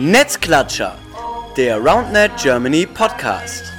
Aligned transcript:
Netzklatscher, 0.00 0.96
der 1.56 1.76
RoundNet 1.78 2.30
Germany 2.40 2.86
Podcast. 2.86 3.77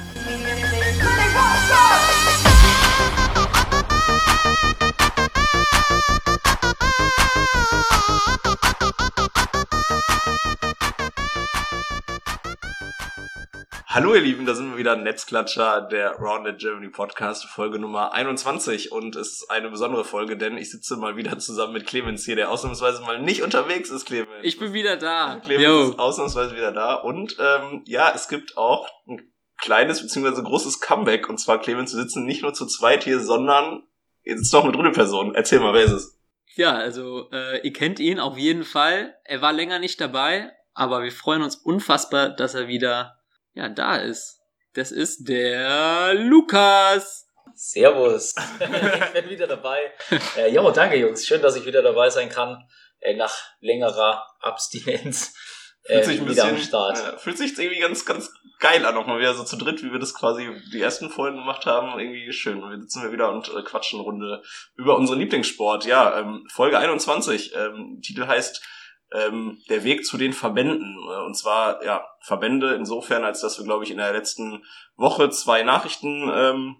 Hallo 14.00 14.14
ihr 14.14 14.22
Lieben, 14.22 14.46
da 14.46 14.54
sind 14.54 14.70
wir 14.70 14.78
wieder 14.78 14.96
Netzklatscher, 14.96 15.82
der 15.82 16.12
Rounded 16.12 16.58
Germany 16.58 16.88
Podcast, 16.88 17.44
Folge 17.44 17.78
Nummer 17.78 18.14
21 18.14 18.92
und 18.92 19.14
es 19.14 19.32
ist 19.32 19.50
eine 19.50 19.68
besondere 19.68 20.06
Folge, 20.06 20.38
denn 20.38 20.56
ich 20.56 20.70
sitze 20.70 20.96
mal 20.96 21.18
wieder 21.18 21.38
zusammen 21.38 21.74
mit 21.74 21.86
Clemens 21.86 22.24
hier, 22.24 22.34
der 22.34 22.50
ausnahmsweise 22.50 23.02
mal 23.02 23.20
nicht 23.20 23.42
unterwegs 23.42 23.90
ist, 23.90 24.06
Clemens. 24.06 24.30
Ich 24.42 24.58
bin 24.58 24.72
wieder 24.72 24.96
da. 24.96 25.38
Clemens 25.44 25.66
Yo. 25.66 25.90
ist 25.90 25.98
ausnahmsweise 25.98 26.56
wieder 26.56 26.72
da 26.72 26.94
und 26.94 27.36
ähm, 27.38 27.82
ja, 27.84 28.10
es 28.14 28.28
gibt 28.28 28.56
auch 28.56 28.88
ein 29.06 29.30
kleines 29.58 30.00
bzw. 30.00 30.44
großes 30.44 30.80
Comeback 30.80 31.28
und 31.28 31.36
zwar 31.36 31.60
Clemens, 31.60 31.94
wir 31.94 32.00
sitzen 32.00 32.24
nicht 32.24 32.40
nur 32.40 32.54
zu 32.54 32.64
zweit 32.64 33.04
hier, 33.04 33.20
sondern 33.20 33.82
jetzt 34.22 34.40
ist 34.40 34.54
doch 34.54 34.64
eine 34.64 34.72
dritte 34.72 34.92
Person. 34.92 35.34
Erzähl 35.34 35.60
mal, 35.60 35.74
wer 35.74 35.84
ist 35.84 35.92
es? 35.92 36.18
Ja, 36.54 36.72
also 36.72 37.28
äh, 37.32 37.60
ihr 37.60 37.74
kennt 37.74 38.00
ihn 38.00 38.18
auf 38.18 38.38
jeden 38.38 38.64
Fall. 38.64 39.14
Er 39.24 39.42
war 39.42 39.52
länger 39.52 39.78
nicht 39.78 40.00
dabei, 40.00 40.52
aber 40.72 41.02
wir 41.02 41.12
freuen 41.12 41.42
uns 41.42 41.56
unfassbar, 41.56 42.30
dass 42.30 42.54
er 42.54 42.66
wieder 42.66 43.19
ja, 43.54 43.68
da 43.68 43.96
ist. 43.96 44.40
Das 44.74 44.92
ist 44.92 45.28
der 45.28 46.14
Lukas. 46.14 47.26
Servus. 47.54 48.34
ich 48.60 49.20
bin 49.20 49.30
wieder 49.30 49.46
dabei. 49.46 49.92
Äh, 50.36 50.52
jo, 50.52 50.70
danke 50.70 50.96
Jungs. 50.96 51.26
Schön, 51.26 51.42
dass 51.42 51.56
ich 51.56 51.66
wieder 51.66 51.82
dabei 51.82 52.08
sein 52.08 52.28
kann. 52.28 52.66
Äh, 53.00 53.14
nach 53.14 53.34
längerer 53.60 54.24
Abstinenz. 54.40 55.34
Äh, 55.84 56.02
fühlt 56.02 56.04
sich 56.04 56.20
ein 56.20 56.28
wieder 56.28 56.44
bisschen, 56.44 56.56
am 56.56 56.62
Start. 56.62 56.98
Äh, 56.98 57.18
fühlt 57.18 57.38
sich 57.38 57.58
irgendwie 57.58 57.80
ganz, 57.80 58.04
ganz 58.04 58.30
geil 58.60 58.84
an, 58.84 58.96
auch 58.96 59.06
mal 59.06 59.18
wieder 59.18 59.34
so 59.34 59.44
zu 59.44 59.56
dritt, 59.56 59.82
wie 59.82 59.90
wir 59.90 59.98
das 59.98 60.14
quasi 60.14 60.48
die 60.72 60.80
ersten 60.80 61.10
Folgen 61.10 61.38
gemacht 61.38 61.66
haben. 61.66 61.98
Irgendwie 61.98 62.32
schön. 62.32 62.60
Wir 62.60 62.80
sitzen 62.80 63.02
wir 63.02 63.12
wieder 63.12 63.32
und 63.32 63.48
äh, 63.48 63.62
quatschen 63.62 63.98
eine 63.98 64.04
Runde 64.04 64.42
über 64.76 64.96
unseren 64.96 65.18
Lieblingssport. 65.18 65.86
Ja, 65.86 66.18
ähm, 66.18 66.46
Folge 66.52 66.78
21. 66.78 67.54
Ähm, 67.56 68.00
Titel 68.02 68.26
heißt 68.26 68.62
ähm, 69.12 69.62
der 69.68 69.84
Weg 69.84 70.04
zu 70.04 70.16
den 70.16 70.32
Verbänden. 70.32 70.96
Äh, 71.08 71.24
und 71.24 71.36
zwar, 71.36 71.84
ja, 71.84 72.04
Verbände 72.20 72.74
insofern, 72.74 73.24
als 73.24 73.40
dass 73.40 73.58
wir, 73.58 73.64
glaube 73.64 73.84
ich, 73.84 73.90
in 73.90 73.98
der 73.98 74.12
letzten 74.12 74.64
Woche 74.96 75.30
zwei 75.30 75.62
Nachrichten 75.62 76.30
ähm, 76.32 76.76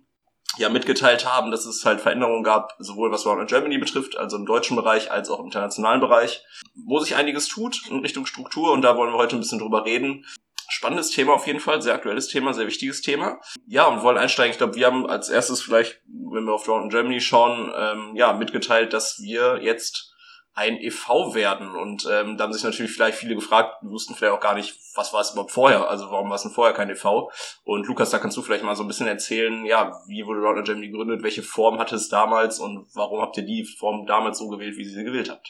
ja 0.57 0.69
mitgeteilt 0.69 1.27
haben, 1.27 1.51
dass 1.51 1.65
es 1.65 1.85
halt 1.85 2.01
Veränderungen 2.01 2.43
gab, 2.43 2.75
sowohl 2.79 3.13
was 3.13 3.27
Round 3.27 3.49
Germany 3.49 3.79
betrifft, 3.79 4.17
also 4.17 4.37
im 4.37 4.47
deutschen 4.47 4.77
Bereich, 4.77 5.11
als 5.11 5.31
auch 5.31 5.39
im 5.39 5.47
internationalen 5.47 6.01
Bereich, 6.01 6.45
wo 6.87 6.99
sich 6.99 7.15
einiges 7.15 7.49
tut 7.49 7.87
in 7.89 8.01
Richtung 8.01 8.27
Struktur 8.27 8.73
und 8.73 8.83
da 8.83 8.97
wollen 8.97 9.13
wir 9.13 9.19
heute 9.19 9.37
ein 9.37 9.41
bisschen 9.41 9.61
drüber 9.61 9.85
reden. 9.85 10.27
Spannendes 10.69 11.11
Thema 11.11 11.35
auf 11.35 11.47
jeden 11.47 11.59
Fall, 11.59 11.83
sehr 11.83 11.95
aktuelles 11.95 12.29
Thema, 12.29 12.55
sehr 12.55 12.67
wichtiges 12.67 13.01
Thema. 13.01 13.41
Ja, 13.67 13.87
und 13.87 14.03
wollen 14.03 14.19
einsteigen. 14.19 14.53
Ich 14.53 14.59
glaube, 14.59 14.77
wir 14.77 14.87
haben 14.87 15.05
als 15.05 15.29
erstes 15.29 15.61
vielleicht, 15.61 16.01
wenn 16.07 16.45
wir 16.45 16.55
auf 16.55 16.69
Round 16.69 16.93
Germany 16.93 17.21
schauen, 17.21 17.73
ähm, 17.77 18.15
ja, 18.15 18.33
mitgeteilt, 18.33 18.93
dass 18.93 19.21
wir 19.21 19.61
jetzt 19.63 20.10
ein 20.55 20.79
EV 20.79 21.35
werden. 21.35 21.75
Und 21.77 22.07
ähm, 22.11 22.37
da 22.37 22.45
haben 22.45 22.53
sich 22.53 22.65
natürlich 22.65 22.93
vielleicht 22.93 23.19
viele 23.19 23.35
gefragt, 23.35 23.83
wussten 23.83 24.15
vielleicht 24.15 24.35
auch 24.35 24.41
gar 24.41 24.55
nicht, 24.55 24.75
was 24.95 25.13
war 25.13 25.21
es 25.21 25.31
überhaupt 25.31 25.53
vorher, 25.53 25.89
also 25.89 26.11
warum 26.11 26.29
war 26.29 26.37
es 26.37 26.43
denn 26.43 26.51
vorher 26.51 26.75
kein 26.75 26.91
EV? 26.91 27.31
Und 27.65 27.87
Lukas, 27.87 28.11
da 28.11 28.19
kannst 28.19 28.37
du 28.37 28.43
vielleicht 28.43 28.65
mal 28.65 28.77
so 28.77 28.83
ein 28.83 28.89
bisschen 28.89 29.07
erzählen, 29.07 29.65
ja, 29.65 29.93
wie 30.07 30.27
wurde 30.27 30.41
Roundnet 30.41 30.67
Germany 30.67 30.89
gegründet, 30.89 31.23
welche 31.23 31.43
Form 31.43 31.79
hatte 31.79 31.95
es 31.95 32.09
damals 32.09 32.59
und 32.59 32.87
warum 32.95 33.21
habt 33.21 33.37
ihr 33.37 33.45
die 33.45 33.65
Form 33.65 34.07
damals 34.07 34.39
so 34.39 34.49
gewählt, 34.49 34.77
wie 34.77 34.83
ihr 34.83 34.91
sie 34.91 35.05
gewählt 35.05 35.31
habt? 35.31 35.49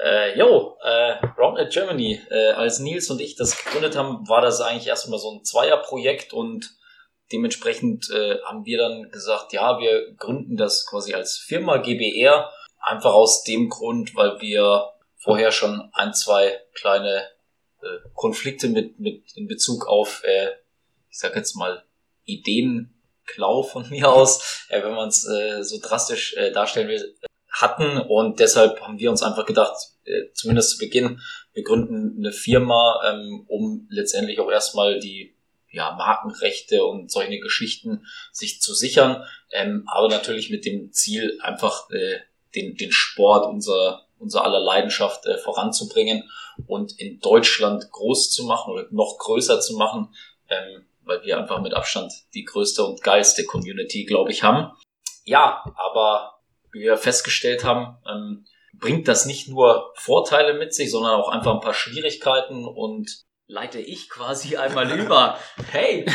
Äh, 0.00 0.38
jo, 0.38 0.76
äh, 0.82 1.14
Roundnet 1.36 1.72
Germany, 1.72 2.20
äh, 2.30 2.52
als 2.52 2.78
Nils 2.78 3.10
und 3.10 3.20
ich 3.20 3.34
das 3.34 3.64
gegründet 3.64 3.96
haben, 3.96 4.28
war 4.28 4.40
das 4.40 4.60
eigentlich 4.60 4.86
erstmal 4.86 5.18
so 5.18 5.32
ein 5.32 5.44
Zweierprojekt 5.44 6.32
und 6.32 6.76
dementsprechend 7.32 8.08
äh, 8.10 8.38
haben 8.44 8.64
wir 8.64 8.78
dann 8.78 9.10
gesagt, 9.10 9.52
ja, 9.52 9.80
wir 9.80 10.14
gründen 10.16 10.56
das 10.56 10.86
quasi 10.88 11.14
als 11.14 11.36
Firma 11.36 11.78
GBR 11.78 12.48
Einfach 12.80 13.12
aus 13.12 13.44
dem 13.44 13.68
Grund, 13.68 14.14
weil 14.14 14.40
wir 14.40 14.92
vorher 15.16 15.52
schon 15.52 15.90
ein, 15.92 16.14
zwei 16.14 16.58
kleine 16.74 17.26
äh, 17.82 18.08
Konflikte 18.14 18.68
mit, 18.68 18.98
mit 18.98 19.24
in 19.34 19.46
Bezug 19.46 19.86
auf, 19.86 20.22
äh, 20.24 20.50
ich 21.10 21.18
sag 21.18 21.36
jetzt 21.36 21.56
mal, 21.56 21.84
Ideenklau 22.24 23.62
von 23.62 23.88
mir 23.90 24.10
aus, 24.10 24.66
äh, 24.68 24.82
wenn 24.82 24.94
man 24.94 25.08
es 25.08 25.26
äh, 25.28 25.62
so 25.62 25.78
drastisch 25.80 26.34
äh, 26.36 26.52
darstellen 26.52 26.88
will, 26.88 27.16
hatten. 27.50 27.98
Und 27.98 28.40
deshalb 28.40 28.80
haben 28.80 28.98
wir 28.98 29.10
uns 29.10 29.22
einfach 29.22 29.46
gedacht, 29.46 29.76
äh, 30.04 30.32
zumindest 30.32 30.72
zu 30.72 30.78
Beginn, 30.78 31.20
wir 31.52 31.64
gründen 31.64 32.16
eine 32.18 32.32
Firma, 32.32 33.00
ähm, 33.04 33.44
um 33.48 33.86
letztendlich 33.90 34.38
auch 34.38 34.50
erstmal 34.50 35.00
die 35.00 35.34
ja, 35.70 35.92
Markenrechte 35.92 36.84
und 36.84 37.10
solche 37.10 37.40
Geschichten 37.40 38.06
sich 38.32 38.60
zu 38.62 38.74
sichern, 38.74 39.24
ähm, 39.52 39.84
aber 39.86 40.08
natürlich 40.08 40.50
mit 40.50 40.64
dem 40.64 40.92
Ziel, 40.92 41.38
einfach 41.42 41.90
äh, 41.90 42.20
den, 42.54 42.76
den 42.76 42.92
Sport 42.92 43.46
unser, 43.46 44.06
unser 44.18 44.44
aller 44.44 44.60
Leidenschaft 44.60 45.26
äh, 45.26 45.38
voranzubringen 45.38 46.30
und 46.66 46.98
in 46.98 47.20
Deutschland 47.20 47.90
groß 47.90 48.30
zu 48.30 48.44
machen 48.44 48.72
oder 48.72 48.86
noch 48.90 49.18
größer 49.18 49.60
zu 49.60 49.76
machen, 49.76 50.14
ähm, 50.48 50.86
weil 51.02 51.22
wir 51.22 51.38
einfach 51.38 51.60
mit 51.60 51.74
Abstand 51.74 52.12
die 52.34 52.44
größte 52.44 52.84
und 52.84 53.02
geilste 53.02 53.44
Community, 53.44 54.04
glaube 54.04 54.30
ich, 54.30 54.42
haben. 54.42 54.72
Ja, 55.24 55.64
aber 55.76 56.40
wie 56.72 56.80
wir 56.80 56.96
festgestellt 56.96 57.64
haben, 57.64 57.98
ähm, 58.08 58.46
bringt 58.74 59.08
das 59.08 59.26
nicht 59.26 59.48
nur 59.48 59.92
Vorteile 59.96 60.54
mit 60.54 60.74
sich, 60.74 60.90
sondern 60.90 61.12
auch 61.12 61.28
einfach 61.28 61.54
ein 61.54 61.60
paar 61.60 61.74
Schwierigkeiten 61.74 62.66
und 62.66 63.24
leite 63.48 63.80
ich 63.80 64.10
quasi 64.10 64.56
einmal 64.56 64.90
über. 64.92 65.38
Hey, 65.70 66.06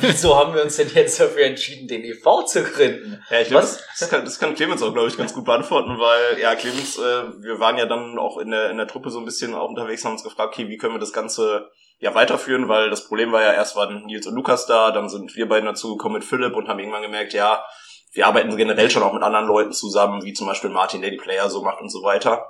wieso 0.00 0.36
haben 0.36 0.54
wir 0.54 0.62
uns 0.62 0.76
denn 0.76 0.88
jetzt 0.94 1.18
dafür 1.20 1.44
entschieden, 1.44 1.88
den 1.88 2.02
EV 2.02 2.44
zu 2.44 2.62
gründen? 2.62 3.22
Ja, 3.30 3.40
ich 3.40 3.48
glaube, 3.48 3.66
das 3.66 4.08
kann, 4.08 4.24
das 4.24 4.38
kann 4.38 4.54
Clemens 4.54 4.82
auch, 4.82 4.92
glaube 4.92 5.08
ich, 5.08 5.18
ganz 5.18 5.34
gut 5.34 5.44
beantworten, 5.44 5.98
weil, 5.98 6.38
ja, 6.40 6.54
Clemens, 6.54 6.98
äh, 6.98 7.24
wir 7.42 7.60
waren 7.60 7.76
ja 7.76 7.86
dann 7.86 8.18
auch 8.18 8.38
in 8.38 8.50
der, 8.50 8.70
in 8.70 8.78
der 8.78 8.86
Truppe 8.86 9.10
so 9.10 9.18
ein 9.18 9.24
bisschen 9.24 9.54
auch 9.54 9.68
unterwegs, 9.68 10.04
haben 10.04 10.12
uns 10.12 10.22
gefragt, 10.22 10.54
okay, 10.54 10.68
wie 10.68 10.78
können 10.78 10.94
wir 10.94 11.00
das 11.00 11.12
Ganze 11.12 11.70
ja 11.98 12.14
weiterführen, 12.14 12.68
weil 12.68 12.90
das 12.90 13.06
Problem 13.06 13.32
war 13.32 13.42
ja, 13.42 13.52
erst 13.52 13.76
waren 13.76 14.06
Nils 14.06 14.26
und 14.26 14.34
Lukas 14.34 14.66
da, 14.66 14.92
dann 14.92 15.08
sind 15.08 15.34
wir 15.36 15.48
beiden 15.48 15.66
dazu 15.66 15.96
gekommen 15.96 16.14
mit 16.14 16.24
Philipp 16.24 16.54
und 16.54 16.68
haben 16.68 16.78
irgendwann 16.78 17.02
gemerkt, 17.02 17.34
ja, 17.34 17.64
wir 18.12 18.26
arbeiten 18.26 18.56
generell 18.56 18.90
schon 18.90 19.02
auch 19.02 19.12
mit 19.12 19.22
anderen 19.22 19.46
Leuten 19.46 19.72
zusammen, 19.72 20.24
wie 20.24 20.32
zum 20.32 20.46
Beispiel 20.46 20.70
Martin, 20.70 21.02
der 21.02 21.10
die 21.10 21.16
Player 21.16 21.50
so 21.50 21.62
macht 21.62 21.80
und 21.80 21.90
so 21.90 22.02
weiter. 22.02 22.46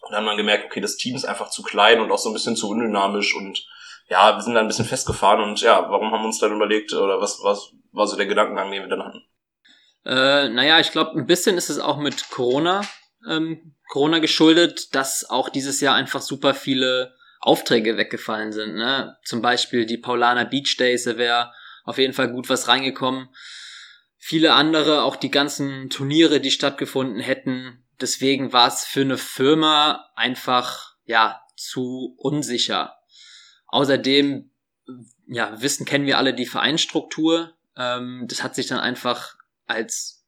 Und 0.00 0.12
dann 0.12 0.24
haben 0.24 0.32
wir 0.32 0.36
gemerkt, 0.36 0.66
okay, 0.66 0.80
das 0.80 0.96
Team 0.96 1.14
ist 1.14 1.24
einfach 1.24 1.48
zu 1.48 1.62
klein 1.62 2.00
und 2.00 2.10
auch 2.10 2.18
so 2.18 2.30
ein 2.30 2.32
bisschen 2.32 2.56
zu 2.56 2.68
undynamisch 2.68 3.34
und 3.34 3.66
ja, 4.08 4.36
wir 4.36 4.42
sind 4.42 4.54
da 4.54 4.60
ein 4.60 4.68
bisschen 4.68 4.84
festgefahren 4.84 5.42
und 5.42 5.60
ja, 5.60 5.88
warum 5.90 6.12
haben 6.12 6.22
wir 6.22 6.26
uns 6.26 6.38
dann 6.38 6.52
überlegt 6.52 6.92
oder 6.92 7.20
was, 7.20 7.40
was 7.42 7.72
war 7.92 8.06
so 8.06 8.16
der 8.16 8.26
Gedankengang, 8.26 8.70
den 8.70 8.82
wir 8.82 8.88
dann 8.88 9.04
hatten? 9.04 9.22
Äh, 10.04 10.48
naja, 10.48 10.80
ich 10.80 10.90
glaube, 10.90 11.18
ein 11.18 11.26
bisschen 11.26 11.56
ist 11.56 11.70
es 11.70 11.78
auch 11.78 11.98
mit 11.98 12.30
Corona, 12.30 12.82
ähm, 13.28 13.76
Corona 13.88 14.18
geschuldet, 14.18 14.94
dass 14.94 15.28
auch 15.28 15.48
dieses 15.48 15.80
Jahr 15.80 15.94
einfach 15.94 16.22
super 16.22 16.54
viele 16.54 17.14
Aufträge 17.40 17.96
weggefallen 17.96 18.52
sind. 18.52 18.74
Ne? 18.74 19.16
Zum 19.24 19.42
Beispiel 19.42 19.86
die 19.86 19.98
Paulana 19.98 20.44
Beach 20.44 20.76
Days, 20.78 21.04
da 21.04 21.18
wäre 21.18 21.52
auf 21.84 21.98
jeden 21.98 22.14
Fall 22.14 22.30
gut 22.32 22.48
was 22.48 22.68
reingekommen. 22.68 23.28
Viele 24.16 24.54
andere, 24.54 25.02
auch 25.02 25.16
die 25.16 25.30
ganzen 25.30 25.90
Turniere, 25.90 26.40
die 26.40 26.52
stattgefunden 26.52 27.20
hätten. 27.20 27.84
Deswegen 28.00 28.52
war 28.52 28.68
es 28.68 28.84
für 28.84 29.00
eine 29.00 29.18
Firma 29.18 30.08
einfach, 30.14 30.94
ja, 31.04 31.40
zu 31.56 32.14
unsicher. 32.18 32.94
Außerdem, 33.72 34.50
ja, 35.26 35.60
wissen, 35.62 35.86
kennen 35.86 36.04
wir 36.06 36.18
alle 36.18 36.34
die 36.34 36.46
Vereinsstruktur. 36.46 37.54
Ähm, 37.74 38.26
das 38.28 38.42
hat 38.42 38.54
sich 38.54 38.66
dann 38.66 38.78
einfach 38.78 39.34
als 39.66 40.26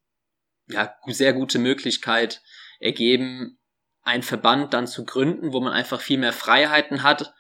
ja, 0.67 0.95
sehr 1.07 1.35
gute 1.35 1.59
Möglichkeit 1.59 2.43
ergeben, 2.81 3.59
einen 4.03 4.23
Verband 4.23 4.73
dann 4.73 4.87
zu 4.87 5.05
gründen, 5.05 5.53
wo 5.53 5.61
man 5.61 5.75
einfach 5.75 6.01
viel 6.01 6.17
mehr 6.19 6.33
Freiheiten 6.33 7.03
hat 7.03 7.35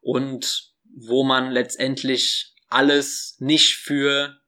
und 0.00 0.72
wo 0.82 1.22
man 1.22 1.52
letztendlich 1.52 2.52
alles 2.68 3.36
nicht 3.38 3.76
für 3.76 4.40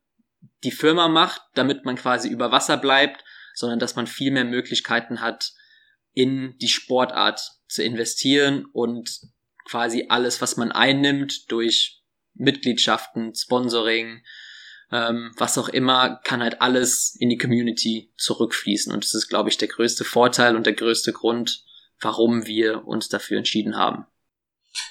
die 0.65 0.73
Firma 0.73 1.07
macht, 1.07 1.41
damit 1.55 1.85
man 1.85 1.95
quasi 1.95 2.29
über 2.29 2.51
Wasser 2.51 2.77
bleibt, 2.77 3.23
sondern 3.55 3.79
dass 3.79 3.95
man 3.95 4.09
viel 4.09 4.33
mehr 4.33 4.45
Möglichkeiten 4.45 5.21
hat, 5.21 5.53
in 6.13 6.59
die 6.59 6.69
Sportart 6.69 7.53
zu 7.69 7.85
investieren 7.85 8.65
und 8.73 9.21
quasi 9.67 10.07
alles, 10.09 10.41
was 10.41 10.57
man 10.57 10.73
einnimmt 10.73 11.51
durch 11.51 12.03
Mitgliedschaften, 12.35 13.35
Sponsoring, 13.35 14.23
ähm, 14.93 15.33
was 15.37 15.59
auch 15.59 15.69
immer, 15.69 16.21
kann 16.25 16.43
halt 16.43 16.61
alles 16.63 17.17
in 17.19 17.29
die 17.29 17.39
Community 17.39 18.13
zurückfließen. 18.17 18.93
Und 18.93 19.05
das 19.05 19.15
ist, 19.15 19.29
glaube 19.29 19.49
ich, 19.49 19.59
der 19.59 19.69
größte 19.69 20.05
Vorteil 20.05 20.57
und 20.57 20.67
der 20.67 20.75
größte 20.75 21.13
Grund, 21.13 21.65
warum 22.01 22.47
wir 22.47 22.87
uns 22.87 23.09
dafür 23.09 23.39
entschieden 23.39 23.77
haben. 23.77 24.07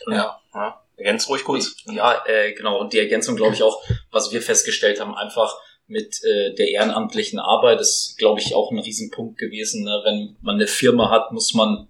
Ja, 0.07 0.39
ja. 0.53 0.81
Ergänzt 0.97 1.27
ruhig 1.29 1.43
kurz. 1.43 1.75
Ja, 1.91 2.23
äh, 2.25 2.53
genau. 2.53 2.79
Und 2.79 2.93
die 2.93 2.99
Ergänzung, 2.99 3.35
glaube 3.35 3.53
ich, 3.53 3.63
auch, 3.63 3.83
was 4.11 4.31
wir 4.31 4.41
festgestellt 4.41 5.01
haben, 5.01 5.13
einfach 5.13 5.53
mit 5.87 6.23
äh, 6.23 6.53
der 6.55 6.69
ehrenamtlichen 6.69 7.37
Arbeit 7.37 7.81
ist, 7.81 8.15
glaube 8.17 8.39
ich, 8.39 8.55
auch 8.55 8.71
ein 8.71 8.79
Riesenpunkt 8.79 9.37
gewesen. 9.37 9.83
Ne? 9.83 10.01
Wenn 10.03 10.37
man 10.41 10.55
eine 10.55 10.67
Firma 10.67 11.09
hat, 11.11 11.31
muss 11.31 11.53
man 11.53 11.89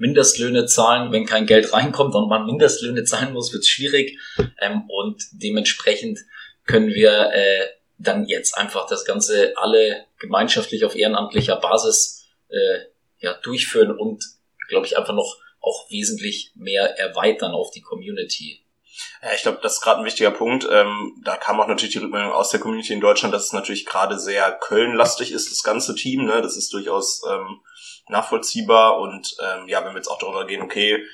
Mindestlöhne 0.00 0.64
zahlen, 0.64 1.12
wenn 1.12 1.26
kein 1.26 1.46
Geld 1.46 1.72
reinkommt 1.74 2.14
und 2.14 2.28
man 2.28 2.46
Mindestlöhne 2.46 3.04
zahlen 3.04 3.34
muss, 3.34 3.52
wird 3.52 3.62
es 3.62 3.68
schwierig. 3.68 4.18
Ähm, 4.58 4.84
und 4.88 5.22
dementsprechend 5.32 6.18
können 6.66 6.88
wir 6.88 7.30
äh, 7.32 7.66
dann 7.98 8.24
jetzt 8.26 8.56
einfach 8.56 8.86
das 8.86 9.04
Ganze 9.04 9.52
alle 9.56 10.06
gemeinschaftlich 10.18 10.86
auf 10.86 10.96
ehrenamtlicher 10.96 11.56
Basis 11.56 12.24
äh, 12.48 12.78
ja, 13.18 13.34
durchführen 13.34 13.90
und, 13.96 14.24
glaube 14.68 14.86
ich, 14.86 14.96
einfach 14.96 15.14
noch 15.14 15.36
auch 15.60 15.90
wesentlich 15.90 16.52
mehr 16.54 16.98
erweitern 16.98 17.52
auf 17.52 17.70
die 17.70 17.82
Community. 17.82 18.64
Ja, 19.22 19.34
ich 19.34 19.42
glaube, 19.42 19.58
das 19.62 19.74
ist 19.74 19.80
gerade 19.82 20.00
ein 20.00 20.06
wichtiger 20.06 20.30
Punkt. 20.30 20.66
Ähm, 20.70 21.20
da 21.22 21.36
kam 21.36 21.60
auch 21.60 21.68
natürlich 21.68 21.92
die 21.92 21.98
Rückmeldung 21.98 22.32
aus 22.32 22.48
der 22.48 22.60
Community 22.60 22.94
in 22.94 23.00
Deutschland, 23.00 23.34
dass 23.34 23.44
es 23.44 23.52
natürlich 23.52 23.84
gerade 23.84 24.18
sehr 24.18 24.50
Köln-lastig 24.52 25.32
ist, 25.32 25.50
das 25.50 25.62
ganze 25.62 25.94
Team. 25.94 26.24
Ne? 26.24 26.40
Das 26.40 26.56
ist 26.56 26.72
durchaus 26.72 27.22
ähm, 27.30 27.60
nachvollziehbar. 28.10 28.98
Und 28.98 29.36
ähm, 29.42 29.68
ja, 29.68 29.84
wenn 29.84 29.92
wir 29.92 29.96
jetzt 29.96 30.08
auch 30.08 30.18
darüber 30.18 30.46
gehen, 30.46 30.62
okay, 30.62 31.04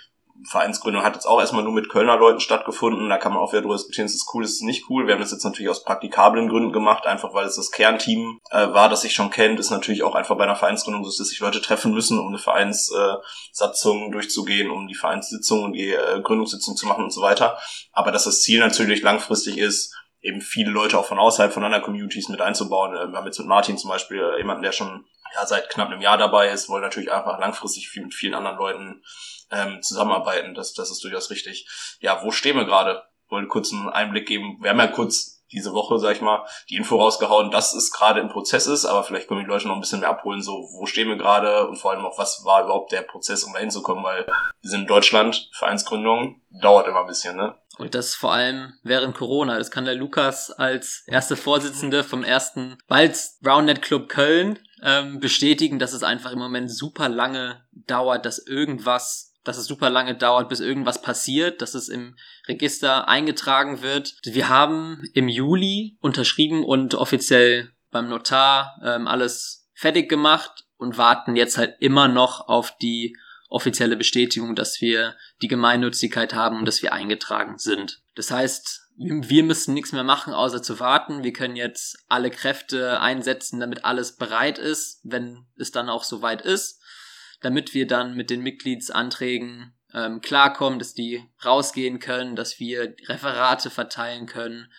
Vereinsgründung 0.45 1.03
hat 1.03 1.15
jetzt 1.15 1.27
auch 1.27 1.41
erstmal 1.41 1.63
nur 1.63 1.73
mit 1.73 1.89
Kölner 1.89 2.17
Leuten 2.17 2.41
stattgefunden. 2.41 3.09
Da 3.09 3.19
kann 3.19 3.33
man 3.33 3.43
auch 3.43 3.53
wieder 3.53 3.63
darüber 3.63 3.77
diskutieren, 3.77 4.07
ist 4.07 4.15
es 4.15 4.27
cool, 4.33 4.45
ist 4.45 4.57
es 4.57 4.61
nicht 4.61 4.89
cool. 4.91 5.07
Wir 5.07 5.15
haben 5.15 5.21
das 5.21 5.33
jetzt 5.33 5.45
natürlich 5.45 5.71
aus 5.71 5.85
praktikablen 5.85 6.49
Gründen 6.49 6.73
gemacht, 6.73 7.07
einfach 7.07 7.35
weil 7.35 7.47
es 7.47 7.57
das 7.57 7.71
Kernteam 7.71 8.41
äh, 8.51 8.69
war, 8.69 8.89
das 8.89 9.03
sich 9.03 9.15
schon 9.15 9.31
kennt. 9.31 9.59
Ist 9.59 9.71
natürlich 9.71 10.03
auch 10.03 10.15
einfach 10.15 10.37
bei 10.37 10.45
einer 10.45 10.57
Vereinsgründung 10.57 11.05
so, 11.05 11.11
dass 11.11 11.29
sich 11.29 11.41
Leute 11.41 11.61
treffen 11.61 11.93
müssen, 11.93 12.19
um 12.19 12.29
eine 12.29 12.39
Vereinssatzung 12.39 14.09
äh, 14.09 14.11
durchzugehen, 14.11 14.71
um 14.71 14.87
die 14.87 14.95
Vereinssitzung 14.95 15.65
und 15.65 15.73
die 15.73 15.93
äh, 15.93 16.21
Gründungssitzung 16.21 16.77
zu 16.77 16.87
machen 16.87 17.05
und 17.05 17.13
so 17.13 17.23
weiter. 17.23 17.59
Aber 17.93 18.13
dass 18.13 18.25
das 18.25 18.43
Ziel 18.43 18.61
natürlich 18.61 19.03
langfristig 19.03 19.59
ist, 19.59 19.95
eben 20.21 20.41
viele 20.41 20.71
Leute 20.71 20.99
auch 20.99 21.07
von 21.07 21.19
außerhalb 21.19 21.53
von 21.53 21.65
anderen 21.65 21.85
Communities 21.85 22.29
mit 22.29 22.41
einzubauen. 22.41 22.95
Äh, 22.95 23.11
wir 23.11 23.19
haben 23.19 23.27
jetzt 23.27 23.39
mit 23.39 23.49
Martin 23.49 23.79
zum 23.79 23.91
Beispiel 23.91 24.23
jemanden, 24.39 24.63
der 24.63 24.73
schon 24.73 25.07
ja, 25.35 25.47
seit 25.47 25.69
knapp 25.71 25.89
einem 25.89 26.01
Jahr 26.01 26.19
dabei 26.19 26.51
ist, 26.51 26.69
wollen 26.69 26.83
natürlich 26.83 27.13
einfach 27.13 27.39
langfristig 27.39 27.89
viel 27.89 28.05
mit 28.05 28.15
vielen 28.15 28.35
anderen 28.35 28.59
Leuten 28.59 29.03
ähm, 29.51 29.83
zusammenarbeiten. 29.83 30.55
Das, 30.55 30.75
das 30.75 30.91
ist 30.91 31.03
durchaus 31.05 31.31
richtig. 31.31 31.69
Ja, 32.01 32.23
wo 32.23 32.31
stehen 32.31 32.57
wir 32.57 32.65
gerade? 32.65 33.05
Wollte 33.29 33.49
kurz 33.49 33.73
einen 33.73 33.89
Einblick 33.89 34.27
geben. 34.27 34.59
Wir 34.61 34.71
haben 34.71 34.79
ja 34.79 34.87
kurz 34.87 35.37
diese 35.53 35.73
Woche, 35.73 35.99
sag 35.99 36.17
ich 36.17 36.21
mal, 36.21 36.45
die 36.69 36.77
Info 36.77 36.97
rausgehauen, 36.97 37.51
dass 37.51 37.75
es 37.75 37.93
gerade 37.93 38.21
im 38.21 38.29
Prozess 38.29 38.67
ist, 38.67 38.85
aber 38.85 39.05
vielleicht 39.05 39.29
können 39.29 39.41
die 39.41 39.47
Leute 39.47 39.69
noch 39.69 39.75
ein 39.75 39.81
bisschen 39.81 40.01
mehr 40.01 40.09
abholen, 40.09 40.43
so 40.43 40.53
wo 40.53 40.87
stehen 40.87 41.09
wir 41.09 41.17
gerade 41.17 41.69
und 41.69 41.77
vor 41.77 41.93
allem 41.93 42.05
auch, 42.05 42.19
was 42.19 42.45
war 42.45 42.65
überhaupt 42.65 42.93
der 42.93 43.03
Prozess, 43.03 43.45
um 43.45 43.53
da 43.53 43.61
hinzukommen, 43.61 44.03
weil 44.03 44.27
wir 44.27 44.71
sind 44.71 44.83
in 44.83 44.87
Deutschland, 44.87 45.49
Vereinsgründung 45.53 46.43
dauert 46.51 46.89
immer 46.89 47.01
ein 47.01 47.07
bisschen, 47.07 47.37
ne? 47.37 47.55
Und 47.79 47.95
das 47.95 48.15
vor 48.15 48.33
allem 48.33 48.73
während 48.83 49.15
Corona. 49.15 49.59
Das 49.59 49.71
kann 49.71 49.85
der 49.85 49.95
Lukas 49.95 50.51
als 50.51 51.05
erste 51.07 51.37
Vorsitzende 51.37 52.05
vom 52.05 52.25
ersten 52.25 52.79
Balz 52.89 53.39
Roundnet 53.45 53.83
Club 53.83 54.09
Köln 54.09 54.59
ähm, 54.87 55.21
bestätigen, 55.21 55.79
dass 55.79 55.93
es 55.93 56.03
einfach 56.03 56.33
im 56.33 56.39
Moment 56.39 56.71
super 56.71 57.11
lange 57.11 57.67
dauert, 57.73 58.25
dass 58.25 58.39
irgendwas 58.39 59.35
dass 59.47 59.59
es 59.59 59.67
super 59.67 59.91
lange 59.91 60.17
dauert, 60.17 60.49
bis 60.49 60.59
irgendwas 60.59 61.01
passiert, 61.01 61.63
dass 61.63 61.75
es 61.75 61.89
im 61.89 62.17
Register 62.49 63.07
eingetragen 63.07 63.81
wird. 63.81 64.17
Wir 64.25 64.49
haben 64.49 65.09
im 65.15 65.29
Juli 65.29 65.97
unterschrieben 66.01 66.65
und 66.65 66.97
offiziell 66.97 67.71
beim 67.93 68.09
Notar 68.09 68.81
ähm, 68.85 69.07
alles 69.07 69.69
fertig 69.73 70.09
gemacht 70.09 70.65
und 70.79 70.99
warten 70.99 71.37
jetzt 71.37 71.59
halt 71.59 71.77
immer 71.79 72.09
noch 72.09 72.49
auf 72.49 72.77
die 72.79 73.17
offizielle 73.49 73.97
Bestätigung, 73.97 74.57
dass 74.57 74.81
wir 74.81 75.15
die 75.43 75.49
Gemeinnützigkeit 75.49 76.35
haben 76.35 76.59
und 76.59 76.67
dass 76.67 76.83
wir 76.83 76.93
eingetragen 76.93 77.59
sind. 77.59 78.03
Das 78.17 78.33
heißt, 78.33 78.86
wir 78.97 79.45
müssen 79.45 79.75
nichts 79.75 79.93
mehr 79.93 80.05
machen, 80.05 80.33
außer 80.33 80.63
zu 80.63 80.81
warten. 80.81 81.23
Wir 81.23 81.33
können 81.33 81.57
jetzt 81.57 81.99
alle 82.09 82.31
Kräfte 82.31 83.01
einsetzen, 83.01 83.61
damit 83.61 83.85
alles 83.85 84.17
bereit 84.17 84.59
ist, 84.59 85.01
wenn 85.05 85.47
es 85.57 85.71
dann 85.71 85.89
auch 85.89 86.05
soweit 86.05 86.43
ist 86.43 86.81
damit 87.41 87.75
wir 87.75 87.87
dann 87.87 88.15
mit 88.15 88.31
den 88.31 88.43
Mitgliedsanträgen 88.43 89.75
ähm, 89.93 90.21
klarkommen, 90.21 90.79
dass 90.79 90.95
die 90.95 91.25
rausgehen 91.45 91.99
können, 91.99 92.37
dass 92.37 92.59
wir 92.59 92.95
Referate 93.07 93.71
verteilen 93.71 94.27
können. 94.27 94.73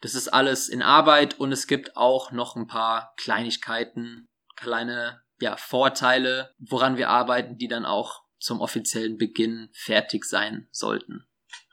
Das 0.00 0.14
ist 0.14 0.28
alles 0.28 0.68
in 0.68 0.82
Arbeit 0.82 1.38
und 1.38 1.52
es 1.52 1.66
gibt 1.66 1.96
auch 1.96 2.32
noch 2.32 2.56
ein 2.56 2.66
paar 2.66 3.14
Kleinigkeiten, 3.16 4.28
kleine 4.56 5.22
ja, 5.40 5.56
Vorteile, 5.56 6.54
woran 6.58 6.96
wir 6.96 7.08
arbeiten, 7.08 7.56
die 7.56 7.68
dann 7.68 7.86
auch 7.86 8.22
zum 8.38 8.60
offiziellen 8.60 9.18
Beginn 9.18 9.68
fertig 9.72 10.24
sein 10.24 10.68
sollten. 10.70 11.26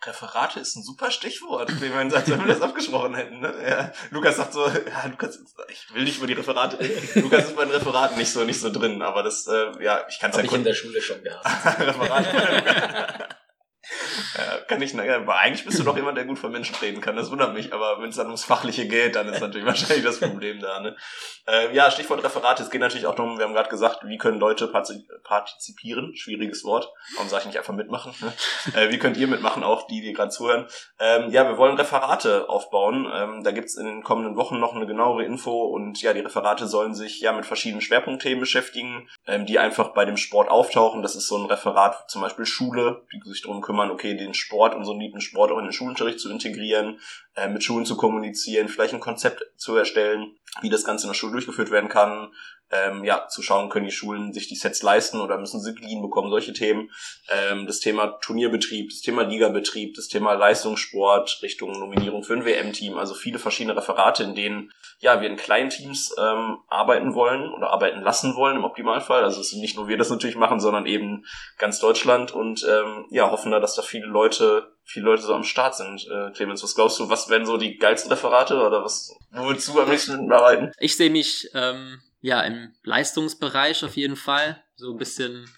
Referate 0.03 0.59
ist 0.59 0.75
ein 0.75 0.83
super 0.83 1.09
Stichwort, 1.11 1.81
wie 1.81 1.89
man 1.89 2.11
sagt, 2.11 2.29
wenn 2.29 2.39
wir 2.39 2.47
das 2.47 2.61
abgesprochen 2.61 3.15
hätten. 3.15 3.39
Ne? 3.39 3.53
Ja, 3.67 3.91
Lukas 4.11 4.37
sagt 4.37 4.53
so, 4.53 4.67
ja, 4.67 5.05
Lukas, 5.09 5.39
ich 5.69 5.93
will 5.93 6.03
nicht 6.03 6.17
über 6.17 6.27
die 6.27 6.33
Referate. 6.33 6.77
Lukas 7.15 7.45
ist 7.45 7.55
bei 7.55 7.65
den 7.65 7.73
Referaten 7.73 8.17
nicht 8.17 8.31
so, 8.31 8.43
nicht 8.43 8.59
so 8.59 8.71
drin, 8.71 9.01
aber 9.01 9.23
das, 9.23 9.47
äh, 9.47 9.83
ja, 9.83 10.05
ich 10.07 10.19
kann 10.19 10.29
es 10.31 10.37
ja 10.37 10.43
ich 10.43 10.53
in 10.53 10.63
der 10.63 10.75
Schule 10.75 11.01
schon 11.01 11.23
gehabt. 11.23 11.45
Referate. 11.79 13.26
Kann 14.67 14.81
ich, 14.81 14.97
aber 14.99 15.37
eigentlich 15.37 15.65
bist 15.65 15.79
du 15.79 15.83
doch 15.83 15.95
jemand, 15.95 16.17
der 16.17 16.25
gut 16.25 16.39
von 16.39 16.51
Menschen 16.51 16.75
reden 16.81 16.99
kann. 16.99 17.15
Das 17.15 17.31
wundert 17.31 17.53
mich, 17.53 17.73
aber 17.73 18.01
wenn 18.01 18.09
es 18.09 18.17
dann 18.17 18.25
ums 18.25 18.43
Fachliche 18.43 18.87
geht, 18.87 19.15
dann 19.15 19.29
ist 19.29 19.39
natürlich 19.39 19.65
wahrscheinlich 19.65 20.03
das 20.03 20.19
Problem 20.19 20.59
da. 20.59 20.81
Ne? 20.81 20.95
Äh, 21.47 21.73
ja, 21.73 21.89
Stichwort 21.89 22.23
Referat. 22.23 22.59
Es 22.59 22.69
geht 22.69 22.81
natürlich 22.81 23.05
auch 23.05 23.15
darum, 23.15 23.37
wir 23.37 23.45
haben 23.45 23.53
gerade 23.53 23.69
gesagt, 23.69 23.99
wie 24.05 24.17
können 24.17 24.39
Leute 24.39 24.67
partizipieren? 24.67 26.15
Schwieriges 26.15 26.65
Wort. 26.65 26.91
Warum 27.15 27.29
sage 27.29 27.41
ich 27.41 27.47
nicht 27.47 27.57
einfach 27.57 27.73
mitmachen? 27.73 28.13
Ne? 28.19 28.33
Äh, 28.73 28.91
wie 28.91 28.99
könnt 28.99 29.15
ihr 29.15 29.27
mitmachen, 29.27 29.63
auch 29.63 29.87
die, 29.87 30.01
die 30.01 30.11
gerade 30.11 30.29
zuhören? 30.29 30.67
Ähm, 30.99 31.29
ja, 31.31 31.47
wir 31.47 31.57
wollen 31.57 31.77
Referate 31.77 32.49
aufbauen. 32.49 33.09
Ähm, 33.13 33.43
da 33.43 33.51
gibt's 33.51 33.75
in 33.75 33.85
den 33.85 34.03
kommenden 34.03 34.35
Wochen 34.35 34.59
noch 34.59 34.75
eine 34.75 34.85
genauere 34.85 35.23
Info 35.23 35.65
und 35.67 36.01
ja, 36.01 36.13
die 36.13 36.19
Referate 36.19 36.67
sollen 36.67 36.93
sich 36.93 37.21
ja 37.21 37.31
mit 37.31 37.45
verschiedenen 37.45 37.81
Schwerpunktthemen 37.81 38.41
beschäftigen, 38.41 39.07
ähm, 39.25 39.45
die 39.45 39.59
einfach 39.59 39.93
bei 39.93 40.03
dem 40.03 40.17
Sport 40.17 40.49
auftauchen. 40.49 41.01
Das 41.01 41.15
ist 41.15 41.27
so 41.27 41.37
ein 41.37 41.45
Referat, 41.45 42.09
zum 42.09 42.21
Beispiel 42.21 42.45
Schule, 42.45 43.05
die 43.13 43.21
sich 43.29 43.41
darum 43.41 43.61
kümmern, 43.61 43.91
okay, 43.91 44.15
den 44.17 44.33
Sport, 44.33 44.56
unseren 44.75 44.99
lieben 44.99 45.21
Sport 45.21 45.51
auch 45.51 45.57
in 45.57 45.65
den 45.65 45.73
Schulunterricht 45.73 46.19
zu 46.19 46.29
integrieren, 46.29 46.99
äh, 47.35 47.47
mit 47.47 47.63
Schulen 47.63 47.85
zu 47.85 47.97
kommunizieren, 47.97 48.67
vielleicht 48.67 48.93
ein 48.93 48.99
Konzept 48.99 49.43
zu 49.55 49.75
erstellen, 49.75 50.35
wie 50.61 50.69
das 50.69 50.83
Ganze 50.83 51.05
in 51.05 51.09
der 51.09 51.15
Schule 51.15 51.33
durchgeführt 51.33 51.71
werden 51.71 51.89
kann, 51.89 52.31
ähm, 52.71 53.03
ja, 53.03 53.27
zu 53.27 53.41
schauen, 53.41 53.69
können 53.69 53.85
die 53.85 53.91
Schulen 53.91 54.33
sich 54.33 54.47
die 54.47 54.55
Sets 54.55 54.83
leisten 54.83 55.21
oder 55.21 55.37
müssen 55.37 55.61
sie 55.61 55.73
geliehen 55.73 56.01
bekommen, 56.01 56.29
solche 56.29 56.53
Themen. 56.53 56.91
Ähm, 57.29 57.65
das 57.65 57.79
Thema 57.79 58.19
Turnierbetrieb, 58.21 58.89
das 58.89 59.01
Thema 59.01 59.23
Ligabetrieb, 59.23 59.95
das 59.95 60.07
Thema 60.07 60.33
Leistungssport, 60.33 61.39
Richtung 61.41 61.71
Nominierung 61.71 62.23
für 62.23 62.33
ein 62.33 62.45
WM-Team, 62.45 62.97
also 62.97 63.13
viele 63.13 63.39
verschiedene 63.39 63.77
Referate, 63.77 64.23
in 64.23 64.35
denen 64.35 64.71
ja 64.99 65.21
wir 65.21 65.29
in 65.29 65.37
kleinen 65.37 65.69
Teams 65.69 66.13
ähm, 66.19 66.57
arbeiten 66.67 67.13
wollen 67.13 67.53
oder 67.53 67.69
arbeiten 67.69 68.01
lassen 68.01 68.35
wollen 68.35 68.57
im 68.57 68.65
Optimalfall. 68.65 69.23
Also 69.23 69.41
es 69.41 69.49
sind 69.49 69.61
nicht 69.61 69.77
nur 69.77 69.87
wir 69.87 69.97
das 69.97 70.09
natürlich 70.09 70.35
machen, 70.35 70.59
sondern 70.59 70.85
eben 70.85 71.25
ganz 71.57 71.79
Deutschland 71.79 72.31
und 72.31 72.65
ähm, 72.69 73.05
ja, 73.11 73.31
hoffen 73.31 73.51
da, 73.51 73.59
dass 73.59 73.75
da 73.75 73.81
viele 73.81 74.07
Leute 74.07 74.75
viele 74.87 75.05
Leute 75.05 75.21
so 75.21 75.33
am 75.33 75.43
Start 75.43 75.75
sind. 75.75 76.07
Äh, 76.09 76.31
Clemens, 76.31 76.63
was 76.63 76.73
glaubst 76.73 76.97
du, 76.99 77.09
was 77.09 77.29
werden 77.29 77.45
so 77.45 77.57
die 77.57 77.77
geilsten 77.77 78.09
Referate 78.09 78.55
oder 78.55 78.83
was, 78.83 79.13
wo 79.31 79.49
willst 79.49 79.67
du 79.67 79.79
am 79.79 79.89
nächsten 79.89 80.31
arbeiten? 80.31 80.71
Ich 80.79 80.95
sehe 80.95 81.09
mich 81.09 81.49
ähm, 81.53 81.99
ja, 82.21 82.41
im 82.41 82.73
Leistungsbereich 82.83 83.83
auf 83.83 83.95
jeden 83.95 84.15
Fall. 84.15 84.63
So 84.75 84.91
ein 84.91 84.97
bisschen. 84.97 85.49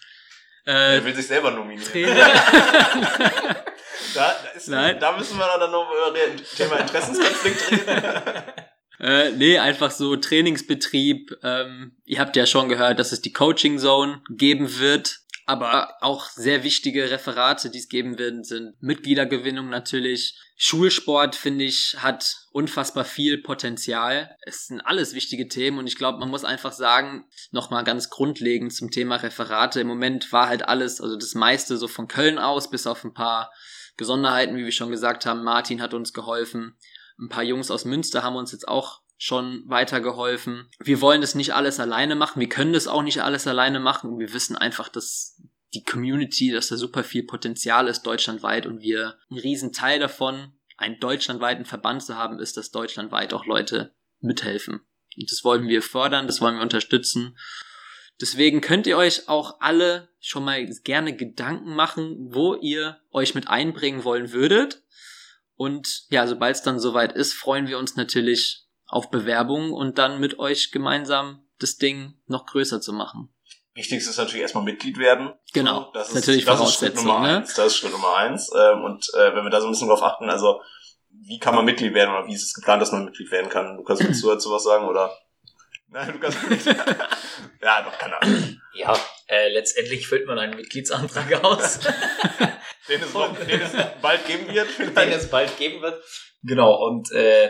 Äh, 0.66 0.98
er 0.98 1.06
will 1.06 1.16
sich 1.16 1.28
selber 1.28 1.52
nominieren. 1.52 1.92
da, 2.16 3.64
da, 4.14 4.34
ist, 4.56 4.68
Nein. 4.68 5.00
da 5.00 5.18
müssen 5.18 5.38
wir 5.38 5.46
dann 5.60 5.72
noch 5.72 5.92
über 5.92 6.14
das 6.38 6.52
Thema 6.52 6.78
Interessenskonflikt 6.78 7.72
reden. 7.72 8.44
Äh, 9.02 9.32
nee, 9.32 9.58
einfach 9.58 9.92
so 9.92 10.18
Trainingsbetrieb. 10.18 11.32
Ähm, 11.42 11.96
ihr 12.04 12.20
habt 12.20 12.36
ja 12.36 12.46
schon 12.46 12.68
gehört, 12.68 13.00
dass 13.00 13.14
es 13.14 13.22
die 13.22 13.32
Coaching 13.32 13.80
Zone 13.80 14.22
geben 14.30 14.78
wird 14.78 15.22
aber 15.50 15.96
auch 16.02 16.30
sehr 16.30 16.64
wichtige 16.64 17.10
Referate, 17.10 17.72
die 17.72 17.80
es 17.80 17.90
geben 17.90 18.20
werden, 18.20 18.44
sind 18.44 18.76
Mitgliedergewinnung 18.82 19.68
natürlich. 19.68 20.40
Schulsport, 20.56 21.36
finde 21.36 21.66
ich, 21.66 21.96
hat 21.98 22.36
unfassbar 22.52 23.04
viel 23.04 23.42
Potenzial. 23.42 24.36
Es 24.44 24.68
sind 24.68 24.80
alles 24.82 25.16
wichtige 25.16 25.48
Themen 25.48 25.80
und 25.80 25.88
ich 25.88 25.98
glaube, 25.98 26.20
man 26.20 26.30
muss 26.30 26.46
einfach 26.46 26.72
sagen, 26.72 27.26
nochmal 27.50 27.84
ganz 27.84 28.12
grundlegend 28.12 28.76
zum 28.76 28.92
Thema 28.92 29.16
Referate. 29.16 29.82
Im 29.82 29.88
Moment 29.88 30.32
war 30.32 30.50
halt 30.50 30.68
alles, 30.68 31.02
also 31.02 31.16
das 31.16 31.34
meiste 31.34 31.78
so 31.78 31.88
von 31.88 32.08
Köln 32.08 32.38
aus, 32.38 32.70
bis 32.70 32.86
auf 32.86 33.04
ein 33.04 33.16
paar 33.16 33.52
Besonderheiten, 33.98 34.56
wie 34.56 34.66
wir 34.66 34.72
schon 34.72 34.92
gesagt 34.92 35.26
haben. 35.26 35.44
Martin 35.44 35.82
hat 35.82 35.96
uns 35.96 36.14
geholfen. 36.14 36.78
Ein 37.18 37.30
paar 37.30 37.44
Jungs 37.44 37.72
aus 37.72 37.86
Münster 37.86 38.22
haben 38.22 38.36
uns 38.36 38.52
jetzt 38.52 38.68
auch 38.68 39.02
schon 39.22 39.64
weitergeholfen. 39.68 40.70
Wir 40.80 41.02
wollen 41.02 41.20
das 41.20 41.36
nicht 41.36 41.54
alles 41.54 41.80
alleine 41.82 42.16
machen. 42.16 42.40
Wir 42.40 42.48
können 42.48 42.72
das 42.72 42.88
auch 42.88 43.04
nicht 43.04 43.22
alles 43.22 43.48
alleine 43.48 43.82
machen. 43.82 44.18
Wir 44.18 44.34
wissen 44.34 44.56
einfach, 44.56 44.88
dass 44.88 45.42
die 45.74 45.84
Community, 45.84 46.52
dass 46.52 46.70
da 46.70 46.78
super 46.78 47.04
viel 47.04 47.24
Potenzial 47.24 47.90
ist 47.90 48.04
deutschlandweit 48.04 48.66
und 48.66 48.80
wir 48.80 49.20
ein 49.30 49.38
riesen 49.38 49.74
Teil 49.74 50.00
davon, 50.00 50.54
einen 50.78 51.02
deutschlandweiten 51.02 51.66
Verband 51.66 52.02
zu 52.02 52.16
haben, 52.16 52.40
ist, 52.40 52.56
dass 52.56 52.72
deutschlandweit 52.72 53.34
auch 53.34 53.46
Leute 53.46 53.94
mithelfen. 54.22 54.80
Und 55.18 55.30
das 55.30 55.44
wollen 55.44 55.68
wir 55.68 55.82
fördern, 55.82 56.26
das 56.26 56.40
wollen 56.40 56.56
wir 56.56 56.64
unterstützen. 56.64 57.38
Deswegen 58.22 58.62
könnt 58.62 58.88
ihr 58.88 58.98
euch 58.98 59.28
auch 59.28 59.60
alle 59.60 60.08
schon 60.22 60.46
mal 60.46 60.66
gerne 60.86 61.14
Gedanken 61.14 61.76
machen, 61.76 62.16
wo 62.32 62.56
ihr 62.56 63.02
euch 63.12 63.36
mit 63.36 63.50
einbringen 63.50 64.06
wollen 64.06 64.32
würdet. 64.32 64.82
Und 65.56 66.06
ja, 66.10 66.26
sobald 66.26 66.56
es 66.56 66.62
dann 66.62 66.80
soweit 66.80 67.12
ist, 67.12 67.34
freuen 67.34 67.68
wir 67.68 67.78
uns 67.78 67.98
natürlich 67.98 68.69
auf 68.90 69.10
Bewerbungen 69.10 69.72
und 69.72 69.98
dann 69.98 70.20
mit 70.20 70.40
euch 70.40 70.72
gemeinsam 70.72 71.44
das 71.60 71.78
Ding 71.78 72.16
noch 72.28 72.46
größer 72.46 72.82
zu 72.82 72.92
machen. 72.94 73.30
Wichtigste 73.76 74.10
ist 74.10 74.18
natürlich 74.18 74.42
erstmal 74.42 74.64
Mitglied 74.64 74.98
werden. 74.98 75.34
Genau. 75.54 75.92
Das 75.94 76.10
ist 76.10 76.16
natürlich 76.16 76.44
das 76.44 76.60
ist 76.60 76.76
Schritt 76.76 76.96
Nummer 76.96 77.20
ne? 77.20 77.38
eins. 77.38 77.54
Das 77.54 77.68
ist 77.68 77.78
Schritt 77.78 77.92
Nummer 77.92 78.18
eins. 78.18 78.52
Ähm, 78.54 78.84
und 78.84 79.10
äh, 79.14 79.36
wenn 79.36 79.44
wir 79.44 79.50
da 79.50 79.62
so 79.62 79.68
ein 79.68 79.72
bisschen 79.72 79.88
drauf 79.88 80.04
achten, 80.04 80.30
also 80.30 80.62
wie 81.10 81.40
kann 81.40 81.56
man 81.56 81.66
Mitglied 81.66 81.94
werden 81.94 82.14
oder 82.14 82.28
wie 82.28 82.34
ist 82.34 82.44
es 82.44 82.54
geplant, 82.54 82.82
dass 82.82 82.92
man 82.92 83.06
Mitglied 83.06 83.32
werden 83.32 83.50
kann? 83.50 83.78
Lukas, 83.78 84.00
willst 84.00 84.24
du 84.24 84.28
dazu 84.28 84.52
was 84.52 84.64
sagen 84.64 84.88
oder? 84.88 85.16
Nein, 85.88 86.12
Lukas 86.14 86.36
nicht. 86.50 86.66
ja, 87.62 87.82
doch, 87.82 87.98
keine 87.98 88.22
Ahnung. 88.22 88.62
Ja, 88.74 88.98
äh, 89.28 89.50
letztendlich 89.50 90.08
füllt 90.08 90.28
man 90.28 90.38
einen 90.38 90.56
Mitgliedsantrag 90.56 91.44
aus. 91.44 91.80
den, 92.90 93.02
es 93.02 93.14
noch, 93.14 93.36
den 93.38 93.62
es 93.62 93.72
bald 94.02 94.26
geben 94.28 94.54
wird. 94.54 94.68
Vielleicht. 94.68 94.98
Den 94.98 95.12
es 95.12 95.30
bald 95.30 95.58
geben 95.58 95.82
wird. 95.82 96.04
Genau, 96.44 96.86
und 96.86 97.12
äh, 97.12 97.50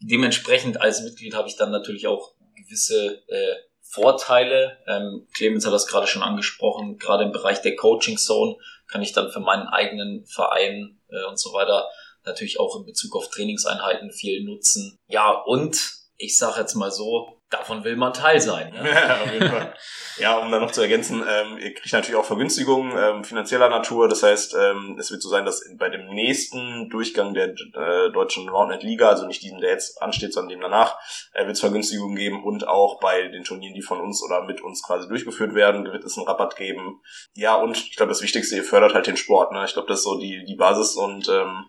dementsprechend 0.00 0.80
als 0.80 1.02
Mitglied 1.02 1.34
habe 1.34 1.48
ich 1.48 1.56
dann 1.56 1.70
natürlich 1.70 2.06
auch 2.06 2.34
gewisse 2.54 3.22
äh, 3.28 3.54
Vorteile. 3.80 4.78
Ähm, 4.86 5.26
Clemens 5.34 5.64
hat 5.64 5.72
das 5.72 5.86
gerade 5.86 6.06
schon 6.06 6.22
angesprochen, 6.22 6.98
gerade 6.98 7.24
im 7.24 7.32
Bereich 7.32 7.62
der 7.62 7.76
Coaching 7.76 8.18
Zone 8.18 8.56
kann 8.86 9.02
ich 9.02 9.12
dann 9.12 9.30
für 9.30 9.40
meinen 9.40 9.66
eigenen 9.66 10.26
Verein 10.26 10.98
äh, 11.10 11.24
und 11.24 11.38
so 11.38 11.52
weiter 11.52 11.88
natürlich 12.24 12.60
auch 12.60 12.76
in 12.76 12.84
Bezug 12.84 13.16
auf 13.16 13.28
Trainingseinheiten 13.30 14.12
viel 14.12 14.44
nutzen. 14.44 14.98
Ja, 15.08 15.30
und 15.30 15.94
ich 16.16 16.36
sage 16.36 16.60
jetzt 16.60 16.74
mal 16.74 16.90
so, 16.90 17.37
davon 17.50 17.84
will 17.84 17.96
man 17.96 18.12
Teil 18.12 18.40
sein. 18.40 18.72
Ne? 18.72 19.72
Ja, 20.18 20.38
um 20.38 20.50
dann 20.50 20.60
noch 20.60 20.72
zu 20.72 20.80
ergänzen, 20.80 21.22
ähm, 21.28 21.58
ihr 21.58 21.72
kriegt 21.74 21.92
natürlich 21.92 22.16
auch 22.16 22.24
Vergünstigungen 22.24 22.92
ähm, 22.98 23.22
finanzieller 23.22 23.68
Natur. 23.68 24.08
Das 24.08 24.24
heißt, 24.24 24.56
ähm, 24.58 24.96
es 24.98 25.12
wird 25.12 25.22
so 25.22 25.28
sein, 25.28 25.44
dass 25.44 25.62
bei 25.76 25.90
dem 25.90 26.08
nächsten 26.08 26.90
Durchgang 26.90 27.34
der 27.34 27.50
äh, 27.50 28.10
deutschen 28.10 28.48
Roundnet 28.48 28.82
Liga, 28.82 29.10
also 29.10 29.26
nicht 29.26 29.42
diesem, 29.42 29.60
der 29.60 29.70
jetzt 29.70 30.02
ansteht, 30.02 30.32
sondern 30.32 30.50
dem 30.50 30.60
danach, 30.60 30.98
äh, 31.34 31.44
wird 31.44 31.52
es 31.52 31.60
Vergünstigungen 31.60 32.16
geben 32.16 32.42
und 32.42 32.66
auch 32.66 32.98
bei 32.98 33.28
den 33.28 33.44
Turnieren, 33.44 33.74
die 33.74 33.82
von 33.82 34.00
uns 34.00 34.20
oder 34.20 34.42
mit 34.42 34.60
uns 34.60 34.82
quasi 34.82 35.06
durchgeführt 35.06 35.54
werden, 35.54 35.84
wird 35.84 36.02
es 36.02 36.18
einen 36.18 36.26
Rabatt 36.26 36.56
geben. 36.56 37.00
Ja, 37.34 37.54
und 37.54 37.76
ich 37.76 37.94
glaube, 37.94 38.10
das 38.10 38.22
Wichtigste, 38.22 38.56
ihr 38.56 38.64
fördert 38.64 38.94
halt 38.94 39.06
den 39.06 39.16
Sport. 39.16 39.52
Ne? 39.52 39.64
Ich 39.64 39.74
glaube, 39.74 39.86
das 39.86 39.98
ist 39.98 40.04
so 40.04 40.18
die, 40.18 40.44
die 40.44 40.56
Basis 40.56 40.96
und 40.96 41.28
ähm, 41.28 41.66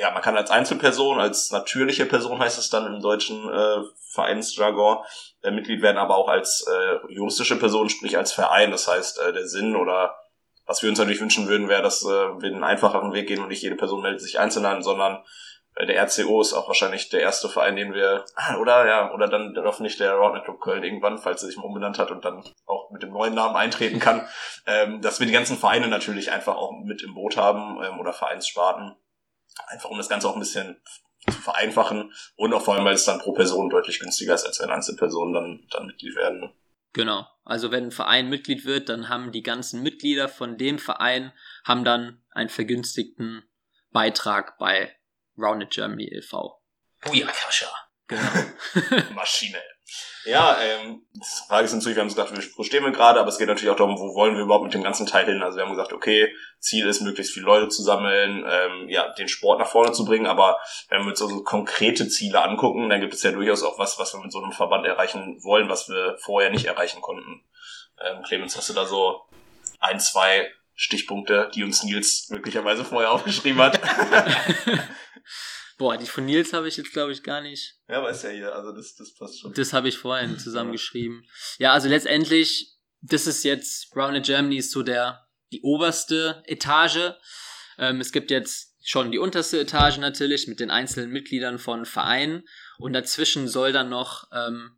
ja, 0.00 0.10
man 0.10 0.22
kann 0.22 0.36
als 0.36 0.50
Einzelperson, 0.50 1.20
als 1.20 1.50
natürliche 1.50 2.06
Person 2.06 2.38
heißt 2.38 2.58
es 2.58 2.70
dann 2.70 2.86
im 2.86 3.02
deutschen 3.02 3.48
äh, 3.52 3.82
Vereinsjargon, 4.12 4.98
äh, 5.42 5.50
Mitglied 5.50 5.82
werden, 5.82 5.98
aber 5.98 6.16
auch 6.16 6.28
als 6.28 6.66
äh, 6.66 7.12
juristische 7.12 7.58
Person, 7.58 7.90
sprich 7.90 8.16
als 8.16 8.32
Verein. 8.32 8.70
Das 8.70 8.88
heißt, 8.88 9.20
äh, 9.20 9.32
der 9.34 9.46
Sinn 9.46 9.76
oder 9.76 10.16
was 10.64 10.82
wir 10.82 10.88
uns 10.88 10.98
natürlich 10.98 11.20
wünschen 11.20 11.48
würden, 11.48 11.68
wäre, 11.68 11.82
dass 11.82 12.02
äh, 12.02 12.06
wir 12.06 12.50
einen 12.50 12.64
einfacheren 12.64 13.12
Weg 13.12 13.28
gehen 13.28 13.42
und 13.42 13.48
nicht 13.48 13.62
jede 13.62 13.76
Person 13.76 14.00
meldet 14.00 14.22
sich 14.22 14.38
einzeln 14.38 14.64
an, 14.64 14.82
sondern 14.82 15.22
äh, 15.74 15.84
der 15.84 16.02
RCO 16.02 16.40
ist 16.40 16.54
auch 16.54 16.66
wahrscheinlich 16.66 17.10
der 17.10 17.20
erste 17.20 17.50
Verein, 17.50 17.76
den 17.76 17.92
wir, 17.92 18.24
oder 18.60 18.86
ja, 18.86 19.12
oder 19.12 19.28
dann 19.28 19.54
hoffentlich 19.62 19.98
der 19.98 20.14
Roundnet 20.14 20.44
Club 20.44 20.60
Köln 20.62 20.82
irgendwann, 20.82 21.18
falls 21.18 21.42
er 21.42 21.48
sich 21.48 21.58
mal 21.58 21.64
umbenannt 21.64 21.98
hat 21.98 22.10
und 22.10 22.24
dann 22.24 22.42
auch 22.66 22.90
mit 22.90 23.02
dem 23.02 23.12
neuen 23.12 23.34
Namen 23.34 23.56
eintreten 23.56 23.98
kann, 23.98 24.26
ähm, 24.66 25.02
dass 25.02 25.20
wir 25.20 25.26
die 25.26 25.34
ganzen 25.34 25.58
Vereine 25.58 25.88
natürlich 25.88 26.32
einfach 26.32 26.56
auch 26.56 26.72
mit 26.84 27.02
im 27.02 27.12
Boot 27.12 27.36
haben 27.36 27.82
ähm, 27.84 28.00
oder 28.00 28.14
Vereinssparten 28.14 28.96
Einfach 29.66 29.90
um 29.90 29.98
das 29.98 30.08
Ganze 30.08 30.28
auch 30.28 30.34
ein 30.34 30.40
bisschen 30.40 30.80
zu 31.28 31.40
vereinfachen 31.40 32.12
und 32.36 32.54
auch 32.54 32.62
vor 32.62 32.74
allem, 32.74 32.84
weil 32.84 32.94
es 32.94 33.04
dann 33.04 33.20
pro 33.20 33.32
Person 33.32 33.68
deutlich 33.68 34.00
günstiger 34.00 34.34
ist, 34.34 34.44
als 34.44 34.60
wenn 34.60 34.70
Einzelpersonen 34.70 35.34
dann, 35.34 35.66
dann 35.70 35.86
Mitglied 35.86 36.16
werden. 36.16 36.52
Genau. 36.92 37.26
Also 37.44 37.70
wenn 37.70 37.84
ein 37.84 37.90
Verein 37.90 38.28
Mitglied 38.28 38.64
wird, 38.64 38.88
dann 38.88 39.08
haben 39.08 39.32
die 39.32 39.42
ganzen 39.42 39.82
Mitglieder 39.82 40.28
von 40.28 40.56
dem 40.56 40.78
Verein 40.78 41.32
haben 41.64 41.84
dann 41.84 42.22
einen 42.30 42.48
vergünstigten 42.48 43.44
Beitrag 43.90 44.58
bei 44.58 44.96
Rounded 45.36 45.70
Germany 45.70 46.04
e.V. 46.04 46.60
Booyakasha. 47.02 47.68
Genau. 48.06 48.22
Maschine. 49.14 49.58
Ja, 50.24 50.58
ähm, 50.60 51.02
die 51.14 51.48
Frage 51.48 51.64
ist 51.64 51.72
natürlich, 51.72 51.96
wir 51.96 52.02
haben 52.02 52.08
gesagt, 52.08 52.32
wo 52.56 52.62
stehen 52.62 52.84
wir 52.84 52.92
gerade, 52.92 53.20
aber 53.20 53.28
es 53.28 53.38
geht 53.38 53.48
natürlich 53.48 53.70
auch 53.70 53.76
darum, 53.76 53.98
wo 53.98 54.14
wollen 54.14 54.36
wir 54.36 54.42
überhaupt 54.42 54.64
mit 54.64 54.74
dem 54.74 54.82
ganzen 54.82 55.06
Teil 55.06 55.24
hin. 55.24 55.42
Also 55.42 55.56
wir 55.56 55.64
haben 55.64 55.70
gesagt, 55.70 55.92
okay, 55.92 56.32
Ziel 56.58 56.86
ist, 56.86 57.00
möglichst 57.00 57.32
viele 57.32 57.46
Leute 57.46 57.68
zu 57.68 57.82
sammeln, 57.82 58.44
ähm, 58.48 58.88
ja, 58.88 59.08
den 59.14 59.28
Sport 59.28 59.58
nach 59.58 59.66
vorne 59.66 59.92
zu 59.92 60.04
bringen, 60.04 60.26
aber 60.26 60.58
wenn 60.88 61.02
wir 61.02 61.08
uns 61.08 61.22
also 61.22 61.42
konkrete 61.42 62.08
Ziele 62.08 62.42
angucken, 62.42 62.88
dann 62.90 63.00
gibt 63.00 63.14
es 63.14 63.22
ja 63.22 63.32
durchaus 63.32 63.62
auch 63.62 63.78
was, 63.78 63.98
was 63.98 64.12
wir 64.14 64.20
mit 64.20 64.32
so 64.32 64.42
einem 64.42 64.52
Verband 64.52 64.86
erreichen 64.86 65.38
wollen, 65.42 65.68
was 65.68 65.88
wir 65.88 66.16
vorher 66.20 66.50
nicht 66.50 66.66
erreichen 66.66 67.00
konnten. 67.00 67.42
Ähm, 68.00 68.22
Clemens, 68.22 68.56
hast 68.56 68.68
du 68.68 68.74
da 68.74 68.84
so 68.86 69.22
ein, 69.80 69.98
zwei 70.00 70.50
Stichpunkte, 70.74 71.50
die 71.54 71.64
uns 71.64 71.82
Nils 71.82 72.28
möglicherweise 72.30 72.84
vorher 72.84 73.10
aufgeschrieben 73.10 73.60
hat? 73.60 73.80
Boah, 75.80 75.96
die 75.96 76.04
von 76.04 76.26
Nils 76.26 76.52
habe 76.52 76.68
ich 76.68 76.76
jetzt, 76.76 76.92
glaube 76.92 77.10
ich, 77.10 77.22
gar 77.22 77.40
nicht. 77.40 77.78
Ja, 77.88 78.02
weiß 78.02 78.24
ja 78.24 78.28
hier, 78.28 78.54
also 78.54 78.70
das, 78.70 78.96
das 78.96 79.14
passt 79.14 79.40
schon. 79.40 79.54
Das 79.54 79.72
habe 79.72 79.88
ich 79.88 79.96
vorhin 79.96 80.38
zusammengeschrieben. 80.38 81.24
Ja, 81.58 81.72
also 81.72 81.88
letztendlich, 81.88 82.76
das 83.00 83.26
ist 83.26 83.44
jetzt, 83.44 83.96
Rounded 83.96 84.26
Germany 84.26 84.58
ist 84.58 84.72
so 84.72 84.82
der, 84.82 85.26
die 85.52 85.62
oberste 85.62 86.42
Etage. 86.44 87.14
Ähm, 87.78 87.98
es 88.02 88.12
gibt 88.12 88.30
jetzt 88.30 88.76
schon 88.84 89.10
die 89.10 89.18
unterste 89.18 89.58
Etage 89.58 89.96
natürlich 89.96 90.48
mit 90.48 90.60
den 90.60 90.70
einzelnen 90.70 91.12
Mitgliedern 91.12 91.58
von 91.58 91.86
Vereinen 91.86 92.46
und 92.76 92.92
dazwischen 92.92 93.48
soll 93.48 93.72
dann 93.72 93.88
noch 93.88 94.28
ähm, 94.34 94.72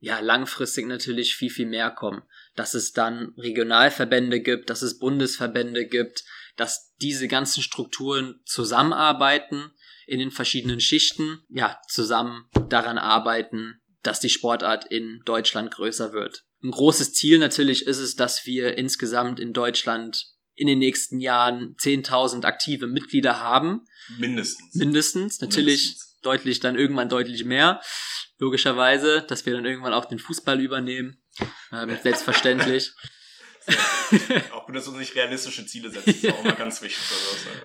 ja 0.00 0.18
langfristig 0.20 0.86
natürlich 0.86 1.36
viel 1.36 1.50
viel 1.50 1.66
mehr 1.66 1.90
kommen, 1.90 2.22
dass 2.56 2.72
es 2.72 2.92
dann 2.94 3.34
Regionalverbände 3.36 4.40
gibt, 4.40 4.70
dass 4.70 4.80
es 4.80 4.98
Bundesverbände 4.98 5.84
gibt, 5.84 6.24
dass 6.56 6.94
diese 6.96 7.28
ganzen 7.28 7.62
Strukturen 7.62 8.40
zusammenarbeiten 8.46 9.72
in 10.08 10.18
den 10.18 10.30
verschiedenen 10.30 10.80
Schichten 10.80 11.40
ja 11.50 11.78
zusammen 11.86 12.46
daran 12.68 12.98
arbeiten, 12.98 13.80
dass 14.02 14.20
die 14.20 14.30
Sportart 14.30 14.86
in 14.86 15.20
Deutschland 15.26 15.70
größer 15.70 16.12
wird. 16.12 16.44
Ein 16.62 16.70
großes 16.70 17.12
Ziel 17.12 17.38
natürlich 17.38 17.86
ist 17.86 17.98
es, 17.98 18.16
dass 18.16 18.46
wir 18.46 18.78
insgesamt 18.78 19.38
in 19.38 19.52
Deutschland 19.52 20.26
in 20.54 20.66
den 20.66 20.78
nächsten 20.78 21.20
Jahren 21.20 21.76
10.000 21.76 22.44
aktive 22.44 22.86
Mitglieder 22.86 23.40
haben. 23.40 23.84
Mindestens. 24.18 24.74
Mindestens. 24.74 25.40
Natürlich 25.40 25.84
Mindestens. 25.84 26.20
deutlich, 26.22 26.60
dann 26.60 26.76
irgendwann 26.76 27.08
deutlich 27.08 27.44
mehr. 27.44 27.80
Logischerweise, 28.38 29.24
dass 29.28 29.46
wir 29.46 29.52
dann 29.52 29.66
irgendwann 29.66 29.92
auch 29.92 30.06
den 30.06 30.18
Fußball 30.18 30.60
übernehmen. 30.60 31.22
Ähm, 31.70 31.96
selbstverständlich. 32.02 32.92
auch 34.52 34.66
gut, 34.66 34.76
dass 34.76 34.84
du 34.86 34.92
nicht 34.92 35.14
realistische 35.14 35.66
Ziele 35.66 35.90
setzt, 35.90 36.08
ist 36.08 36.32
auch 36.32 36.44
mal 36.44 36.54
ganz 36.54 36.80
wichtig. 36.82 37.04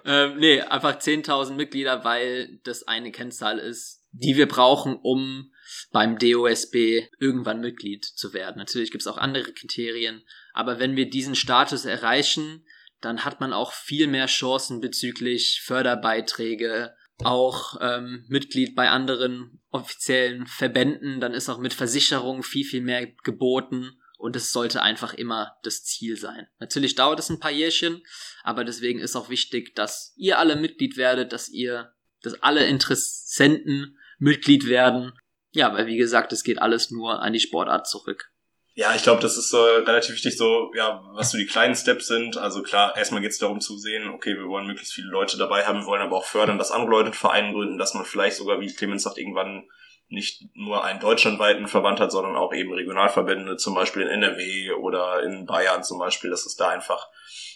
ähm, 0.06 0.38
nee, 0.38 0.62
einfach 0.62 1.00
10.000 1.00 1.54
Mitglieder, 1.54 2.04
weil 2.04 2.60
das 2.64 2.88
eine 2.88 3.12
Kennzahl 3.12 3.60
ist, 3.60 4.02
die 4.12 4.36
wir 4.36 4.48
brauchen, 4.48 4.96
um 5.02 5.52
beim 5.92 6.18
DOSB 6.18 7.08
irgendwann 7.20 7.62
Mitglied 7.62 8.06
zu 8.06 8.34
werden. 8.34 8.58
Natürlich 8.58 8.92
gibt 8.92 9.02
es 9.02 9.08
auch 9.08 9.18
andere 9.18 9.54
Kriterien, 9.54 10.24
aber 10.54 10.80
wenn 10.80 10.96
wir 10.96 11.10
diesen 11.10 11.36
Status 11.36 11.86
erreichen, 11.86 12.66
dann 13.02 13.26
hat 13.26 13.40
man 13.42 13.54
auch 13.54 13.74
viel 13.74 14.08
mehr 14.08 14.28
Chancen 14.28 14.80
bezüglich 14.82 15.62
Förderbeiträge, 15.64 16.96
auch 17.24 17.78
ähm, 17.82 18.26
Mitglied 18.28 18.76
bei 18.76 18.90
anderen 18.90 19.62
offiziellen 19.70 20.48
Verbänden, 20.48 21.20
dann 21.20 21.34
ist 21.34 21.50
auch 21.50 21.60
mit 21.60 21.74
Versicherungen 21.74 22.44
viel, 22.44 22.66
viel 22.66 22.82
mehr 22.82 23.08
geboten 23.24 24.00
und 24.24 24.38
es 24.38 24.54
sollte 24.54 24.82
einfach 24.82 25.14
immer 25.14 25.58
das 25.64 25.84
Ziel 25.84 26.16
sein. 26.16 26.48
Natürlich 26.58 26.96
dauert 26.96 27.20
es 27.20 27.30
ein 27.30 27.42
paar 27.42 27.52
Jährchen, 27.52 28.02
aber 28.42 28.64
deswegen 28.64 29.00
ist 29.00 29.18
auch 29.18 29.28
wichtig, 29.28 29.76
dass 29.76 30.14
ihr 30.16 30.40
alle 30.40 30.56
Mitglied 30.56 30.96
werdet, 30.96 31.34
dass 31.34 31.50
ihr, 31.50 31.92
dass 32.22 32.42
alle 32.42 32.66
Interessenten 32.66 33.98
Mitglied 34.20 34.66
werden. 34.66 35.12
Ja, 35.52 35.74
weil 35.74 35.88
wie 35.88 35.98
gesagt, 35.98 36.32
es 36.32 36.46
geht 36.46 36.62
alles 36.62 36.90
nur 36.90 37.22
an 37.22 37.34
die 37.34 37.42
Sportart 37.42 37.86
zurück. 37.86 38.32
Ja, 38.76 38.96
ich 38.96 39.04
glaube, 39.04 39.22
das 39.22 39.36
ist 39.36 39.52
äh, 39.52 39.58
relativ 39.58 40.16
wichtig, 40.16 40.38
so, 40.38 40.72
ja, 40.74 41.04
was 41.16 41.32
so 41.32 41.38
die 41.38 41.46
kleinen 41.46 41.76
Steps 41.76 42.08
sind. 42.08 42.38
Also 42.38 42.64
klar, 42.64 42.96
erstmal 42.96 43.22
geht 43.22 43.32
es 43.32 43.40
darum 43.40 43.60
zu 43.60 43.78
sehen, 43.78 44.08
okay, 44.08 44.36
wir 44.38 44.48
wollen 44.48 44.68
möglichst 44.68 44.94
viele 44.94 45.10
Leute 45.10 45.38
dabei 45.38 45.66
haben, 45.66 45.82
wir 45.82 45.86
wollen 45.86 46.02
aber 46.02 46.16
auch 46.16 46.26
fördern, 46.26 46.58
dass 46.58 46.72
andere 46.72 46.90
Leute 46.90 47.12
Vereine 47.12 47.52
gründen, 47.52 47.78
dass 47.78 47.94
man 47.94 48.06
vielleicht 48.06 48.38
sogar, 48.38 48.62
wie 48.62 48.74
Clemens 48.74 49.04
sagt, 49.04 49.18
irgendwann 49.18 49.68
nicht 50.14 50.44
nur 50.54 50.84
einen 50.84 51.00
deutschlandweiten 51.00 51.68
Verband 51.68 52.00
hat, 52.00 52.12
sondern 52.12 52.36
auch 52.36 52.54
eben 52.54 52.72
Regionalverbände, 52.72 53.58
zum 53.58 53.74
Beispiel 53.74 54.04
in 54.04 54.10
NRW 54.10 54.72
oder 54.74 55.24
in 55.24 55.46
Bayern 55.46 55.84
zum 55.84 56.00
Beispiel, 56.00 56.30
dass 56.30 56.46
es 56.46 56.56
da 56.56 56.70
einfach 56.70 57.10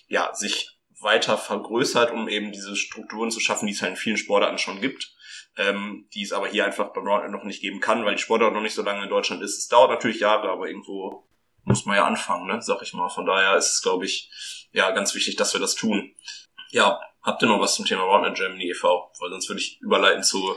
ja 0.07 0.33
sich 0.33 0.77
weiter 0.99 1.37
vergrößert, 1.37 2.11
um 2.11 2.27
eben 2.27 2.51
diese 2.51 2.75
Strukturen 2.75 3.31
zu 3.31 3.39
schaffen, 3.39 3.67
die 3.67 3.73
es 3.73 3.81
halt 3.81 3.91
in 3.91 3.97
vielen 3.97 4.17
Sportarten 4.17 4.57
schon 4.57 4.81
gibt, 4.81 5.13
ähm, 5.55 6.07
die 6.13 6.23
es 6.23 6.33
aber 6.33 6.47
hier 6.47 6.65
einfach 6.65 6.91
beim 6.93 7.07
Roundnet 7.07 7.31
noch 7.31 7.43
nicht 7.43 7.61
geben 7.61 7.79
kann, 7.79 8.03
weil 8.03 8.15
die 8.15 8.21
Sportart 8.21 8.53
noch 8.53 8.61
nicht 8.61 8.75
so 8.75 8.81
lange 8.81 9.03
in 9.03 9.09
Deutschland 9.09 9.43
ist. 9.43 9.57
Es 9.57 9.67
dauert 9.67 9.91
natürlich 9.91 10.19
Jahre, 10.19 10.49
aber 10.49 10.67
irgendwo 10.67 11.27
muss 11.63 11.85
man 11.85 11.97
ja 11.97 12.05
anfangen, 12.05 12.47
ne, 12.47 12.61
sag 12.61 12.81
ich 12.81 12.93
mal. 12.93 13.09
Von 13.09 13.25
daher 13.25 13.57
ist 13.57 13.75
es, 13.75 13.81
glaube 13.81 14.05
ich, 14.05 14.31
ja 14.71 14.89
ganz 14.91 15.13
wichtig, 15.13 15.35
dass 15.35 15.53
wir 15.53 15.61
das 15.61 15.75
tun. 15.75 16.15
Ja, 16.71 16.99
habt 17.21 17.41
ihr 17.41 17.47
noch 17.47 17.59
was 17.59 17.75
zum 17.75 17.85
Thema 17.85 18.03
Roundnet 18.03 18.35
Germany 18.35 18.69
e.V.? 18.69 19.11
Weil 19.19 19.29
sonst 19.29 19.49
würde 19.49 19.61
ich 19.61 19.79
überleiten 19.81 20.23
zu 20.23 20.55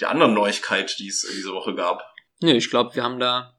der 0.00 0.10
anderen 0.10 0.34
Neuigkeit, 0.34 0.98
die 0.98 1.08
es 1.08 1.22
diese 1.22 1.52
Woche 1.52 1.74
gab. 1.74 2.02
Nee, 2.40 2.56
ich 2.56 2.70
glaube, 2.70 2.94
wir 2.94 3.02
haben 3.02 3.20
da 3.20 3.58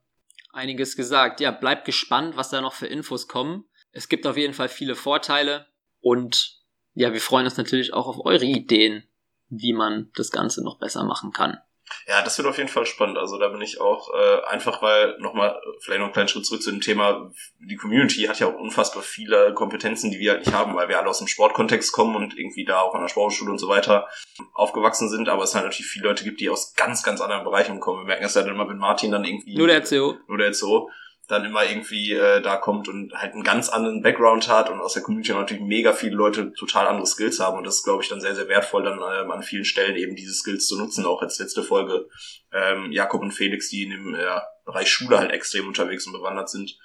einiges 0.52 0.96
gesagt. 0.96 1.40
Ja, 1.40 1.52
bleibt 1.52 1.86
gespannt, 1.86 2.36
was 2.36 2.50
da 2.50 2.62
noch 2.62 2.74
für 2.74 2.88
Infos 2.88 3.28
kommen. 3.28 3.66
Es 3.92 4.10
gibt 4.10 4.26
auf 4.26 4.38
jeden 4.38 4.54
Fall 4.54 4.70
viele 4.70 4.96
Vorteile 4.96 5.68
und 6.00 6.60
ja, 6.94 7.14
wir 7.14 7.22
freuen 7.22 7.46
uns 7.46 7.58
natürlich 7.58 7.94
auch 7.94 8.08
auf 8.08 8.26
eure 8.26 8.46
Ideen, 8.46 9.04
wie 9.50 9.74
man 9.74 10.12
das 10.16 10.32
Ganze 10.32 10.64
noch 10.64 10.80
besser 10.80 11.04
machen 11.04 11.32
kann. 11.32 11.58
Ja, 12.08 12.22
das 12.22 12.38
wird 12.38 12.48
auf 12.48 12.58
jeden 12.58 12.70
Fall 12.70 12.86
spannend. 12.86 13.18
Also 13.18 13.38
da 13.38 13.50
bin 13.50 13.62
ich 13.62 13.80
auch 13.82 14.14
äh, 14.14 14.46
einfach, 14.46 14.82
weil 14.82 15.18
nochmal 15.20 15.62
vielleicht 15.80 16.00
noch 16.00 16.08
einen 16.08 16.14
kleinen 16.14 16.28
Schritt 16.28 16.46
zurück 16.46 16.62
zu 16.62 16.72
dem 16.72 16.82
Thema, 16.82 17.32
die 17.60 17.76
Community 17.76 18.24
hat 18.24 18.40
ja 18.40 18.48
auch 18.48 18.56
unfassbar 18.56 19.04
viele 19.04 19.54
Kompetenzen, 19.54 20.12
die 20.12 20.20
wir 20.20 20.32
halt 20.32 20.46
nicht 20.46 20.56
haben, 20.56 20.76
weil 20.76 20.90
wir 20.90 21.00
alle 21.00 21.10
aus 21.10 21.20
dem 21.20 21.28
Sportkontext 21.28 21.92
kommen 21.92 22.16
und 22.16 22.38
irgendwie 22.38 22.66
da 22.66 22.82
auch 22.82 22.94
an 22.96 23.02
der 23.02 23.10
Sportschule 23.10 23.52
und 23.52 23.60
so 23.60 23.68
weiter 23.68 24.08
aufgewachsen 24.54 25.10
sind. 25.10 25.30
Aber 25.30 25.44
es 25.44 25.56
halt 25.56 25.66
natürlich 25.66 25.88
viele 25.88 26.08
Leute 26.08 26.24
gibt, 26.24 26.42
die 26.42 26.50
aus 26.50 26.74
ganz, 26.76 27.04
ganz 27.04 27.22
anderen 27.22 27.44
Bereichen 27.44 27.80
kommen. 27.80 28.02
Wir 28.02 28.08
merken 28.08 28.26
es 28.26 28.34
ja 28.34 28.42
dann 28.42 28.56
immer, 28.56 28.68
wenn 28.70 28.78
Martin 28.78 29.12
dann 29.12 29.24
irgendwie... 29.24 29.58
Nur 29.58 29.68
der 29.68 29.82
CO. 29.82 30.18
Nur 30.28 30.38
der 30.38 30.52
CO 30.52 30.90
dann 31.28 31.46
immer 31.46 31.64
irgendwie 31.64 32.14
äh, 32.14 32.42
da 32.42 32.58
kommt 32.58 32.90
und 32.90 33.14
halt 33.14 33.34
einen 33.34 33.44
ganz 33.44 33.70
anderen 33.70 34.02
Background 34.02 34.50
hat 34.50 34.70
und 34.70 34.82
aus 34.82 34.94
der 34.94 35.04
Community 35.04 35.32
natürlich 35.32 35.64
mega 35.64 35.94
viele 35.94 36.16
Leute 36.16 36.52
total 36.54 36.88
andere 36.88 37.08
Skills 37.08 37.40
haben 37.40 37.58
und 37.58 37.64
das 37.64 37.78
ist, 37.78 37.84
glaube 37.84 38.04
ich, 38.04 38.10
dann 38.10 38.20
sehr, 38.20 38.36
sehr 38.36 38.50
wertvoll, 38.50 38.84
dann 38.84 39.00
ähm, 39.00 39.32
an 39.32 39.44
vielen 39.44 39.66
Stellen 39.66 39.96
eben 39.96 40.16
diese 40.16 40.34
Skills 40.34 40.68
zu 40.68 40.78
nutzen. 40.78 41.06
Auch 41.06 41.22
als 41.22 41.40
letzte 41.40 41.64
Folge 41.64 42.08
ähm, 42.52 42.92
Jakob 42.92 43.22
und 43.22 43.32
Felix, 43.32 43.70
die 43.70 43.84
in 43.84 43.92
dem 43.92 44.16
äh, 44.16 44.40
Bereich 44.66 44.90
Schule 44.90 45.20
halt 45.20 45.32
extrem 45.32 45.68
unterwegs 45.68 46.06
und 46.06 46.14
bewandert 46.14 46.50
sind. 46.50 46.78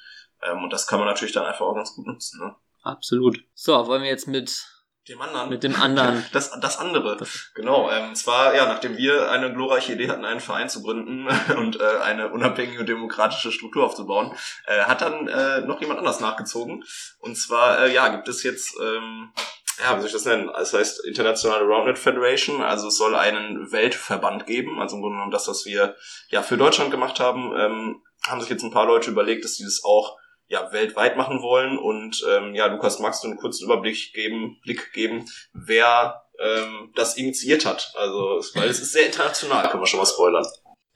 Ähm, 0.43 0.62
und 0.62 0.73
das 0.73 0.87
kann 0.87 0.99
man 0.99 1.09
natürlich 1.09 1.35
dann 1.35 1.45
einfach 1.45 1.66
auch 1.66 1.75
ganz 1.75 1.95
gut 1.95 2.07
nutzen. 2.07 2.40
Ne? 2.40 2.55
Absolut. 2.83 3.43
So, 3.55 3.73
wollen 3.87 4.02
wir 4.02 4.11
jetzt 4.11 4.28
mit 4.28 4.75
dem 5.08 5.20
anderen. 5.20 5.48
Mit 5.50 5.62
dem 5.62 5.80
anderen. 5.80 6.25
Das, 6.32 6.50
das 6.60 6.78
andere. 6.78 7.16
Das 7.16 7.50
genau. 7.54 7.90
Ähm, 7.90 8.14
zwar, 8.14 8.54
ja, 8.54 8.66
nachdem 8.66 8.96
wir 8.96 9.30
eine 9.30 9.52
glorreiche 9.52 9.92
Idee 9.92 10.08
hatten, 10.08 10.25
einen 10.25 10.40
Verein 10.40 10.68
zu 10.68 10.82
gründen 10.82 11.28
und 11.56 11.80
äh, 11.80 11.98
eine 12.02 12.30
unabhängige 12.30 12.80
und 12.80 12.88
demokratische 12.88 13.52
Struktur 13.52 13.84
aufzubauen, 13.84 14.34
äh, 14.66 14.80
hat 14.82 15.02
dann 15.02 15.28
äh, 15.28 15.60
noch 15.60 15.80
jemand 15.80 15.98
anders 15.98 16.20
nachgezogen. 16.20 16.84
Und 17.20 17.36
zwar, 17.36 17.80
äh, 17.84 17.92
ja, 17.92 18.08
gibt 18.08 18.28
es 18.28 18.42
jetzt, 18.42 18.75
ähm, 18.80 19.32
ja, 19.78 19.94
wie 19.94 20.00
soll 20.00 20.06
ich 20.06 20.12
das 20.12 20.25
nennen? 20.25 20.50
Es 20.60 20.72
heißt 20.72 21.04
Internationale 21.04 21.64
Roundnet 21.64 21.98
Federation, 21.98 22.62
also 22.62 22.88
es 22.88 22.96
soll 22.96 23.14
einen 23.14 23.70
Weltverband 23.72 24.46
geben. 24.46 24.80
Also 24.80 24.96
im 24.96 25.02
Grunde 25.02 25.16
genommen 25.16 25.32
das, 25.32 25.48
was 25.48 25.66
wir 25.66 25.96
ja 26.30 26.42
für 26.42 26.56
Deutschland 26.56 26.90
gemacht 26.90 27.20
haben, 27.20 27.52
ähm, 27.56 28.02
haben 28.26 28.40
sich 28.40 28.50
jetzt 28.50 28.64
ein 28.64 28.70
paar 28.70 28.86
Leute 28.86 29.10
überlegt, 29.10 29.44
dass 29.44 29.54
die 29.54 29.64
das 29.64 29.82
auch 29.84 30.16
ja, 30.49 30.73
weltweit 30.73 31.17
machen 31.17 31.43
wollen. 31.43 31.79
Und 31.79 32.25
ähm, 32.29 32.55
ja, 32.55 32.67
Lukas, 32.67 32.99
magst 32.99 33.23
du 33.23 33.29
einen 33.29 33.38
kurzen 33.38 33.65
Überblick 33.65 34.12
geben, 34.12 34.61
Blick 34.62 34.93
geben, 34.93 35.26
wer 35.53 36.26
ähm, 36.38 36.93
das 36.95 37.17
initiiert 37.17 37.67
hat? 37.67 37.93
Also, 37.97 38.41
weil 38.55 38.69
es 38.69 38.81
ist 38.81 38.93
sehr 38.93 39.07
international, 39.07 39.69
können 39.69 39.83
wir 39.83 39.87
schon 39.87 40.00
mal 40.00 40.07
spoilern. 40.07 40.47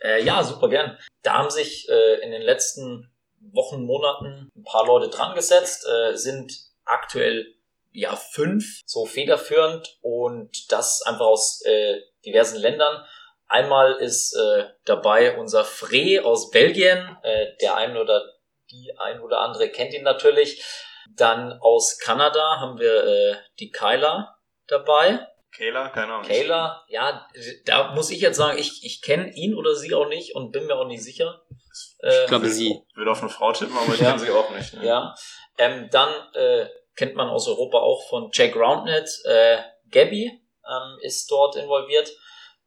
Äh, 0.03 0.25
ja, 0.25 0.43
super 0.43 0.69
gern. 0.69 0.99
Da 1.23 1.35
haben 1.35 1.51
sich 1.51 1.89
äh, 1.89 2.25
in 2.25 2.31
den 2.31 2.43
letzten 2.43 3.11
Wochen, 3.53 3.85
Monaten 3.85 4.51
ein 4.57 4.65
paar 4.65 4.87
Leute 4.87 5.09
dran 5.09 5.35
gesetzt, 5.35 5.87
äh, 5.87 6.17
sind 6.17 6.53
aktuell 6.85 7.55
ja 7.93 8.15
fünf 8.15 8.81
so 8.87 9.05
federführend 9.05 9.99
und 10.01 10.71
das 10.71 11.03
einfach 11.03 11.27
aus 11.27 11.63
äh, 11.65 12.01
diversen 12.25 12.59
Ländern. 12.59 13.05
Einmal 13.49 13.95
ist 13.95 14.35
äh, 14.37 14.67
dabei 14.85 15.37
unser 15.37 15.65
Frey 15.65 16.21
aus 16.21 16.51
Belgien, 16.51 17.17
äh, 17.23 17.47
der 17.61 17.77
ein 17.77 17.97
oder 17.97 18.23
die 18.71 18.93
ein 18.99 19.21
oder 19.21 19.41
andere 19.41 19.69
kennt 19.69 19.93
ihn 19.95 20.03
natürlich. 20.03 20.63
Dann 21.17 21.59
aus 21.61 21.99
Kanada 21.99 22.61
haben 22.61 22.79
wir 22.79 23.05
äh, 23.05 23.37
die 23.59 23.71
Kyla 23.71 24.37
dabei. 24.67 25.27
Kayla, 25.53 25.89
keine 25.89 26.15
Ahnung. 26.15 26.27
Kayla, 26.27 26.85
ja, 26.89 27.27
da 27.65 27.93
muss 27.93 28.11
ich 28.11 28.21
jetzt 28.21 28.37
sagen, 28.37 28.59
ich, 28.59 28.85
ich 28.85 29.03
kenne 29.03 29.33
ihn 29.35 29.55
oder 29.55 29.75
sie 29.75 29.95
auch 29.95 30.07
nicht 30.09 30.35
und 30.35 30.53
bin 30.53 30.67
mir 30.67 30.77
auch 30.77 30.87
nicht 30.87 31.03
sicher. 31.03 31.43
Äh, 32.03 32.23
ich 32.23 32.29
glaube 32.29 32.49
sie. 32.49 32.83
Ich 32.89 32.97
würde 32.97 33.11
auf 33.11 33.21
eine 33.21 33.31
Frau 33.31 33.53
tippen, 33.53 33.77
aber 33.77 33.93
ich 33.95 34.01
ja. 34.01 34.11
kenne 34.11 34.21
sie 34.21 34.31
auch 34.31 34.51
nicht. 34.51 34.75
Ne? 34.75 34.87
Ja. 34.87 35.15
Ähm, 35.59 35.89
dann 35.91 36.13
äh, 36.35 36.67
kennt 36.95 37.17
man 37.17 37.29
aus 37.29 37.49
Europa 37.49 37.79
auch 37.79 38.09
von 38.09 38.31
Jack 38.33 38.55
Roundnet, 38.55 39.09
äh, 39.25 39.59
Gabby 39.91 40.41
ähm, 40.71 40.99
ist 41.01 41.31
dort 41.31 41.57
involviert. 41.57 42.11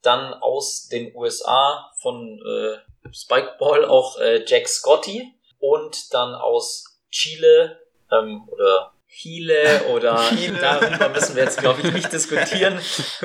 Dann 0.01 0.33
aus 0.33 0.87
den 0.89 1.15
USA 1.15 1.89
von 2.01 2.41
äh, 2.45 2.77
Spikeball 3.13 3.85
auch 3.85 4.17
äh, 4.19 4.43
Jack 4.45 4.67
Scotty 4.67 5.33
und 5.63 6.13
dann 6.13 6.35
aus 6.35 6.99
Chile 7.09 7.79
ähm, 8.11 8.49
oder 8.49 8.91
Chile 9.07 9.85
oder 9.93 10.17
Chile. 10.29 10.59
darüber 10.59 11.07
müssen 11.07 11.37
wir 11.37 11.43
jetzt, 11.43 11.59
glaube 11.59 11.81
ich, 11.81 11.93
nicht 11.93 12.11
diskutieren, 12.11 12.77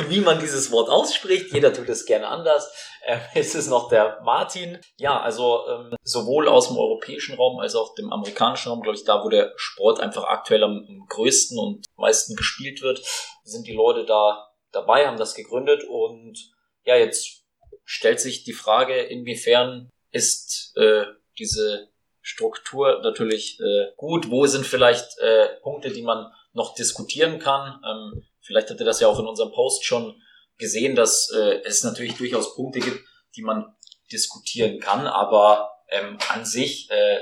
wie 0.09 0.21
man 0.21 0.38
dieses 0.38 0.71
Wort 0.71 0.88
ausspricht. 0.88 1.52
Jeder 1.52 1.73
tut 1.73 1.88
es 1.88 2.07
gerne 2.07 2.28
anders. 2.28 2.73
Ähm, 3.04 3.18
es 3.35 3.57
ist 3.57 3.66
noch 3.66 3.88
der 3.88 4.20
Martin. 4.22 4.79
Ja, 4.98 5.20
also 5.20 5.66
ähm, 5.68 5.96
sowohl 6.05 6.48
aus 6.48 6.68
dem 6.68 6.77
europäischen 6.77 7.35
Raum 7.35 7.59
als 7.59 7.74
auch 7.74 7.96
dem 7.96 8.12
amerikanischen 8.12 8.68
Raum, 8.68 8.83
glaube 8.83 8.96
ich, 8.96 9.05
da 9.05 9.24
wo 9.24 9.29
der 9.29 9.53
Sport 9.57 9.98
einfach 9.98 10.22
aktuell 10.24 10.62
am, 10.62 10.87
am 10.88 11.07
größten 11.09 11.59
und 11.59 11.87
meisten 11.96 12.37
gespielt 12.37 12.83
wird, 12.83 13.03
sind 13.42 13.66
die 13.66 13.74
Leute 13.74 14.05
da 14.05 14.48
dabei, 14.70 15.09
haben 15.09 15.18
das 15.18 15.35
gegründet 15.35 15.83
und 15.83 16.38
ja, 16.85 16.94
jetzt 16.94 17.42
stellt 17.85 18.20
sich 18.20 18.44
die 18.44 18.53
Frage, 18.53 19.01
inwiefern 19.01 19.90
ist 20.12 20.72
äh, 20.77 21.05
diese 21.38 21.88
Struktur 22.29 23.01
natürlich 23.03 23.59
äh, 23.59 23.87
gut. 23.97 24.29
Wo 24.29 24.45
sind 24.47 24.67
vielleicht 24.67 25.19
äh, 25.19 25.49
Punkte, 25.62 25.91
die 25.91 26.03
man 26.03 26.31
noch 26.53 26.75
diskutieren 26.75 27.38
kann? 27.38 27.81
Ähm, 27.83 28.23
vielleicht 28.43 28.69
habt 28.69 28.81
ihr 28.81 28.85
das 28.85 29.01
ja 29.01 29.09
auch 29.09 29.19
in 29.19 29.27
unserem 29.27 29.51
Post 29.51 29.87
schon 29.87 30.21
gesehen, 30.59 30.95
dass 30.95 31.31
äh, 31.31 31.62
es 31.64 31.83
natürlich 31.85 32.19
durchaus 32.19 32.55
Punkte 32.55 32.81
gibt, 32.81 33.01
die 33.35 33.41
man 33.41 33.75
diskutieren 34.12 34.79
kann, 34.79 35.07
aber 35.07 35.71
ähm, 35.88 36.19
an 36.29 36.45
sich 36.45 36.91
äh, 36.91 37.19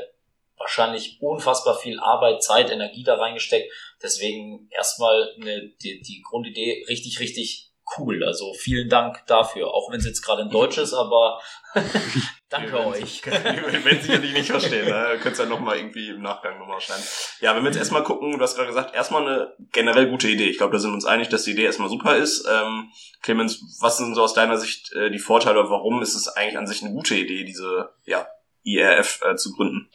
wahrscheinlich 0.57 1.19
unfassbar 1.21 1.79
viel 1.79 2.01
Arbeit, 2.01 2.42
Zeit, 2.42 2.71
Energie 2.71 3.05
da 3.05 3.14
reingesteckt. 3.14 3.73
Deswegen 4.03 4.69
erstmal 4.73 5.33
eine, 5.40 5.69
die, 5.83 6.03
die 6.03 6.23
Grundidee 6.29 6.85
richtig, 6.88 7.21
richtig 7.21 7.71
cool. 7.99 8.25
Also 8.25 8.53
vielen 8.55 8.88
Dank 8.88 9.25
dafür. 9.27 9.72
Auch 9.72 9.90
wenn 9.90 10.01
es 10.01 10.07
jetzt 10.07 10.22
gerade 10.22 10.42
in 10.42 10.51
Deutsch 10.51 10.79
ist, 10.79 10.92
aber 10.92 11.40
danke 12.49 12.72
wir 12.72 12.87
euch. 12.87 13.25
Wir 13.25 13.33
werden 13.85 14.01
sicherlich 14.01 14.33
nicht 14.33 14.51
verstehen. 14.51 14.87
Ne? 14.87 15.18
Könnt 15.20 15.38
ihr 15.38 15.44
ja 15.44 15.49
nochmal 15.49 15.77
irgendwie 15.77 16.11
im 16.11 16.22
Nachgang 16.22 16.59
nochmal 16.59 16.81
schneiden. 16.81 17.05
Ja, 17.40 17.55
wenn 17.55 17.62
wir 17.62 17.70
jetzt 17.70 17.79
erstmal 17.79 18.03
gucken, 18.05 18.33
du 18.33 18.40
hast 18.40 18.57
gerade 18.57 18.68
gesagt, 18.68 18.94
erstmal 18.94 19.22
eine 19.22 19.55
generell 19.72 20.09
gute 20.09 20.29
Idee. 20.29 20.49
Ich 20.49 20.59
glaube, 20.59 20.72
da 20.72 20.79
sind 20.79 20.90
wir 20.90 20.94
uns 20.94 21.05
einig, 21.05 21.29
dass 21.29 21.44
die 21.44 21.53
Idee 21.53 21.64
erstmal 21.64 21.88
super 21.88 22.16
ist. 22.16 22.46
Ähm, 22.51 22.90
Clemens, 23.22 23.61
was 23.81 23.99
sind 23.99 24.14
so 24.14 24.22
aus 24.22 24.35
deiner 24.35 24.57
Sicht 24.57 24.92
äh, 24.92 25.11
die 25.11 25.18
Vorteile 25.18 25.61
oder 25.61 25.70
warum 25.70 26.03
ist 26.03 26.14
es 26.14 26.29
eigentlich 26.29 26.59
an 26.59 26.66
sich 26.66 26.83
eine 26.83 26.92
gute 26.92 27.14
Idee, 27.14 27.44
diese 27.44 27.90
ja, 28.05 28.27
IRF 28.62 29.20
äh, 29.22 29.37
zu 29.37 29.53
gründen? 29.53 29.88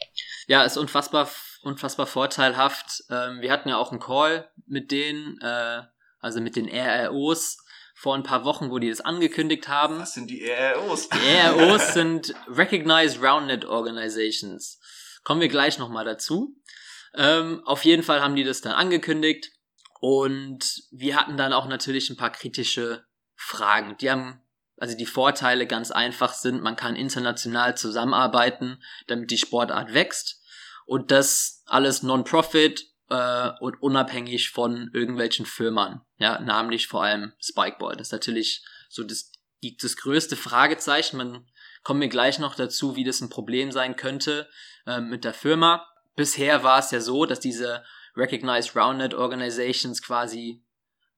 Ja, 0.46 0.64
ist 0.64 0.76
unfassbar, 0.76 1.28
unfassbar 1.62 2.06
vorteilhaft. 2.06 3.04
Ähm, 3.10 3.40
wir 3.40 3.52
hatten 3.52 3.68
ja 3.68 3.76
auch 3.76 3.90
einen 3.90 4.00
Call 4.00 4.50
mit 4.66 4.90
denen, 4.90 5.38
äh, 5.40 5.82
also 6.20 6.40
mit 6.40 6.56
den 6.56 6.68
RROs 6.68 7.61
vor 8.02 8.16
ein 8.16 8.24
paar 8.24 8.44
Wochen, 8.44 8.72
wo 8.72 8.80
die 8.80 8.90
das 8.90 9.00
angekündigt 9.00 9.68
haben. 9.68 10.00
Was 10.00 10.14
sind 10.14 10.28
die 10.28 10.44
RROs? 10.44 11.08
Die 11.08 11.18
RROs 11.18 11.94
sind 11.94 12.34
Recognized 12.48 13.22
Roundnet 13.22 13.64
Organizations. 13.64 14.80
Kommen 15.22 15.40
wir 15.40 15.46
gleich 15.46 15.78
nochmal 15.78 16.04
dazu. 16.04 16.56
Ähm, 17.14 17.62
auf 17.64 17.84
jeden 17.84 18.02
Fall 18.02 18.20
haben 18.20 18.34
die 18.34 18.42
das 18.42 18.60
dann 18.60 18.72
angekündigt 18.72 19.52
und 20.00 20.82
wir 20.90 21.14
hatten 21.14 21.36
dann 21.36 21.52
auch 21.52 21.68
natürlich 21.68 22.10
ein 22.10 22.16
paar 22.16 22.32
kritische 22.32 23.04
Fragen. 23.36 23.96
Die 23.98 24.10
haben, 24.10 24.42
also 24.78 24.96
die 24.96 25.06
Vorteile 25.06 25.68
ganz 25.68 25.92
einfach 25.92 26.32
sind, 26.34 26.60
man 26.60 26.74
kann 26.74 26.96
international 26.96 27.76
zusammenarbeiten, 27.76 28.82
damit 29.06 29.30
die 29.30 29.38
Sportart 29.38 29.94
wächst 29.94 30.42
und 30.86 31.12
das 31.12 31.62
alles 31.66 32.02
Non-Profit 32.02 32.84
äh, 33.12 33.52
und 33.60 33.82
unabhängig 33.82 34.50
von 34.50 34.90
irgendwelchen 34.94 35.44
Firmen, 35.44 36.00
ja, 36.16 36.40
namentlich 36.40 36.88
vor 36.88 37.04
allem 37.04 37.34
Spikeball. 37.38 37.94
Das 37.94 38.08
ist 38.08 38.12
natürlich 38.12 38.64
so 38.88 39.04
das, 39.04 39.30
die, 39.62 39.76
das 39.76 39.96
größte 39.96 40.34
Fragezeichen. 40.34 41.18
Man 41.18 41.46
kommen 41.82 42.00
wir 42.00 42.08
gleich 42.08 42.38
noch 42.38 42.54
dazu, 42.54 42.96
wie 42.96 43.04
das 43.04 43.20
ein 43.20 43.28
Problem 43.28 43.70
sein 43.70 43.96
könnte 43.96 44.48
äh, 44.86 45.00
mit 45.00 45.24
der 45.24 45.34
Firma. 45.34 45.86
Bisher 46.16 46.64
war 46.64 46.78
es 46.78 46.90
ja 46.90 47.00
so, 47.00 47.26
dass 47.26 47.38
diese 47.38 47.84
Recognized 48.16 48.74
Roundnet 48.74 49.12
Organizations 49.12 50.00
quasi 50.00 50.64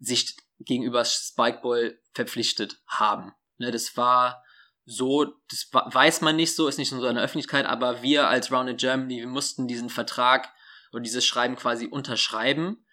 sich 0.00 0.36
gegenüber 0.58 1.04
Spikeball 1.04 2.00
verpflichtet 2.12 2.80
haben. 2.88 3.32
Ne, 3.58 3.70
das 3.70 3.96
war 3.96 4.42
so, 4.84 5.26
das 5.48 5.68
weiß 5.72 6.22
man 6.22 6.34
nicht 6.34 6.56
so, 6.56 6.66
ist 6.66 6.78
nicht 6.78 6.90
so 6.90 7.06
in 7.06 7.14
der 7.14 7.24
Öffentlichkeit, 7.24 7.66
aber 7.66 8.02
wir 8.02 8.28
als 8.28 8.50
Rounded 8.50 8.78
Germany, 8.78 9.18
wir 9.18 9.28
mussten 9.28 9.68
diesen 9.68 9.90
Vertrag 9.90 10.52
und 10.94 11.02
dieses 11.04 11.26
Schreiben 11.26 11.56
quasi 11.56 11.86
unterschreiben, 11.86 12.86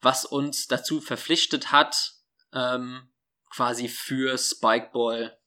was 0.00 0.24
uns 0.24 0.66
dazu 0.66 1.00
verpflichtet 1.00 1.72
hat, 1.72 2.12
ähm, 2.52 3.10
quasi 3.50 3.88
für 3.88 4.36
Spikeball 4.36 5.38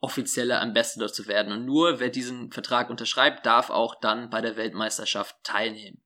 offizielle 0.00 0.58
Ambassador 0.60 1.12
zu 1.12 1.26
werden. 1.26 1.52
Und 1.52 1.66
nur 1.66 2.00
wer 2.00 2.08
diesen 2.08 2.50
Vertrag 2.50 2.88
unterschreibt, 2.90 3.44
darf 3.44 3.70
auch 3.70 4.00
dann 4.00 4.30
bei 4.30 4.40
der 4.40 4.56
Weltmeisterschaft 4.56 5.36
teilnehmen. 5.44 6.02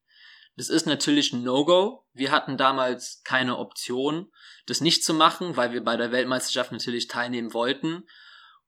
Das 0.56 0.68
ist 0.68 0.86
natürlich 0.86 1.32
ein 1.32 1.42
No-Go. 1.42 2.06
Wir 2.12 2.30
hatten 2.30 2.56
damals 2.56 3.22
keine 3.24 3.58
Option, 3.58 4.30
das 4.66 4.80
nicht 4.80 5.04
zu 5.04 5.14
machen, 5.14 5.56
weil 5.56 5.72
wir 5.72 5.82
bei 5.82 5.96
der 5.96 6.12
Weltmeisterschaft 6.12 6.72
natürlich 6.72 7.08
teilnehmen 7.08 7.54
wollten. 7.54 8.04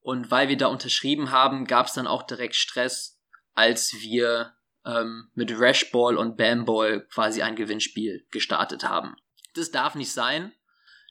Und 0.00 0.30
weil 0.30 0.48
wir 0.48 0.56
da 0.56 0.66
unterschrieben 0.66 1.30
haben, 1.30 1.66
gab 1.66 1.86
es 1.86 1.94
dann 1.94 2.06
auch 2.06 2.22
direkt 2.22 2.54
Stress, 2.54 3.20
als 3.54 3.94
wir 3.94 4.54
ähm, 4.86 5.30
mit 5.34 5.52
Rashball 5.58 6.16
und 6.16 6.36
Bamball 6.36 7.06
quasi 7.08 7.42
ein 7.42 7.56
Gewinnspiel 7.56 8.26
gestartet 8.30 8.84
haben. 8.84 9.16
Das 9.54 9.70
darf 9.70 9.94
nicht 9.94 10.12
sein. 10.12 10.52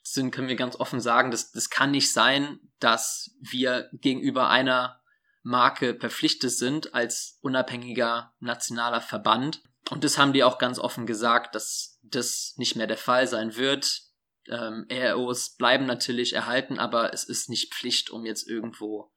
sind, 0.02 0.32
können 0.32 0.48
wir 0.48 0.56
ganz 0.56 0.76
offen 0.76 1.02
sagen, 1.02 1.32
das, 1.32 1.52
das 1.52 1.70
kann 1.70 1.92
nicht 1.92 2.12
sein, 2.12 2.60
dass 2.80 3.36
wir 3.42 3.90
gegenüber 3.92 4.50
einer 4.50 5.02
Marke 5.42 5.98
verpflichtet 6.00 6.52
sind 6.52 6.94
als 6.94 7.40
unabhängiger 7.42 8.34
nationaler 8.40 9.02
Verband. 9.02 9.62
Und 9.90 10.04
das 10.04 10.18
haben 10.18 10.34
die 10.34 10.44
auch 10.44 10.58
ganz 10.58 10.80
offen 10.80 11.06
gesagt, 11.06 11.56
dass 11.56 12.00
das 12.04 12.54
nicht 12.58 12.76
mehr 12.76 12.88
der 12.88 12.98
Fall 12.98 13.28
sein 13.28 13.56
wird. 13.56 14.04
Ähm, 14.48 14.88
ROs 14.92 15.56
bleiben 15.56 15.86
natürlich 15.86 16.34
erhalten, 16.34 16.80
aber 16.80 17.14
es 17.14 17.24
ist 17.24 17.50
nicht 17.50 17.74
Pflicht, 17.74 18.10
um 18.10 18.26
jetzt 18.26 18.48
irgendwo 18.48 19.12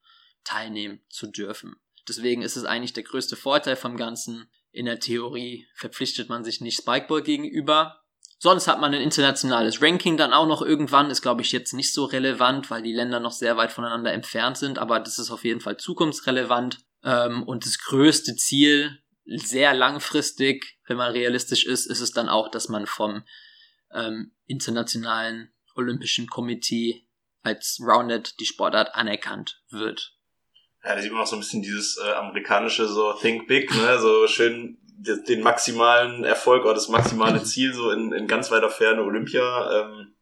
teilnehmen 0.45 1.01
zu 1.11 1.27
dürfen. 1.27 1.77
Deswegen 2.09 2.43
ist 2.43 2.57
es 2.57 2.65
eigentlich 2.65 2.93
der 2.93 3.05
größte 3.05 3.37
Vorteil 3.37 3.77
vom 3.77 3.97
Ganzen. 3.97 4.51
In 4.71 4.87
der 4.87 5.01
Theorie 5.01 5.67
verpflichtet 5.75 6.29
man 6.29 6.45
sich 6.45 6.61
nicht 6.61 6.79
Spikeball 6.79 7.23
gegenüber. 7.23 8.01
Sonst 8.39 8.69
hat 8.69 8.81
man 8.81 8.95
ein 8.95 9.01
internationales 9.01 9.83
Ranking 9.83 10.17
dann 10.17 10.33
auch 10.33 10.47
noch 10.47 10.63
irgendwann, 10.63 11.11
ist 11.11 11.23
glaube 11.23 11.43
ich 11.43 11.51
jetzt 11.51 11.73
nicht 11.73 11.93
so 11.93 12.05
relevant, 12.05 12.71
weil 12.71 12.83
die 12.83 12.93
Länder 12.93 13.19
noch 13.19 13.33
sehr 13.33 13.57
weit 13.57 13.73
voneinander 13.73 14.13
entfernt 14.13 14.57
sind, 14.57 14.79
aber 14.79 15.01
das 15.01 15.19
ist 15.19 15.31
auf 15.33 15.45
jeden 15.45 15.61
Fall 15.61 15.77
zukunftsrelevant. 15.77 16.79
Ähm, 17.03 17.43
und 17.43 17.67
das 17.67 17.79
größte 17.79 18.37
Ziel, 18.37 19.03
sehr 19.25 19.75
langfristig, 19.75 20.79
wenn 20.87 20.97
man 20.97 21.13
realistisch 21.13 21.67
ist, 21.67 21.87
ist 21.87 22.01
es 22.01 22.13
dann 22.13 22.29
auch, 22.29 22.49
dass 22.51 22.69
man 22.69 22.87
vom 22.87 23.25
ähm, 23.93 24.33
internationalen 24.47 25.53
Olympischen 25.75 26.29
Komitee 26.29 27.09
als 27.43 27.79
Rounded 27.81 28.39
die 28.41 28.47
Sportart 28.47 28.95
anerkannt 28.95 29.63
wird. 29.71 30.18
Ja, 30.85 30.95
da 30.95 31.03
sieht 31.03 31.13
man 31.13 31.23
auch 31.23 31.27
so 31.27 31.37
ein 31.37 31.41
bisschen 31.41 31.63
dieses 31.63 31.99
äh, 31.99 32.13
amerikanische 32.13 32.87
so 32.87 33.13
Think 33.13 33.47
Big, 33.47 33.75
ne? 33.75 33.99
So 33.99 34.27
schön 34.27 34.79
den 35.01 35.43
maximalen 35.43 36.25
Erfolg 36.25 36.65
oder 36.65 36.75
das 36.75 36.89
maximale 36.89 37.43
Ziel 37.45 37.73
so 37.73 37.91
in, 37.91 38.13
in 38.13 38.27
ganz 38.27 38.51
weiter 38.51 38.71
Ferne 38.71 39.03
Olympia. 39.03 39.83
Ähm, 39.83 40.15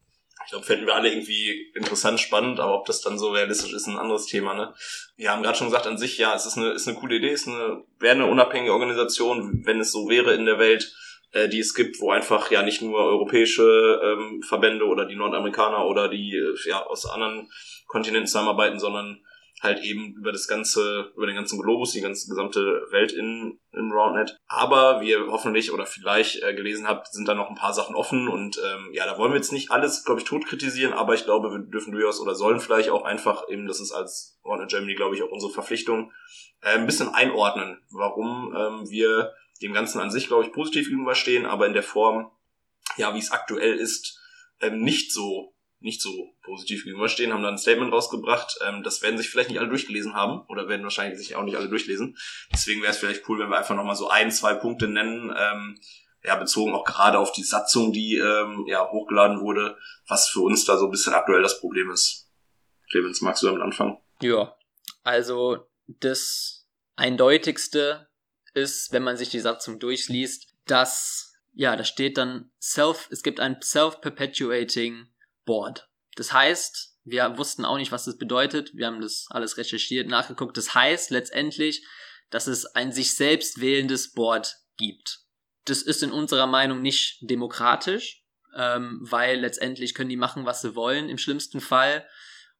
ich 0.44 0.50
glaube, 0.50 0.64
fänden 0.64 0.86
wir 0.86 0.94
alle 0.94 1.10
irgendwie 1.10 1.72
interessant, 1.74 2.20
spannend, 2.20 2.60
aber 2.60 2.78
ob 2.78 2.86
das 2.86 3.00
dann 3.00 3.18
so 3.18 3.30
realistisch 3.32 3.72
ist, 3.72 3.88
ein 3.88 3.98
anderes 3.98 4.26
Thema. 4.26 4.54
Ne? 4.54 4.72
Wir 5.16 5.32
haben 5.32 5.42
gerade 5.42 5.58
schon 5.58 5.66
gesagt, 5.66 5.88
an 5.88 5.98
sich, 5.98 6.18
ja, 6.18 6.36
es 6.36 6.46
ist 6.46 6.56
eine, 6.56 6.70
ist 6.70 6.86
eine 6.86 6.96
coole 6.96 7.16
Idee, 7.16 7.32
es 7.32 7.42
ist 7.42 7.48
eine, 7.48 7.82
wäre 7.98 8.14
eine 8.14 8.26
unabhängige 8.26 8.72
Organisation, 8.72 9.62
wenn 9.64 9.80
es 9.80 9.90
so 9.90 10.08
wäre 10.08 10.34
in 10.34 10.44
der 10.44 10.60
Welt, 10.60 10.94
äh, 11.32 11.48
die 11.48 11.58
es 11.58 11.74
gibt, 11.74 12.00
wo 12.00 12.12
einfach 12.12 12.48
ja 12.52 12.62
nicht 12.62 12.80
nur 12.80 13.00
europäische 13.00 14.00
ähm, 14.04 14.40
Verbände 14.42 14.84
oder 14.84 15.06
die 15.06 15.16
Nordamerikaner 15.16 15.84
oder 15.84 16.08
die 16.08 16.36
äh, 16.36 16.68
ja 16.68 16.86
aus 16.86 17.06
anderen 17.06 17.50
Kontinenten 17.88 18.28
zusammenarbeiten, 18.28 18.78
sondern 18.78 19.20
halt 19.62 19.82
eben 19.82 20.14
über 20.16 20.32
das 20.32 20.48
ganze, 20.48 21.12
über 21.16 21.26
den 21.26 21.36
ganzen 21.36 21.60
Globus, 21.60 21.92
die 21.92 22.00
ganze 22.00 22.28
gesamte 22.28 22.86
Welt 22.90 23.12
in, 23.12 23.58
im 23.72 23.90
Roundnet. 23.90 24.36
Aber 24.46 25.00
wie 25.00 25.10
ihr 25.10 25.26
hoffentlich 25.28 25.72
oder 25.72 25.86
vielleicht 25.86 26.42
äh, 26.42 26.54
gelesen 26.54 26.86
habt, 26.86 27.12
sind 27.12 27.26
da 27.26 27.34
noch 27.34 27.48
ein 27.48 27.56
paar 27.56 27.72
Sachen 27.72 27.94
offen 27.94 28.28
und 28.28 28.58
ähm, 28.58 28.90
ja, 28.92 29.06
da 29.06 29.18
wollen 29.18 29.32
wir 29.32 29.38
jetzt 29.38 29.52
nicht 29.52 29.70
alles, 29.70 30.04
glaube 30.04 30.20
ich, 30.20 30.26
tot 30.26 30.46
kritisieren, 30.46 30.92
aber 30.92 31.14
ich 31.14 31.24
glaube, 31.24 31.50
wir 31.50 31.58
dürfen 31.58 31.92
durchaus 31.92 32.20
oder 32.20 32.34
sollen 32.34 32.60
vielleicht 32.60 32.90
auch 32.90 33.04
einfach 33.04 33.48
eben, 33.48 33.66
das 33.66 33.80
ist 33.80 33.92
als 33.92 34.38
Roundnet 34.44 34.70
Germany, 34.70 34.94
glaube 34.94 35.16
ich, 35.16 35.22
auch 35.22 35.30
unsere 35.30 35.52
Verpflichtung, 35.52 36.12
äh, 36.60 36.74
ein 36.74 36.86
bisschen 36.86 37.14
einordnen, 37.14 37.82
warum 37.90 38.54
ähm, 38.56 38.90
wir 38.90 39.32
dem 39.62 39.72
Ganzen 39.72 40.00
an 40.00 40.10
sich, 40.10 40.26
glaube 40.26 40.44
ich, 40.44 40.52
positiv 40.52 40.88
gegenüberstehen, 40.88 41.46
aber 41.46 41.66
in 41.66 41.72
der 41.72 41.82
Form, 41.82 42.30
ja, 42.98 43.14
wie 43.14 43.18
es 43.18 43.30
aktuell 43.30 43.74
ist, 43.74 44.20
ähm, 44.60 44.82
nicht 44.82 45.12
so 45.12 45.55
nicht 45.80 46.00
so 46.00 46.34
positiv 46.42 46.84
gegenüberstehen, 46.84 47.32
haben 47.32 47.42
dann 47.42 47.54
ein 47.54 47.58
Statement 47.58 47.92
rausgebracht. 47.92 48.58
Ähm, 48.66 48.82
das 48.82 49.02
werden 49.02 49.18
sich 49.18 49.28
vielleicht 49.28 49.50
nicht 49.50 49.58
alle 49.58 49.68
durchgelesen 49.68 50.14
haben 50.14 50.40
oder 50.48 50.68
werden 50.68 50.82
wahrscheinlich 50.82 51.18
sich 51.18 51.36
auch 51.36 51.42
nicht 51.42 51.56
alle 51.56 51.68
durchlesen. 51.68 52.16
Deswegen 52.52 52.82
wäre 52.82 52.92
es 52.92 52.98
vielleicht 52.98 53.28
cool, 53.28 53.38
wenn 53.38 53.50
wir 53.50 53.58
einfach 53.58 53.76
nochmal 53.76 53.96
so 53.96 54.08
ein, 54.08 54.30
zwei 54.30 54.54
Punkte 54.54 54.88
nennen, 54.88 55.34
ähm, 55.36 55.78
ja, 56.24 56.34
bezogen 56.36 56.74
auch 56.74 56.84
gerade 56.84 57.18
auf 57.18 57.32
die 57.32 57.44
Satzung, 57.44 57.92
die 57.92 58.16
ähm, 58.16 58.64
ja 58.66 58.90
hochgeladen 58.90 59.40
wurde, 59.40 59.76
was 60.08 60.28
für 60.28 60.40
uns 60.40 60.64
da 60.64 60.76
so 60.76 60.86
ein 60.86 60.90
bisschen 60.90 61.14
aktuell 61.14 61.42
das 61.42 61.60
Problem 61.60 61.90
ist. 61.90 62.30
Clemens, 62.90 63.20
magst 63.20 63.42
du 63.42 63.46
damit 63.46 63.62
anfangen? 63.62 63.98
Ja, 64.20 64.56
also 65.02 65.68
das 65.86 66.66
eindeutigste 66.96 68.08
ist, 68.54 68.92
wenn 68.92 69.02
man 69.02 69.16
sich 69.16 69.28
die 69.28 69.40
Satzung 69.40 69.78
durchliest, 69.78 70.48
dass 70.66 71.34
ja, 71.56 71.74
da 71.74 71.84
steht 71.84 72.18
dann 72.18 72.50
self, 72.58 73.08
es 73.10 73.22
gibt 73.22 73.40
ein 73.40 73.60
self-perpetuating 73.62 75.08
Board. 75.46 75.88
Das 76.16 76.32
heißt, 76.32 76.98
wir 77.04 77.38
wussten 77.38 77.64
auch 77.64 77.78
nicht, 77.78 77.92
was 77.92 78.04
das 78.04 78.18
bedeutet. 78.18 78.74
Wir 78.74 78.86
haben 78.86 79.00
das 79.00 79.26
alles 79.30 79.56
recherchiert, 79.56 80.08
nachgeguckt. 80.08 80.56
Das 80.56 80.74
heißt 80.74 81.10
letztendlich, 81.10 81.86
dass 82.30 82.46
es 82.46 82.66
ein 82.66 82.92
sich 82.92 83.14
selbst 83.14 83.60
wählendes 83.60 84.12
Board 84.12 84.56
gibt. 84.76 85.20
Das 85.64 85.82
ist 85.82 86.02
in 86.02 86.12
unserer 86.12 86.46
Meinung 86.46 86.82
nicht 86.82 87.18
demokratisch, 87.22 88.24
ähm, 88.56 88.98
weil 89.02 89.40
letztendlich 89.40 89.94
können 89.94 90.10
die 90.10 90.16
machen, 90.16 90.46
was 90.46 90.62
sie 90.62 90.74
wollen, 90.74 91.08
im 91.08 91.18
schlimmsten 91.18 91.60
Fall. 91.60 92.06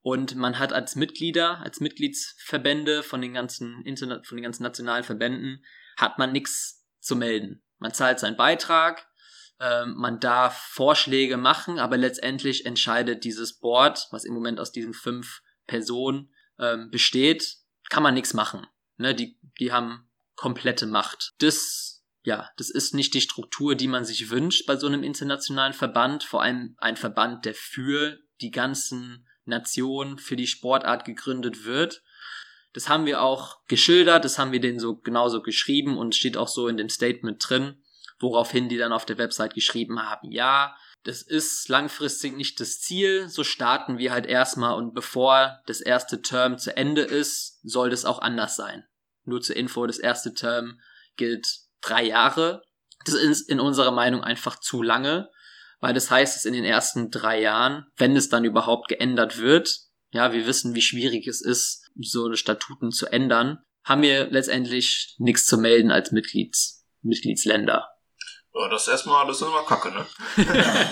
Und 0.01 0.37
man 0.37 0.59
hat 0.61 0.73
als 0.73 0.95
Mitglieder, 0.95 1.59
als 1.59 1.81
Mitgliedsverbände 1.81 3.03
von 3.03 3.21
den 3.21 3.35
ganzen 3.35 3.83
Internet, 3.85 4.27
von 4.27 4.37
den 4.37 4.45
ganzen 4.45 4.63
nationalen 4.63 5.05
Verbänden, 5.05 5.65
hat 5.97 6.19
man 6.19 6.31
nichts 6.31 6.87
zu 7.01 7.17
melden. 7.17 7.65
Man 7.79 7.93
zahlt 7.93 8.21
seinen 8.21 8.37
Beitrag, 8.37 9.09
ähm, 9.61 9.95
man 9.97 10.21
darf 10.21 10.57
Vorschläge 10.57 11.37
machen, 11.37 11.79
aber 11.79 11.97
letztendlich 11.97 12.67
entscheidet 12.67 13.25
dieses 13.25 13.59
Board, 13.59 14.07
was 14.11 14.25
im 14.25 14.35
Moment 14.35 14.61
aus 14.61 14.73
diesen 14.73 14.93
fünf 14.93 15.41
Personen 15.67 16.33
ähm, 16.59 16.91
besteht, 16.91 17.57
kann 17.89 18.03
man 18.03 18.15
nichts 18.15 18.35
machen. 18.35 18.67
Ne, 18.99 19.15
die, 19.15 19.39
die 19.61 19.73
haben 19.73 20.09
komplette 20.35 20.87
Macht. 20.87 21.35
Das, 21.39 22.05
ja, 22.23 22.51
das 22.57 22.71
ist 22.71 22.95
nicht 22.95 23.15
die 23.15 23.21
Struktur, 23.21 23.75
die 23.75 23.89
man 23.89 24.05
sich 24.05 24.31
wünscht 24.31 24.67
bei 24.67 24.77
so 24.77 24.87
einem 24.87 25.03
internationalen 25.03 25.73
Verband, 25.73 26.25
vor 26.25 26.43
allem 26.43 26.77
ein 26.79 26.97
Verband, 26.97 27.45
der 27.45 27.55
für 27.55 28.19
die 28.41 28.51
ganzen 28.51 29.27
Nationen, 29.45 30.19
für 30.19 30.37
die 30.37 30.47
Sportart 30.47 31.05
gegründet 31.05 31.65
wird. 31.65 32.03
Das 32.73 32.89
haben 32.91 33.07
wir 33.07 33.23
auch 33.23 33.65
geschildert, 33.69 34.25
das 34.25 34.39
haben 34.39 34.53
wir 34.53 34.61
denen 34.61 34.79
so 34.79 34.97
genauso 34.97 35.41
geschrieben 35.41 35.97
und 35.97 36.15
steht 36.15 36.37
auch 36.37 36.49
so 36.49 36.69
in 36.69 36.77
dem 36.77 36.91
Statement 36.91 37.43
drin 37.49 37.83
woraufhin 38.19 38.69
die 38.69 38.77
dann 38.77 38.93
auf 38.93 39.05
der 39.05 39.19
Website 39.19 39.55
geschrieben 39.55 40.03
haben, 40.03 40.31
ja, 40.31 40.77
das 41.07 41.23
ist 41.23 41.69
langfristig 41.69 42.37
nicht 42.37 42.59
das 42.59 42.81
Ziel, 42.81 43.29
so 43.29 43.45
starten 43.45 43.99
wir 43.99 44.13
halt 44.13 44.27
erstmal 44.27 44.75
und 44.75 44.93
bevor 44.93 45.61
das 45.67 45.81
erste 45.81 46.21
Term 46.21 46.59
zu 46.59 46.77
Ende 46.77 47.03
ist, 47.03 47.61
soll 47.63 47.91
das 47.91 48.05
auch 48.05 48.21
anders 48.21 48.57
sein. 48.57 48.85
Nur 49.25 49.41
zur 49.41 49.57
Info, 49.57 49.87
das 49.87 49.99
erste 49.99 50.35
Term 50.35 50.81
gilt 51.17 51.47
drei 51.81 52.05
Jahre. 52.05 52.63
Das 53.05 53.15
ist 53.15 53.49
in 53.49 53.61
unserer 53.61 53.93
Meinung 53.93 54.25
einfach 54.25 54.59
zu 54.59 54.83
lange, 54.83 55.31
weil 55.81 55.95
das 55.95 56.11
heißt, 56.11 56.35
dass 56.35 56.45
in 56.45 56.55
den 56.55 56.65
ersten 56.65 57.11
drei 57.11 57.41
Jahren, 57.41 57.87
wenn 57.97 58.17
es 58.17 58.29
dann 58.29 58.45
überhaupt 58.45 58.89
geändert 58.89 59.39
wird, 59.39 59.79
ja, 60.11 60.33
wir 60.33 60.47
wissen, 60.47 60.75
wie 60.75 60.83
schwierig 60.83 61.27
es 61.29 61.41
ist, 61.41 61.89
so 62.01 62.33
Statuten 62.35 62.91
zu 62.91 63.07
ändern, 63.07 63.59
haben 63.85 64.03
wir 64.03 64.29
letztendlich 64.31 65.15
nichts 65.19 65.47
zu 65.47 65.59
melden 65.59 65.93
als 65.93 66.11
Mitglieds, 66.11 66.85
Mitgliedsländer. 67.03 67.89
Ja, 68.57 68.69
das 68.69 68.83
ist 68.83 68.89
erstmal, 68.89 69.27
das 69.27 69.41
ist 69.41 69.47
immer 69.47 69.65
Kacke, 69.65 69.91
ne? 69.91 70.07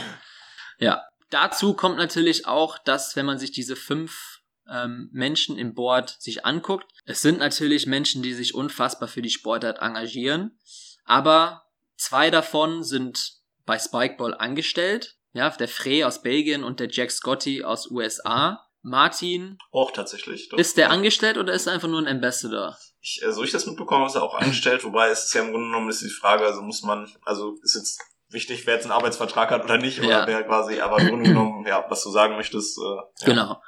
ja. 0.78 1.02
Dazu 1.30 1.74
kommt 1.74 1.96
natürlich 1.96 2.46
auch, 2.46 2.78
dass 2.78 3.16
wenn 3.16 3.26
man 3.26 3.38
sich 3.38 3.50
diese 3.50 3.74
fünf 3.74 4.42
ähm, 4.68 5.08
Menschen 5.12 5.58
im 5.58 5.74
Board 5.74 6.10
sich 6.20 6.44
anguckt, 6.44 6.86
es 7.06 7.22
sind 7.22 7.38
natürlich 7.38 7.86
Menschen, 7.86 8.22
die 8.22 8.34
sich 8.34 8.54
unfassbar 8.54 9.08
für 9.08 9.22
die 9.22 9.30
Sportart 9.30 9.78
engagieren, 9.80 10.58
aber 11.04 11.64
zwei 11.96 12.30
davon 12.30 12.84
sind 12.84 13.32
bei 13.64 13.78
Spikeball 13.78 14.34
angestellt. 14.34 15.16
Ja, 15.32 15.50
der 15.50 15.66
Frey 15.66 16.04
aus 16.04 16.22
Belgien 16.22 16.62
und 16.62 16.78
der 16.78 16.88
Jack 16.88 17.10
Scotty 17.10 17.64
aus 17.64 17.90
USA. 17.90 18.63
Martin. 18.84 19.58
Auch 19.72 19.90
tatsächlich. 19.90 20.50
Doch. 20.50 20.58
Ist 20.58 20.76
der 20.76 20.90
angestellt 20.90 21.38
oder 21.38 21.54
ist 21.54 21.66
er 21.66 21.72
einfach 21.72 21.88
nur 21.88 22.00
ein 22.00 22.06
Ambassador? 22.06 22.76
Ich, 23.00 23.22
so 23.30 23.42
ich 23.42 23.50
das 23.50 23.66
mitbekomme, 23.66 24.06
ist 24.06 24.14
er 24.14 24.22
auch 24.22 24.34
angestellt, 24.34 24.84
wobei 24.84 25.08
es 25.08 25.24
ist 25.24 25.34
ja 25.34 25.42
im 25.42 25.50
Grunde 25.50 25.68
genommen 25.68 25.88
ist 25.88 26.02
die 26.02 26.10
Frage, 26.10 26.44
also 26.44 26.62
muss 26.62 26.82
man, 26.82 27.10
also 27.24 27.56
ist 27.62 27.74
jetzt 27.74 28.00
wichtig, 28.28 28.66
wer 28.66 28.74
jetzt 28.74 28.84
einen 28.84 28.92
Arbeitsvertrag 28.92 29.50
hat 29.50 29.64
oder 29.64 29.78
nicht, 29.78 30.00
oder 30.00 30.08
ja. 30.08 30.26
wer 30.26 30.44
quasi, 30.44 30.80
aber 30.80 30.98
im 30.98 31.08
Grunde 31.08 31.30
genommen, 31.30 31.66
ja, 31.66 31.84
was 31.88 32.02
du 32.04 32.10
sagen 32.10 32.36
möchtest. 32.36 32.78
Äh, 32.78 32.82
ja. 32.82 33.04
Genau. 33.24 33.62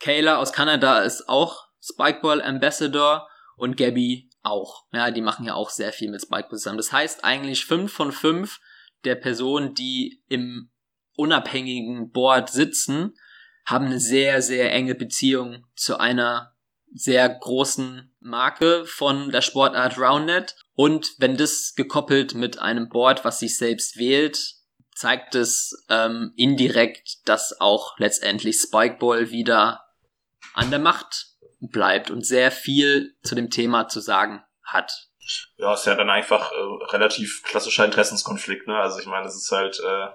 Kayla 0.00 0.38
aus 0.38 0.52
Kanada 0.52 1.00
ist 1.00 1.28
auch 1.28 1.66
Spikeball 1.80 2.40
Ambassador 2.40 3.28
und 3.56 3.76
Gabby 3.76 4.30
auch. 4.42 4.86
Ja, 4.92 5.10
die 5.10 5.20
machen 5.20 5.44
ja 5.44 5.54
auch 5.54 5.70
sehr 5.70 5.92
viel 5.92 6.10
mit 6.10 6.22
Spikeball 6.22 6.58
zusammen. 6.58 6.78
Das 6.78 6.92
heißt 6.92 7.24
eigentlich 7.24 7.66
fünf 7.66 7.92
von 7.92 8.10
fünf 8.10 8.58
der 9.04 9.16
Personen, 9.16 9.74
die 9.74 10.22
im 10.28 10.70
unabhängigen 11.16 12.10
Board 12.10 12.50
sitzen, 12.50 13.14
haben 13.64 13.86
eine 13.86 14.00
sehr, 14.00 14.42
sehr 14.42 14.72
enge 14.72 14.94
Beziehung 14.94 15.66
zu 15.74 15.98
einer 15.98 16.54
sehr 16.94 17.28
großen 17.28 18.14
Marke 18.20 18.84
von 18.84 19.30
der 19.30 19.40
Sportart 19.40 19.98
Roundnet. 19.98 20.56
Und 20.74 21.12
wenn 21.18 21.36
das 21.36 21.74
gekoppelt 21.74 22.34
mit 22.34 22.58
einem 22.58 22.88
Board, 22.88 23.24
was 23.24 23.38
sich 23.38 23.56
selbst 23.56 23.96
wählt, 23.96 24.56
zeigt 24.94 25.34
es 25.34 25.84
ähm, 25.88 26.32
indirekt, 26.36 27.26
dass 27.28 27.60
auch 27.60 27.98
letztendlich 27.98 28.56
Spikeball 28.60 29.30
wieder 29.30 29.84
an 30.54 30.70
der 30.70 30.78
Macht 30.78 31.28
bleibt 31.60 32.10
und 32.10 32.26
sehr 32.26 32.50
viel 32.50 33.16
zu 33.22 33.34
dem 33.34 33.50
Thema 33.50 33.88
zu 33.88 34.00
sagen 34.00 34.42
hat. 34.62 35.08
Ja, 35.56 35.74
ist 35.74 35.86
ja 35.86 35.94
dann 35.94 36.10
einfach 36.10 36.50
äh, 36.52 36.84
relativ 36.90 37.42
klassischer 37.44 37.84
Interessenskonflikt, 37.84 38.66
ne? 38.66 38.78
Also 38.78 38.98
ich 38.98 39.06
meine, 39.06 39.26
es 39.26 39.36
ist 39.36 39.52
halt, 39.52 39.78
äh, 39.78 40.08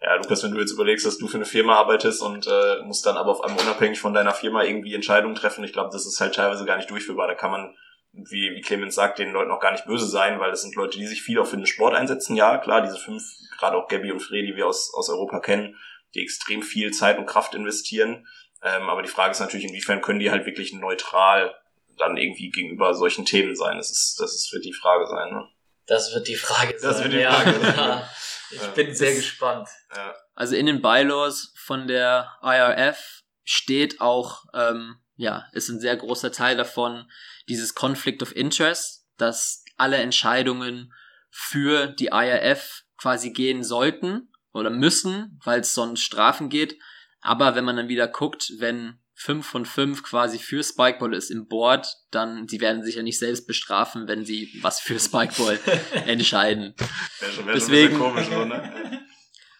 ja, 0.00 0.14
Lukas, 0.16 0.42
wenn 0.42 0.52
du 0.52 0.60
jetzt 0.60 0.72
überlegst, 0.72 1.04
dass 1.04 1.18
du 1.18 1.28
für 1.28 1.36
eine 1.36 1.44
Firma 1.44 1.74
arbeitest 1.76 2.22
und 2.22 2.46
äh, 2.46 2.80
musst 2.82 3.04
dann 3.04 3.18
aber 3.18 3.30
auf 3.30 3.42
einmal 3.42 3.62
unabhängig 3.62 4.00
von 4.00 4.14
deiner 4.14 4.32
Firma 4.32 4.64
irgendwie 4.64 4.94
Entscheidungen 4.94 5.34
treffen, 5.34 5.64
ich 5.64 5.72
glaube, 5.74 5.90
das 5.92 6.06
ist 6.06 6.20
halt 6.20 6.34
teilweise 6.34 6.64
gar 6.64 6.78
nicht 6.78 6.90
durchführbar. 6.90 7.28
Da 7.28 7.34
kann 7.34 7.50
man, 7.50 7.76
wie, 8.12 8.52
wie 8.54 8.62
Clemens 8.62 8.94
sagt, 8.94 9.18
den 9.18 9.32
Leuten 9.32 9.50
auch 9.50 9.60
gar 9.60 9.72
nicht 9.72 9.84
böse 9.84 10.06
sein, 10.06 10.40
weil 10.40 10.50
das 10.50 10.62
sind 10.62 10.74
Leute, 10.76 10.98
die 10.98 11.06
sich 11.06 11.22
viel 11.22 11.38
auch 11.38 11.46
für 11.46 11.56
den 11.56 11.66
Sport 11.66 11.94
einsetzen. 11.94 12.34
Ja, 12.34 12.56
klar, 12.56 12.80
diese 12.80 12.98
fünf, 12.98 13.22
gerade 13.58 13.76
auch 13.76 13.88
Gabby 13.88 14.12
und 14.12 14.20
Fred, 14.20 14.48
die 14.48 14.56
wir 14.56 14.66
aus, 14.66 14.92
aus 14.94 15.10
Europa 15.10 15.40
kennen, 15.40 15.76
die 16.14 16.22
extrem 16.22 16.62
viel 16.62 16.90
Zeit 16.92 17.18
und 17.18 17.26
Kraft 17.26 17.54
investieren. 17.54 18.26
Ähm, 18.62 18.88
aber 18.88 19.02
die 19.02 19.08
Frage 19.08 19.32
ist 19.32 19.40
natürlich, 19.40 19.66
inwiefern 19.66 20.00
können 20.00 20.20
die 20.20 20.30
halt 20.30 20.46
wirklich 20.46 20.72
neutral 20.72 21.54
dann 21.98 22.16
irgendwie 22.16 22.50
gegenüber 22.50 22.94
solchen 22.94 23.24
Themen 23.24 23.54
sein? 23.54 23.76
Das 23.76 23.90
ist, 23.90 24.16
das 24.20 24.34
ist, 24.34 24.52
wird 24.52 24.64
die 24.64 24.72
Frage 24.72 25.06
sein, 25.06 25.32
ne? 25.32 25.48
Das 25.86 26.14
wird 26.14 26.28
die 26.28 26.36
Frage 26.36 26.78
sein. 26.78 26.90
Das 26.90 27.02
wird 27.02 27.12
die 27.12 27.24
Frage 27.24 27.60
ja. 27.60 27.72
sein. 27.76 28.02
ich 28.50 28.74
bin 28.74 28.94
sehr 28.94 29.14
gespannt. 29.14 29.68
Ja. 29.94 30.14
Also 30.34 30.56
in 30.56 30.66
den 30.66 30.80
Bylaws 30.80 31.52
von 31.56 31.86
der 31.86 32.32
IRF 32.42 33.22
steht 33.44 34.00
auch, 34.00 34.44
ähm, 34.54 34.96
ja, 35.16 35.46
ist 35.52 35.68
ein 35.68 35.80
sehr 35.80 35.96
großer 35.96 36.32
Teil 36.32 36.56
davon, 36.56 37.10
dieses 37.48 37.74
Conflict 37.74 38.22
of 38.22 38.34
Interest, 38.34 39.06
dass 39.18 39.64
alle 39.76 39.96
Entscheidungen 39.98 40.92
für 41.30 41.88
die 41.88 42.06
IRF 42.06 42.84
quasi 42.96 43.32
gehen 43.32 43.62
sollten 43.62 44.32
oder 44.52 44.70
müssen, 44.70 45.38
weil 45.44 45.60
es 45.60 45.74
sonst 45.74 46.00
Strafen 46.00 46.48
geht. 46.48 46.78
Aber 47.20 47.54
wenn 47.54 47.64
man 47.64 47.76
dann 47.76 47.88
wieder 47.88 48.08
guckt, 48.08 48.52
wenn 48.58 49.00
5 49.14 49.46
von 49.46 49.64
5 49.64 50.02
quasi 50.02 50.38
für 50.38 50.62
Spikeball 50.62 51.14
ist 51.14 51.30
im 51.30 51.46
Board, 51.46 51.86
dann 52.10 52.48
sie 52.48 52.60
werden 52.60 52.82
sich 52.82 52.96
ja 52.96 53.02
nicht 53.02 53.18
selbst 53.18 53.46
bestrafen, 53.46 54.08
wenn 54.08 54.24
sie 54.24 54.58
was 54.60 54.80
für 54.80 54.98
Spikeball 54.98 55.58
entscheiden. 56.06 56.74
Wäre 57.20 57.32
schon, 57.32 57.46
wär 57.46 57.54
Deswegen, 57.54 57.96
schon 57.96 58.00
komisch, 58.00 58.28
ne? 58.28 59.00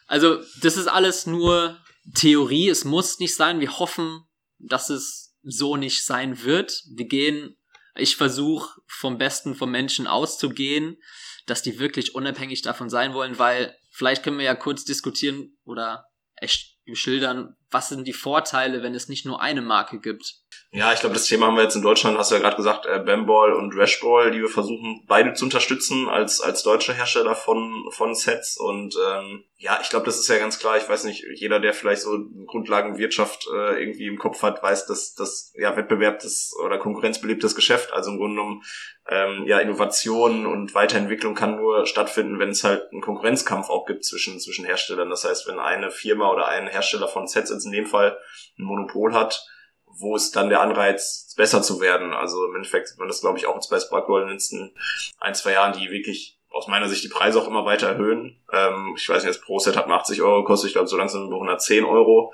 Also, 0.07 0.39
das 0.61 0.77
ist 0.77 0.87
alles 0.87 1.27
nur 1.27 1.81
Theorie, 2.15 2.69
es 2.69 2.85
muss 2.85 3.19
nicht 3.19 3.35
sein. 3.35 3.61
Wir 3.61 3.79
hoffen, 3.79 4.25
dass 4.59 4.91
es 4.91 5.35
so 5.43 5.77
nicht 5.77 6.05
sein 6.05 6.43
wird. 6.45 6.83
Wir 6.95 7.07
gehen, 7.07 7.57
ich 7.97 8.17
versuche 8.17 8.81
vom 8.87 9.17
Besten 9.17 9.55
vom 9.55 9.71
Menschen 9.71 10.07
auszugehen, 10.07 10.99
dass 11.47 11.63
die 11.63 11.79
wirklich 11.79 12.15
unabhängig 12.15 12.63
davon 12.63 12.91
sein 12.91 13.15
wollen, 13.15 13.39
weil 13.39 13.77
vielleicht 13.91 14.23
können 14.23 14.39
wir 14.39 14.45
ja 14.45 14.55
kurz 14.55 14.85
diskutieren 14.85 15.57
oder 15.65 16.07
echt 16.37 16.77
schildern, 16.93 17.57
was 17.75 17.89
sind 17.89 18.07
die 18.07 18.13
Vorteile, 18.15 18.83
wenn 18.83 18.95
es 18.95 19.09
nicht 19.09 19.27
nur 19.27 19.43
eine 19.43 19.61
Marke 19.61 19.99
gibt? 19.99 20.37
Ja, 20.71 20.93
ich 20.93 21.01
glaube, 21.01 21.15
das 21.15 21.27
Thema 21.27 21.47
haben 21.47 21.57
wir 21.57 21.65
jetzt 21.65 21.77
in 21.77 21.83
Deutschland, 21.83 22.17
hast 22.17 22.31
du 22.31 22.37
ja 22.37 22.41
gerade 22.41 22.57
gesagt, 22.57 22.87
äh, 22.87 23.01
Bamball 23.01 23.53
und 23.53 23.77
Rashball, 23.77 24.31
die 24.31 24.41
wir 24.41 24.49
versuchen 24.49 25.05
beide 25.07 25.35
zu 25.35 25.45
unterstützen 25.45 26.09
als 26.09 26.41
als 26.41 26.63
deutsche 26.63 26.95
Hersteller 26.95 27.35
von 27.35 27.85
von 27.91 28.15
Sets 28.15 28.57
und 28.57 28.95
ähm, 28.97 29.45
ja, 29.57 29.79
ich 29.81 29.89
glaube, 29.89 30.05
das 30.05 30.19
ist 30.19 30.29
ja 30.29 30.37
ganz 30.37 30.59
klar. 30.59 30.77
Ich 30.77 30.89
weiß 30.89 31.05
nicht, 31.05 31.25
jeder, 31.37 31.59
der 31.59 31.73
vielleicht 31.73 32.03
so 32.03 32.19
Grundlagenwirtschaft 32.47 33.47
äh, 33.47 33.81
irgendwie 33.81 34.07
im 34.07 34.19
Kopf 34.19 34.43
hat, 34.43 34.63
weiß, 34.63 34.87
dass 34.87 35.15
das 35.15 35.53
ja 35.57 35.77
Wettbewerb 35.77 36.21
das 36.21 36.53
oder 36.63 36.79
konkurrenzbelebtes 36.79 37.55
Geschäft, 37.55 37.93
also 37.93 38.11
im 38.11 38.19
Grunde 38.19 38.37
genommen 38.37 38.63
ähm, 39.09 39.45
ja 39.47 39.61
Innovation 39.61 40.47
und 40.47 40.75
Weiterentwicklung 40.75 41.35
kann 41.35 41.57
nur 41.57 41.87
stattfinden, 41.87 42.39
wenn 42.39 42.51
es 42.51 42.65
halt 42.65 42.91
einen 42.93 43.01
Konkurrenzkampf 43.01 43.71
auch 43.71 43.87
gibt 43.87 44.05
zwischen 44.05 44.41
zwischen 44.41 44.65
Herstellern. 44.65 45.09
Das 45.09 45.25
heißt, 45.25 45.47
wenn 45.47 45.59
eine 45.59 45.91
Firma 45.91 46.31
oder 46.31 46.49
ein 46.49 46.67
Hersteller 46.67 47.09
von 47.09 47.27
Sets 47.27 47.51
in 47.65 47.73
dem 47.73 47.87
Fall 47.87 48.19
ein 48.59 48.65
Monopol 48.65 49.15
hat, 49.15 49.47
wo 49.87 50.17
ist 50.17 50.35
dann 50.35 50.49
der 50.49 50.61
Anreiz, 50.61 51.35
besser 51.37 51.63
zu 51.63 51.81
werden? 51.81 52.13
Also 52.13 52.45
im 52.47 52.57
Endeffekt 52.57 52.89
sieht 52.89 52.99
man 52.99 53.09
das, 53.09 53.21
glaube 53.21 53.39
ich, 53.39 53.47
auch 53.47 53.55
jetzt 53.55 53.71
bei 53.71 53.79
Sparkroll 53.79 54.23
in 54.23 54.29
den 54.29 54.35
letzten 54.35 54.75
ein, 55.21 55.35
zwei 55.35 55.53
Jahren, 55.53 55.79
die 55.79 55.91
wirklich 55.91 56.41
aus 56.51 56.69
meiner 56.69 56.89
Sicht 56.89 57.03
die 57.05 57.09
Preise 57.09 57.41
auch 57.41 57.49
immer 57.49 57.65
weiter 57.65 57.89
erhöhen. 57.89 58.41
Ähm, 58.53 58.95
ich 58.97 59.09
weiß 59.09 59.25
nicht, 59.25 59.35
das 59.35 59.45
Pro-Set 59.45 59.77
hat 59.77 59.89
80 59.89 60.23
Euro 60.23 60.43
gekostet, 60.43 60.69
ich 60.69 60.75
glaube 60.75 60.89
so 60.89 60.97
langsam 60.97 61.27
über 61.27 61.35
110 61.35 61.85
Euro, 61.85 62.33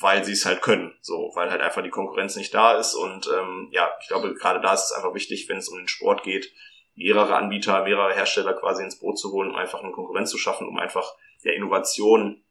weil 0.00 0.24
sie 0.24 0.32
es 0.32 0.46
halt 0.46 0.62
können, 0.62 0.94
so, 1.00 1.32
weil 1.34 1.50
halt 1.50 1.60
einfach 1.60 1.82
die 1.82 1.90
Konkurrenz 1.90 2.36
nicht 2.36 2.54
da 2.54 2.78
ist 2.78 2.94
und 2.94 3.28
ähm, 3.36 3.68
ja, 3.72 3.90
ich 4.00 4.08
glaube, 4.08 4.32
gerade 4.34 4.60
da 4.60 4.74
ist 4.74 4.84
es 4.84 4.92
einfach 4.92 5.12
wichtig, 5.12 5.48
wenn 5.48 5.58
es 5.58 5.68
um 5.68 5.76
den 5.76 5.88
Sport 5.88 6.22
geht, 6.22 6.52
mehrere 6.94 7.34
Anbieter, 7.34 7.82
mehrere 7.82 8.14
Hersteller 8.14 8.54
quasi 8.54 8.84
ins 8.84 9.00
Boot 9.00 9.18
zu 9.18 9.32
holen, 9.32 9.50
um 9.50 9.56
einfach 9.56 9.82
eine 9.82 9.92
Konkurrenz 9.92 10.30
zu 10.30 10.38
schaffen, 10.38 10.68
um 10.68 10.78
einfach 10.78 11.14
ja, 11.42 11.52
Innovation 11.52 12.44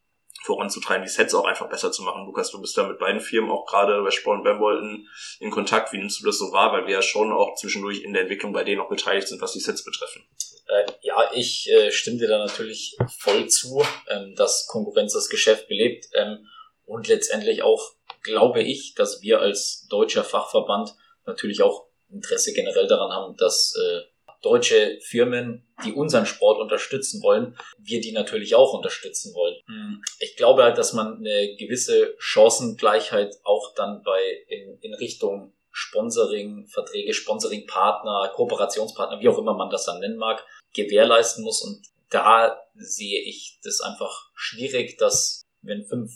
voranzutreiben, 0.44 1.04
die 1.04 1.10
Sets 1.10 1.34
auch 1.34 1.46
einfach 1.46 1.70
besser 1.70 1.92
zu 1.92 2.04
machen. 2.04 2.26
Lukas, 2.26 2.52
du 2.52 2.62
bist 2.62 2.78
da 2.78 2.88
mit 2.88 3.00
beiden 3.00 3.22
Firmen 3.22 3.52
auch 3.52 3.66
gerade 3.66 4.04
Westball 4.04 4.38
und 4.38 4.44
Bambol 4.44 4.80
in, 4.80 5.08
in 5.40 5.52
Kontakt. 5.52 5.92
Wie 5.94 5.98
nimmst 5.98 6.22
du 6.22 6.26
das 6.26 6.38
so 6.38 6.52
wahr? 6.52 6.72
Weil 6.72 6.88
wir 6.88 6.96
ja 6.96 7.02
schon 7.02 7.32
auch 7.32 7.56
zwischendurch 7.56 8.02
in 8.02 8.14
der 8.14 8.24
Entwicklung 8.24 8.54
bei 8.54 8.64
denen 8.64 8.82
auch 8.82 8.90
beteiligt 8.90 9.28
sind, 9.28 9.42
was 9.42 9.54
die 9.54 9.60
Sets 9.60 9.84
betreffen. 9.84 10.24
Äh, 10.68 10.92
ja, 11.02 11.32
ich 11.34 11.70
äh, 11.72 11.92
stimme 11.92 12.18
dir 12.18 12.28
da 12.28 12.38
natürlich 12.38 12.98
voll 13.20 13.48
zu, 13.48 13.84
ähm, 14.10 14.36
dass 14.36 14.68
Konkurrenz 14.68 15.14
das 15.14 15.30
Geschäft 15.30 15.68
belebt. 15.68 16.06
Ähm, 16.14 16.48
und 16.86 17.08
letztendlich 17.08 17.64
auch 17.64 17.94
glaube 18.24 18.62
ich, 18.62 18.94
dass 18.96 19.22
wir 19.22 19.40
als 19.40 19.88
deutscher 19.90 20.24
Fachverband 20.24 20.96
natürlich 21.26 21.62
auch 21.62 21.88
Interesse 22.10 22.54
generell 22.54 22.88
daran 22.88 23.12
haben, 23.12 23.36
dass 23.38 23.74
äh, 23.76 24.02
deutsche 24.42 25.00
Firmen, 25.02 25.68
die 25.84 25.94
unseren 25.94 26.26
Sport 26.26 26.60
unterstützen 26.60 27.22
wollen, 27.24 27.58
wir 27.78 28.02
die 28.02 28.12
natürlich 28.12 28.56
auch 28.56 28.74
unterstützen 28.74 29.34
wollen. 29.34 29.56
Hm. 29.66 30.02
Ich 30.20 30.36
glaube 30.36 30.64
halt, 30.64 30.78
dass 30.78 30.94
man 30.94 31.18
eine 31.18 31.56
gewisse 31.56 32.16
Chancengleichheit 32.20 33.36
auch 33.44 33.74
dann 33.76 34.04
bei 34.04 34.22
in, 34.48 34.78
in 34.82 34.94
Richtung 34.94 35.54
Sponsoring, 35.72 36.68
Verträge, 36.68 37.14
Sponsoring-Partner, 37.14 38.32
Kooperationspartner, 38.34 39.20
wie 39.20 39.30
auch 39.30 39.38
immer 39.38 39.54
man 39.54 39.70
das 39.70 39.86
dann 39.86 40.00
nennen 40.00 40.18
mag, 40.18 40.44
gewährleisten 40.74 41.44
muss. 41.44 41.62
Und 41.62 41.86
da 42.10 42.60
sehe 42.76 43.22
ich 43.22 43.60
das 43.64 43.82
einfach 43.82 44.32
schwierig, 44.34 44.98
dass 44.98 45.44
wenn 45.62 45.86
fünf 45.86 46.12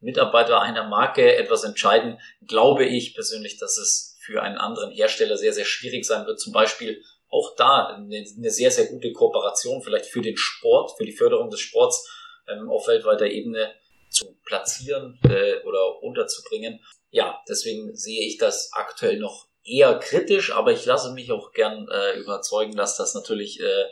Mitarbeiter 0.00 0.60
einer 0.60 0.88
Marke 0.88 1.36
etwas 1.36 1.64
entscheiden, 1.64 2.18
glaube 2.46 2.86
ich 2.86 3.14
persönlich, 3.14 3.58
dass 3.58 3.76
es 3.76 4.16
für 4.20 4.42
einen 4.42 4.56
anderen 4.56 4.92
Hersteller 4.92 5.36
sehr, 5.36 5.52
sehr 5.52 5.64
schwierig 5.64 6.04
sein 6.04 6.26
wird, 6.26 6.40
zum 6.40 6.52
Beispiel 6.52 7.02
auch 7.32 7.56
da 7.56 7.86
eine, 7.86 8.24
eine 8.36 8.50
sehr, 8.50 8.70
sehr 8.70 8.86
gute 8.86 9.12
Kooperation 9.12 9.82
vielleicht 9.82 10.06
für 10.06 10.20
den 10.20 10.36
Sport, 10.36 10.92
für 10.96 11.04
die 11.04 11.16
Förderung 11.16 11.48
des 11.50 11.60
Sports 11.60 12.08
ähm, 12.46 12.70
auf 12.70 12.86
weltweiter 12.86 13.26
Ebene 13.26 13.74
zu 14.10 14.38
platzieren 14.44 15.18
äh, 15.24 15.56
oder 15.64 16.02
unterzubringen. 16.02 16.80
Ja, 17.10 17.42
deswegen 17.48 17.96
sehe 17.96 18.26
ich 18.26 18.36
das 18.36 18.70
aktuell 18.72 19.18
noch 19.18 19.48
eher 19.64 19.98
kritisch, 19.98 20.52
aber 20.52 20.72
ich 20.72 20.84
lasse 20.84 21.12
mich 21.12 21.32
auch 21.32 21.52
gern 21.52 21.88
äh, 21.88 22.18
überzeugen, 22.18 22.76
dass 22.76 22.96
das 22.96 23.14
natürlich 23.14 23.60
äh, 23.60 23.84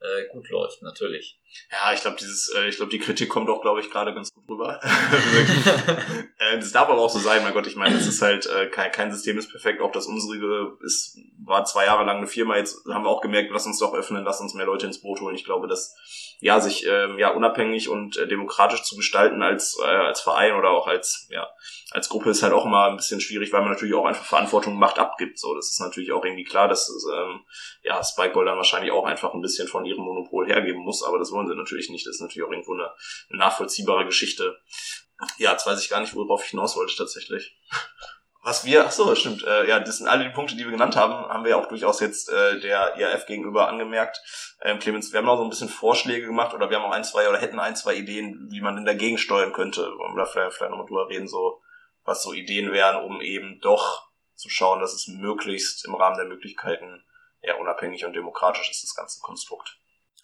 äh, 0.00 0.28
gut 0.32 0.48
läuft, 0.48 0.82
natürlich. 0.82 1.39
Ja, 1.70 1.92
ich 1.92 2.00
glaube, 2.00 2.16
dieses, 2.18 2.52
äh, 2.54 2.68
ich 2.68 2.76
glaube, 2.76 2.90
die 2.90 2.98
Kritik 2.98 3.28
kommt 3.28 3.48
auch, 3.48 3.60
glaube 3.60 3.80
ich, 3.80 3.90
gerade 3.90 4.14
ganz 4.14 4.32
gut 4.32 4.48
rüber. 4.48 4.80
äh, 6.38 6.58
das 6.58 6.72
darf 6.72 6.88
aber 6.88 7.00
auch 7.00 7.10
so 7.10 7.18
sein, 7.18 7.42
mein 7.42 7.52
Gott, 7.52 7.66
ich 7.66 7.76
meine, 7.76 7.96
es 7.96 8.06
ist 8.06 8.22
halt, 8.22 8.46
äh, 8.46 8.68
kein, 8.68 8.92
kein 8.92 9.12
System 9.12 9.38
ist 9.38 9.50
perfekt, 9.50 9.80
auch 9.80 9.92
das 9.92 10.06
unsere 10.06 10.76
ist, 10.82 11.18
war 11.44 11.64
zwei 11.64 11.86
Jahre 11.86 12.04
lang 12.04 12.18
eine 12.18 12.26
Firma, 12.26 12.56
jetzt 12.56 12.86
haben 12.88 13.04
wir 13.04 13.10
auch 13.10 13.20
gemerkt, 13.20 13.50
lass 13.52 13.66
uns 13.66 13.78
doch 13.78 13.94
öffnen, 13.94 14.24
lass 14.24 14.40
uns 14.40 14.54
mehr 14.54 14.66
Leute 14.66 14.86
ins 14.86 15.00
Boot 15.00 15.20
holen. 15.20 15.34
Ich 15.34 15.44
glaube, 15.44 15.68
dass 15.68 15.96
ja, 16.40 16.58
sich 16.60 16.86
ähm, 16.86 17.18
ja 17.18 17.30
unabhängig 17.30 17.88
und 17.88 18.16
äh, 18.16 18.26
demokratisch 18.26 18.82
zu 18.82 18.96
gestalten 18.96 19.42
als, 19.42 19.78
äh, 19.78 19.84
als 19.84 20.22
Verein 20.22 20.54
oder 20.54 20.70
auch 20.70 20.86
als, 20.86 21.28
ja, 21.30 21.46
als 21.90 22.08
Gruppe 22.08 22.30
ist 22.30 22.42
halt 22.42 22.54
auch 22.54 22.64
immer 22.64 22.86
ein 22.86 22.96
bisschen 22.96 23.20
schwierig, 23.20 23.52
weil 23.52 23.60
man 23.60 23.70
natürlich 23.70 23.94
auch 23.94 24.06
einfach 24.06 24.24
Verantwortung 24.24 24.78
Macht 24.78 24.98
abgibt. 24.98 25.38
So, 25.38 25.54
das 25.54 25.68
ist 25.68 25.80
natürlich 25.80 26.12
auch 26.12 26.24
irgendwie 26.24 26.44
klar, 26.44 26.66
dass 26.66 26.90
ähm, 27.14 27.40
ja, 27.82 28.02
Spikeball 28.02 28.46
dann 28.46 28.56
wahrscheinlich 28.56 28.90
auch 28.90 29.04
einfach 29.04 29.34
ein 29.34 29.42
bisschen 29.42 29.68
von 29.68 29.84
ihrem 29.84 30.02
Monopol 30.02 30.46
hergeben 30.46 30.82
muss, 30.82 31.04
aber 31.04 31.18
das 31.18 31.30
wollen 31.30 31.39
sie 31.48 31.54
natürlich 31.54 31.90
nicht. 31.90 32.06
Das 32.06 32.16
ist 32.16 32.20
natürlich 32.20 32.46
auch 32.46 32.52
irgendwo 32.52 32.74
eine, 32.74 32.90
eine 33.28 33.38
nachvollziehbare 33.38 34.04
Geschichte. 34.04 34.58
Ja, 35.38 35.52
jetzt 35.52 35.66
weiß 35.66 35.82
ich 35.82 35.90
gar 35.90 36.00
nicht, 36.00 36.14
worauf 36.14 36.44
ich 36.44 36.50
hinaus 36.50 36.76
wollte 36.76 36.96
tatsächlich. 36.96 37.56
Was 38.42 38.64
wir, 38.64 38.86
ach 38.86 38.90
so, 38.90 39.14
stimmt, 39.14 39.44
äh, 39.44 39.68
ja, 39.68 39.80
das 39.80 39.98
sind 39.98 40.08
alle 40.08 40.24
die 40.24 40.34
Punkte, 40.34 40.56
die 40.56 40.64
wir 40.64 40.70
genannt 40.70 40.96
haben, 40.96 41.12
haben 41.12 41.44
wir 41.44 41.58
auch 41.58 41.66
durchaus 41.66 42.00
jetzt 42.00 42.30
äh, 42.30 42.58
der 42.58 42.96
IAF 42.96 43.26
gegenüber 43.26 43.68
angemerkt. 43.68 44.18
Ähm, 44.62 44.78
Clemens, 44.78 45.12
wir 45.12 45.18
haben 45.18 45.28
auch 45.28 45.36
so 45.36 45.44
ein 45.44 45.50
bisschen 45.50 45.68
Vorschläge 45.68 46.26
gemacht 46.26 46.54
oder 46.54 46.70
wir 46.70 46.78
haben 46.78 46.86
auch 46.86 46.94
ein, 46.94 47.04
zwei 47.04 47.28
oder 47.28 47.38
hätten 47.38 47.58
ein, 47.58 47.76
zwei 47.76 47.96
Ideen, 47.96 48.48
wie 48.50 48.62
man 48.62 48.76
denn 48.76 48.86
dagegen 48.86 49.18
steuern 49.18 49.52
könnte. 49.52 49.82
Wollen 49.82 50.16
wir 50.16 50.24
da 50.24 50.30
vielleicht, 50.30 50.56
vielleicht 50.56 50.70
nochmal 50.70 50.86
drüber 50.86 51.08
reden, 51.10 51.28
so 51.28 51.60
was 52.04 52.22
so 52.22 52.32
Ideen 52.32 52.72
wären, 52.72 53.04
um 53.04 53.20
eben 53.20 53.60
doch 53.60 54.08
zu 54.34 54.48
schauen, 54.48 54.80
dass 54.80 54.94
es 54.94 55.06
möglichst 55.06 55.84
im 55.84 55.94
Rahmen 55.94 56.16
der 56.16 56.26
Möglichkeiten 56.26 57.04
ja 57.42 57.56
unabhängig 57.56 58.06
und 58.06 58.14
demokratisch 58.14 58.70
ist, 58.70 58.82
das 58.82 58.94
ganze 58.94 59.20
Konstrukt. 59.20 59.78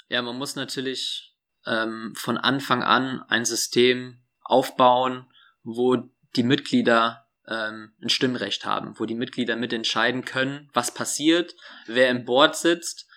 Ja, 0.09 0.23
man 0.23 0.37
muss 0.37 0.57
natürlich 0.57 1.35
ähm, 1.67 2.15
von 2.17 2.39
Anfang 2.39 2.83
an 2.83 3.23
ein 3.29 3.45
System 3.45 4.23
aufbauen, 4.41 5.27
wo 5.63 5.97
die 6.37 6.45
Mitglieder 6.45 7.27
ähm, 7.49 7.93
ein 8.03 8.09
Stimmrecht 8.09 8.65
haben, 8.65 8.99
wo 8.99 9.05
die 9.05 9.15
Mitglieder 9.15 9.57
mitentscheiden 9.57 10.25
können, 10.25 10.71
was 10.73 10.95
passiert, 10.95 11.55
wer 11.87 12.09
im 12.11 12.25
Board 12.25 12.57
sitzt, 12.57 13.09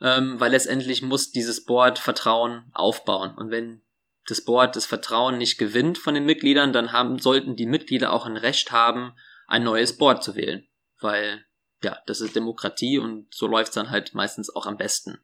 ähm, 0.00 0.40
weil 0.40 0.52
letztendlich 0.52 1.02
muss 1.02 1.30
dieses 1.30 1.64
Board 1.64 1.98
Vertrauen 1.98 2.70
aufbauen. 2.72 3.34
Und 3.34 3.50
wenn 3.50 3.82
das 4.26 4.44
Board 4.44 4.76
das 4.76 4.86
Vertrauen 4.86 5.38
nicht 5.38 5.58
gewinnt 5.58 5.98
von 5.98 6.14
den 6.14 6.24
Mitgliedern, 6.24 6.72
dann 6.72 6.92
haben, 6.92 7.18
sollten 7.18 7.56
die 7.56 7.66
Mitglieder 7.66 8.12
auch 8.12 8.26
ein 8.26 8.36
Recht 8.36 8.72
haben, 8.72 9.14
ein 9.46 9.64
neues 9.64 9.96
Board 9.96 10.22
zu 10.22 10.36
wählen. 10.36 10.66
Weil 11.00 11.44
ja, 11.82 11.98
das 12.06 12.20
ist 12.20 12.36
Demokratie 12.36 12.98
und 12.98 13.34
so 13.34 13.46
läuft's 13.46 13.74
dann 13.74 13.90
halt 13.90 14.14
meistens 14.14 14.54
auch 14.54 14.66
am 14.66 14.76
besten. 14.76 15.18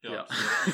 Ja. 0.00 0.26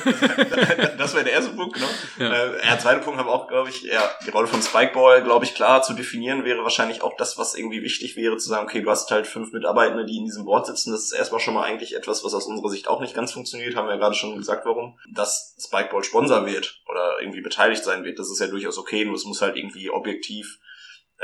das 0.98 1.14
wäre 1.14 1.24
der 1.24 1.32
erste 1.32 1.52
Punkt, 1.52 1.74
genau. 1.74 1.88
Ja. 2.18 2.44
Äh, 2.44 2.60
der 2.60 2.78
zweite 2.78 3.00
Punkt 3.00 3.18
haben 3.18 3.28
auch, 3.28 3.48
glaube 3.48 3.70
ich, 3.70 3.82
ja, 3.82 4.10
die 4.26 4.30
Rolle 4.30 4.46
von 4.46 4.60
Spikeball, 4.60 5.22
glaube 5.22 5.46
ich, 5.46 5.54
klar 5.54 5.82
zu 5.82 5.94
definieren 5.94 6.44
wäre 6.44 6.62
wahrscheinlich 6.62 7.00
auch 7.00 7.16
das, 7.16 7.38
was 7.38 7.54
irgendwie 7.54 7.82
wichtig 7.82 8.16
wäre, 8.16 8.36
zu 8.36 8.50
sagen, 8.50 8.66
okay, 8.66 8.82
du 8.82 8.90
hast 8.90 9.10
halt 9.10 9.26
fünf 9.26 9.52
Mitarbeitende, 9.52 10.04
die 10.04 10.18
in 10.18 10.26
diesem 10.26 10.44
Board 10.44 10.66
sitzen. 10.66 10.92
Das 10.92 11.04
ist 11.04 11.12
erstmal 11.12 11.40
schon 11.40 11.54
mal 11.54 11.64
eigentlich 11.64 11.96
etwas, 11.96 12.22
was 12.22 12.34
aus 12.34 12.44
unserer 12.44 12.68
Sicht 12.68 12.86
auch 12.86 13.00
nicht 13.00 13.14
ganz 13.14 13.32
funktioniert, 13.32 13.76
haben 13.76 13.86
wir 13.86 13.94
ja 13.94 14.00
gerade 14.00 14.14
schon 14.14 14.36
gesagt, 14.36 14.66
warum. 14.66 14.98
Dass 15.10 15.56
Spikeball 15.58 16.04
Sponsor 16.04 16.44
wird 16.44 16.82
oder 16.86 17.18
irgendwie 17.20 17.40
beteiligt 17.40 17.82
sein 17.82 18.04
wird, 18.04 18.18
das 18.18 18.30
ist 18.30 18.40
ja 18.40 18.46
durchaus 18.46 18.76
okay, 18.76 19.06
nur 19.06 19.14
es 19.14 19.24
muss 19.24 19.40
halt 19.40 19.56
irgendwie 19.56 19.88
objektiv 19.88 20.58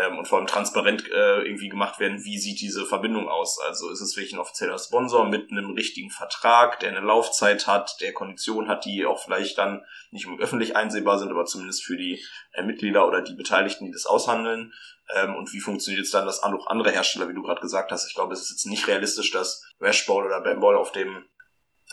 ähm, 0.01 0.19
und 0.19 0.29
vor 0.29 0.39
allem 0.39 0.47
transparent 0.47 1.09
äh, 1.11 1.43
irgendwie 1.43 1.69
gemacht 1.69 2.01
werden, 2.01 2.25
wie 2.25 2.39
sieht 2.39 2.61
diese 2.61 2.87
Verbindung 2.87 3.29
aus. 3.29 3.59
Also 3.61 3.91
ist 3.91 4.01
es 4.01 4.17
wirklich 4.17 4.33
ein 4.33 4.39
offizieller 4.39 4.79
Sponsor 4.79 5.27
mit 5.27 5.51
einem 5.51 5.73
richtigen 5.73 6.11
Vertrag, 6.11 6.81
der 6.81 6.91
eine 6.91 7.01
Laufzeit 7.01 7.67
hat, 7.67 8.01
der 8.01 8.13
Konditionen 8.13 8.71
hat, 8.71 8.85
die 8.85 9.05
auch 9.05 9.23
vielleicht 9.23 9.59
dann 9.59 9.85
nicht 10.11 10.27
öffentlich 10.39 10.77
einsehbar 10.77 11.19
sind, 11.19 11.31
aber 11.31 11.45
zumindest 11.45 11.85
für 11.85 11.97
die 11.97 12.23
äh, 12.53 12.63
Mitglieder 12.63 13.07
oder 13.07 13.23
die 13.23 13.35
Beteiligten, 13.35 13.87
die 13.87 13.93
das 13.93 14.07
aushandeln. 14.07 14.73
Ähm, 15.15 15.35
und 15.37 15.53
wie 15.53 15.61
funktioniert 15.61 16.05
es 16.05 16.13
dann, 16.13 16.27
dass 16.27 16.43
auch 16.43 16.67
andere 16.69 16.91
Hersteller, 16.91 17.29
wie 17.29 17.35
du 17.35 17.43
gerade 17.43 17.61
gesagt 17.61 17.91
hast, 17.91 18.07
ich 18.09 18.15
glaube, 18.15 18.33
es 18.33 18.43
ist 18.43 18.51
jetzt 18.51 18.67
nicht 18.67 18.87
realistisch, 18.87 19.31
dass 19.31 19.65
Rashball 19.81 20.25
oder 20.25 20.41
Bamball 20.41 20.77
auf 20.77 20.93
dem 20.93 21.25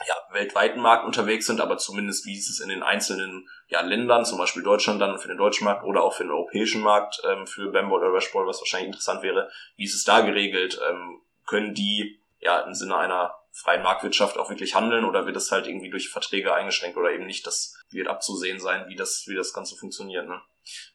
ja, 0.05 0.15
weltweiten 0.31 0.79
Markt 0.79 1.05
unterwegs 1.05 1.47
sind, 1.47 1.59
aber 1.59 1.77
zumindest 1.77 2.25
wie 2.25 2.37
ist 2.37 2.49
es 2.49 2.59
in 2.59 2.69
den 2.69 2.83
einzelnen 2.83 3.47
ja, 3.67 3.81
Ländern, 3.81 4.25
zum 4.25 4.37
Beispiel 4.37 4.63
Deutschland 4.63 5.01
dann 5.01 5.17
für 5.17 5.27
den 5.27 5.37
deutschen 5.37 5.65
Markt 5.65 5.83
oder 5.83 6.03
auch 6.03 6.13
für 6.13 6.23
den 6.23 6.31
europäischen 6.31 6.81
Markt 6.81 7.21
ähm, 7.27 7.47
für 7.47 7.71
Bamball 7.71 7.99
oder 7.99 8.13
Rashball, 8.13 8.45
was 8.45 8.61
wahrscheinlich 8.61 8.87
interessant 8.87 9.23
wäre, 9.23 9.49
wie 9.75 9.85
ist 9.85 9.95
es 9.95 10.03
da 10.03 10.21
geregelt? 10.21 10.79
Ähm, 10.87 11.21
können 11.45 11.73
die 11.73 12.21
ja 12.39 12.59
im 12.59 12.75
Sinne 12.75 12.97
einer 12.97 13.33
freien 13.51 13.81
Marktwirtschaft 13.81 14.37
auch 14.37 14.49
wirklich 14.49 14.75
handeln 14.75 15.03
oder 15.03 15.25
wird 15.25 15.35
das 15.35 15.51
halt 15.51 15.65
irgendwie 15.65 15.89
durch 15.89 16.09
Verträge 16.09 16.53
eingeschränkt 16.53 16.97
oder 16.97 17.11
eben 17.11 17.25
nicht? 17.25 17.47
Das 17.47 17.75
wird 17.89 18.07
abzusehen 18.07 18.59
sein, 18.59 18.87
wie 18.87 18.95
das, 18.95 19.23
wie 19.27 19.35
das 19.35 19.53
Ganze 19.53 19.75
funktioniert. 19.75 20.27
Ne? 20.27 20.39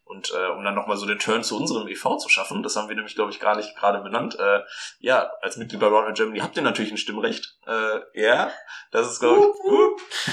Und 0.05 0.33
äh, 0.33 0.51
um 0.51 0.65
dann 0.65 0.75
nochmal 0.75 0.97
so 0.97 1.07
den 1.07 1.19
Turn 1.19 1.43
zu 1.43 1.57
unserem 1.57 1.89
EV 1.89 2.19
zu 2.19 2.29
schaffen, 2.29 2.63
das 2.63 2.77
haben 2.77 2.89
wir 2.89 2.97
nämlich, 2.97 3.15
glaube 3.15 3.31
ich, 3.31 3.41
gar 3.41 3.57
nicht 3.57 3.77
gerade 3.77 4.01
benannt. 4.01 4.39
Äh, 4.39 4.61
ja, 4.99 5.31
als 5.41 5.57
Mitglied 5.57 5.81
bei 5.81 5.87
Roundhead 5.87 6.17
Germany 6.17 6.41
habt 6.41 6.57
ihr 6.57 6.63
natürlich 6.63 6.91
ein 6.91 6.99
Stimmrecht. 6.99 7.57
Äh, 7.67 8.21
ja, 8.21 8.51
das 8.91 9.11
ist, 9.11 9.21
glaube 9.21 9.53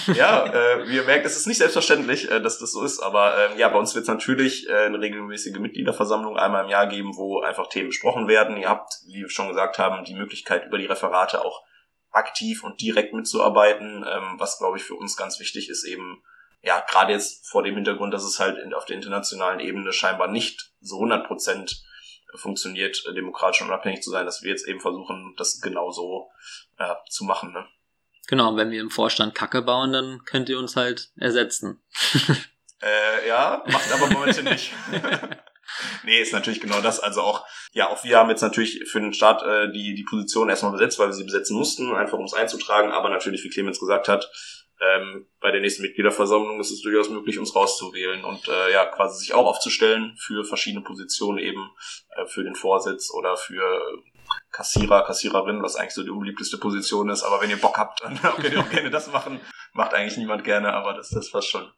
ich, 0.08 0.18
ja, 0.18 0.46
äh, 0.46 0.88
wie 0.88 0.96
ihr 0.96 1.04
merkt, 1.04 1.26
es 1.26 1.38
ist 1.38 1.48
nicht 1.48 1.60
selbstverständlich, 1.60 2.30
äh, 2.30 2.42
dass 2.42 2.60
das 2.60 2.72
so 2.72 2.84
ist, 2.84 3.00
aber 3.00 3.38
äh, 3.38 3.58
ja, 3.58 3.70
bei 3.70 3.80
uns 3.80 3.96
wird 3.96 4.04
es 4.04 4.10
natürlich 4.10 4.68
äh, 4.68 4.86
eine 4.86 5.00
regelmäßige 5.00 5.60
Mitgliederversammlung 5.60 6.38
einmal 6.38 6.66
im 6.66 6.70
Jahr 6.70 6.88
geben, 6.88 7.16
wo 7.16 7.42
einfach 7.42 7.68
Themen 7.70 7.90
besprochen 7.90 8.28
werden. 8.28 8.58
Ihr 8.58 8.70
habt, 8.70 8.94
wie 9.08 9.22
wir 9.22 9.30
schon 9.30 9.48
gesagt 9.48 9.80
haben, 9.80 10.04
die 10.04 10.16
Möglichkeit, 10.16 10.66
über 10.66 10.78
die 10.78 10.88
Referate 10.88 11.46
auch 11.46 11.64
aktiv 12.12 12.64
und 12.64 12.82
direkt 12.82 13.14
mitzuarbeiten, 13.14 14.06
ähm, 14.08 14.36
was, 14.38 14.58
glaube 14.58 14.78
ich, 14.78 14.84
für 14.84 14.96
uns 14.96 15.16
ganz 15.16 15.40
wichtig 15.40 15.70
ist, 15.70 15.86
eben 15.86 16.24
ja, 16.62 16.82
gerade 16.82 17.14
jetzt 17.14 17.48
vor 17.50 17.64
dem 17.64 17.76
Hintergrund, 17.76 18.14
dass 18.14 18.24
es 18.24 18.40
halt 18.40 18.58
in, 18.58 18.74
auf 18.74 18.86
der 18.86 18.96
internationalen 18.96 19.60
Ebene 19.60 19.94
scheinbar 19.94 20.28
nicht 20.28 20.74
so 20.82 20.96
100 20.96 21.26
Prozent 21.26 21.84
funktioniert, 22.36 23.04
äh, 23.10 23.14
demokratisch 23.14 23.62
und 23.62 23.68
unabhängig 23.68 24.02
zu 24.02 24.12
sein, 24.12 24.26
dass 24.26 24.44
wir 24.44 24.52
jetzt 24.52 24.68
eben 24.68 24.80
versuchen, 24.80 25.34
das 25.38 25.62
genauso 25.62 26.30
äh, 26.78 26.96
zu 27.10 27.24
machen. 27.24 27.54
Ne? 27.54 27.66
Genau, 28.28 28.56
wenn 28.56 28.72
wir 28.72 28.82
im 28.82 28.92
Vorstand 28.92 29.34
Kacke 29.34 29.62
bauen, 29.62 29.94
dann 29.94 30.22
könnt 30.26 30.50
ihr 30.50 30.60
uns 30.60 30.76
halt 30.76 31.12
ersetzen. 31.16 31.82
äh, 32.82 33.28
ja, 33.28 33.64
macht 33.68 33.92
aber 33.92 34.08
momentan 34.08 34.46
nicht. 34.46 34.72
nee, 36.04 36.22
ist 36.22 36.34
natürlich 36.34 36.62
genau 36.62 36.82
das. 36.82 37.00
Also 37.00 37.22
auch, 37.22 37.46
ja, 37.72 37.90
auch 37.90 38.04
wir 38.04 38.18
haben 38.18 38.30
jetzt 38.30 38.42
natürlich 38.42 38.84
für 38.88 39.00
den 39.00 39.14
Start 39.14 39.42
äh, 39.42 39.72
die, 39.72 39.96
die 39.96 40.04
Position 40.04 40.50
erstmal 40.50 40.74
besetzt, 40.74 41.00
weil 41.00 41.08
wir 41.08 41.14
sie 41.14 41.24
besetzen 41.24 41.58
mussten, 41.58 41.96
einfach 41.96 42.20
um 42.20 42.26
es 42.26 42.34
einzutragen. 42.34 42.92
Aber 42.92 43.10
natürlich, 43.10 43.44
wie 43.44 43.50
Clemens 43.50 43.80
gesagt 43.80 44.08
hat, 44.08 44.30
ähm, 44.82 45.28
bei 45.42 45.52
der 45.52 45.62
nächsten 45.62 45.82
Mitgliederversammlung 45.82 46.60
ist 46.60 46.72
es 46.72 46.82
durchaus 46.82 47.10
möglich, 47.10 47.38
uns 47.38 47.56
rauszuwählen 47.56 48.24
und 48.24 48.48
äh, 48.48 48.72
ja, 48.72 48.86
quasi 48.86 49.20
sich 49.20 49.34
auch 49.34 49.46
aufzustellen 49.46 50.16
für 50.18 50.46
verschiedene 50.46 50.84
Positionen 50.84 51.38
eben, 51.38 51.70
äh, 52.16 52.26
für 52.26 52.44
den 52.44 52.56
Vorsitz 52.56 53.12
oder 53.14 53.36
für 53.36 53.62
Kassierer, 54.52 55.04
Kassiererin, 55.04 55.62
was 55.62 55.76
eigentlich 55.76 55.94
so 55.94 56.04
die 56.04 56.10
unbeliebteste 56.10 56.58
Position 56.58 57.10
ist. 57.10 57.24
Aber 57.24 57.42
wenn 57.42 57.50
ihr 57.50 57.60
Bock 57.60 57.78
habt, 57.78 58.04
dann 58.04 58.20
könnt 58.42 58.54
ihr 58.54 58.60
auch 58.60 58.70
gerne 58.70 58.90
das 58.90 59.12
machen. 59.12 59.40
Macht 59.74 59.94
eigentlich 59.94 60.18
niemand 60.18 60.44
gerne, 60.44 60.74
aber 60.74 60.94
das, 60.94 61.10
das 61.10 61.32
passt 61.32 61.50
schon. 61.50 61.72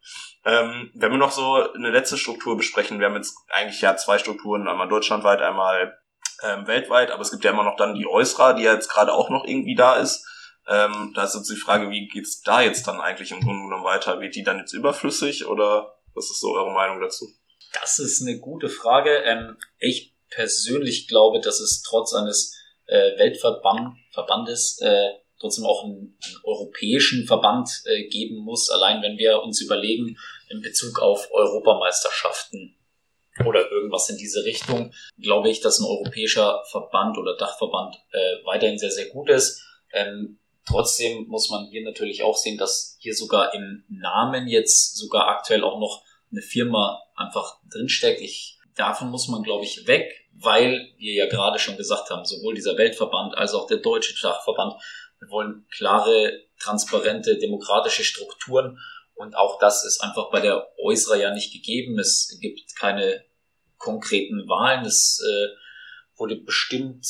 Ähm, 0.45 0.91
wenn 0.93 1.11
wir 1.11 1.17
noch 1.17 1.31
so 1.31 1.71
eine 1.73 1.91
letzte 1.91 2.17
Struktur 2.17 2.57
besprechen, 2.57 2.99
wir 2.99 3.07
haben 3.07 3.15
jetzt 3.15 3.35
eigentlich 3.49 3.81
ja 3.81 3.95
zwei 3.97 4.17
Strukturen, 4.17 4.67
einmal 4.67 4.87
deutschlandweit, 4.87 5.41
einmal 5.41 5.97
ähm, 6.43 6.67
weltweit, 6.67 7.11
aber 7.11 7.21
es 7.21 7.31
gibt 7.31 7.43
ja 7.43 7.51
immer 7.51 7.63
noch 7.63 7.75
dann 7.75 7.95
die 7.95 8.07
Eusra, 8.07 8.53
die 8.53 8.63
ja 8.63 8.73
jetzt 8.73 8.89
gerade 8.89 9.13
auch 9.13 9.29
noch 9.29 9.45
irgendwie 9.45 9.75
da 9.75 9.95
ist. 9.95 10.25
Ähm, 10.67 11.11
da 11.15 11.23
ist 11.23 11.35
jetzt 11.35 11.49
die 11.49 11.55
Frage, 11.55 11.89
wie 11.89 12.07
geht's 12.07 12.41
da 12.41 12.61
jetzt 12.61 12.87
dann 12.87 13.01
eigentlich 13.01 13.31
im 13.31 13.41
Grunde 13.41 13.63
genommen 13.63 13.83
weiter? 13.83 14.19
Wird 14.21 14.35
die 14.35 14.43
dann 14.43 14.59
jetzt 14.59 14.73
überflüssig 14.73 15.47
oder 15.47 15.97
was 16.13 16.29
ist 16.29 16.39
so 16.39 16.53
eure 16.53 16.71
Meinung 16.71 17.01
dazu? 17.01 17.27
Das 17.73 17.99
ist 17.99 18.21
eine 18.21 18.39
gute 18.39 18.69
Frage. 18.69 19.23
Ähm, 19.23 19.57
ich 19.79 20.13
persönlich 20.29 21.07
glaube, 21.07 21.39
dass 21.39 21.59
es 21.59 21.81
trotz 21.81 22.13
eines 22.13 22.55
äh, 22.85 23.17
Weltverbandes 23.17 24.79
äh, 24.81 25.09
trotzdem 25.39 25.65
auch 25.65 25.83
einen, 25.83 26.17
einen 26.23 26.35
europäischen 26.43 27.25
Verband 27.25 27.69
äh, 27.85 28.07
geben 28.07 28.37
muss. 28.37 28.69
Allein 28.69 29.01
wenn 29.01 29.17
wir 29.17 29.41
uns 29.41 29.61
überlegen 29.61 30.17
in 30.49 30.61
Bezug 30.61 30.99
auf 30.99 31.29
Europameisterschaften 31.31 32.77
oder 33.45 33.69
irgendwas 33.71 34.09
in 34.09 34.17
diese 34.17 34.43
Richtung, 34.43 34.93
glaube 35.19 35.49
ich, 35.49 35.61
dass 35.61 35.79
ein 35.79 35.85
europäischer 35.85 36.63
Verband 36.69 37.17
oder 37.17 37.35
Dachverband 37.37 37.95
äh, 38.11 38.45
weiterhin 38.45 38.77
sehr, 38.77 38.91
sehr 38.91 39.09
gut 39.09 39.29
ist. 39.29 39.63
Ähm, 39.93 40.37
Trotzdem 40.67 41.27
muss 41.27 41.49
man 41.49 41.67
hier 41.67 41.83
natürlich 41.83 42.23
auch 42.23 42.37
sehen, 42.37 42.57
dass 42.57 42.97
hier 42.99 43.15
sogar 43.15 43.53
im 43.53 43.83
Namen 43.89 44.47
jetzt 44.47 44.95
sogar 44.95 45.27
aktuell 45.27 45.63
auch 45.63 45.79
noch 45.79 46.03
eine 46.31 46.41
Firma 46.41 47.01
einfach 47.15 47.57
drinsteckt. 47.69 48.21
Ich, 48.21 48.59
davon 48.75 49.09
muss 49.09 49.27
man, 49.27 49.43
glaube 49.43 49.65
ich, 49.65 49.87
weg, 49.87 50.11
weil 50.33 50.93
wir 50.97 51.13
ja 51.13 51.27
gerade 51.27 51.59
schon 51.59 51.77
gesagt 51.77 52.09
haben, 52.09 52.25
sowohl 52.25 52.55
dieser 52.55 52.77
Weltverband 52.77 53.35
als 53.35 53.53
auch 53.53 53.67
der 53.67 53.77
deutsche 53.77 54.15
Schachverband, 54.15 54.73
wir 55.19 55.29
wollen 55.29 55.65
klare, 55.71 56.39
transparente, 56.59 57.37
demokratische 57.37 58.03
Strukturen 58.03 58.79
und 59.21 59.35
auch 59.35 59.59
das 59.59 59.85
ist 59.85 60.01
einfach 60.01 60.31
bei 60.31 60.39
der 60.39 60.67
Eusra 60.79 61.15
ja 61.15 61.31
nicht 61.31 61.53
gegeben. 61.53 61.99
Es 61.99 62.37
gibt 62.41 62.75
keine 62.75 63.23
konkreten 63.77 64.47
Wahlen. 64.47 64.83
Es 64.83 65.21
äh, 65.23 66.17
wurde 66.17 66.37
bestimmt 66.37 67.05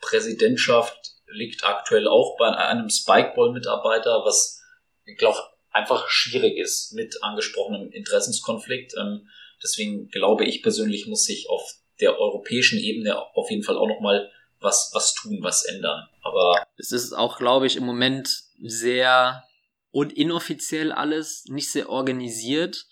Präsidentschaft 0.00 1.13
liegt 1.34 1.64
aktuell 1.64 2.08
auch 2.08 2.36
bei 2.38 2.48
einem 2.48 2.88
Spikeball-Mitarbeiter, 2.88 4.22
was, 4.24 4.62
ich 5.04 5.18
glaube, 5.18 5.38
einfach 5.70 6.08
schwierig 6.08 6.56
ist 6.56 6.92
mit 6.92 7.22
angesprochenem 7.22 7.90
Interessenskonflikt. 7.90 8.94
Ähm, 8.98 9.28
deswegen 9.62 10.08
glaube 10.08 10.44
ich 10.44 10.62
persönlich, 10.62 11.06
muss 11.06 11.24
sich 11.24 11.48
auf 11.50 11.74
der 12.00 12.18
europäischen 12.18 12.78
Ebene 12.78 13.18
auf 13.34 13.50
jeden 13.50 13.62
Fall 13.62 13.76
auch 13.76 13.88
nochmal 13.88 14.30
was, 14.60 14.90
was 14.94 15.14
tun, 15.14 15.38
was 15.42 15.64
ändern. 15.64 16.08
Aber 16.22 16.64
es 16.76 16.92
ist 16.92 17.12
auch, 17.12 17.38
glaube 17.38 17.66
ich, 17.66 17.76
im 17.76 17.84
Moment 17.84 18.28
sehr 18.62 19.44
und 19.90 20.12
inoffiziell 20.12 20.90
alles, 20.90 21.44
nicht 21.46 21.70
sehr 21.70 21.88
organisiert. 21.88 22.86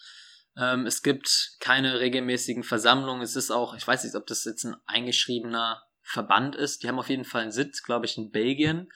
Ähm, 0.57 0.87
es 0.87 1.03
gibt 1.03 1.57
keine 1.61 1.99
regelmäßigen 1.99 2.63
Versammlungen. 2.63 3.23
Es 3.23 3.37
ist 3.37 3.51
auch, 3.51 3.75
ich 3.75 3.87
weiß 3.87 4.05
nicht, 4.05 4.15
ob 4.15 4.27
das 4.27 4.45
jetzt 4.45 4.65
ein 4.65 4.77
eingeschriebener 4.87 5.83
Verband 6.03 6.57
ist. 6.57 6.83
Die 6.83 6.89
haben 6.89 6.99
auf 6.99 7.09
jeden 7.09 7.25
Fall 7.25 7.43
einen 7.43 7.53
Sitz, 7.53 7.83
glaube 7.83 8.07
ich, 8.07 8.19
in 8.19 8.31
Belgien. 8.31 8.89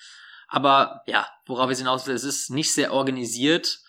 Aber 0.49 1.03
ja, 1.07 1.29
worauf 1.47 1.71
ich 1.71 1.79
hinaus 1.79 2.07
will, 2.07 2.15
es 2.15 2.25
ist 2.25 2.51
nicht 2.51 2.73
sehr 2.73 2.93
organisiert, 2.93 3.81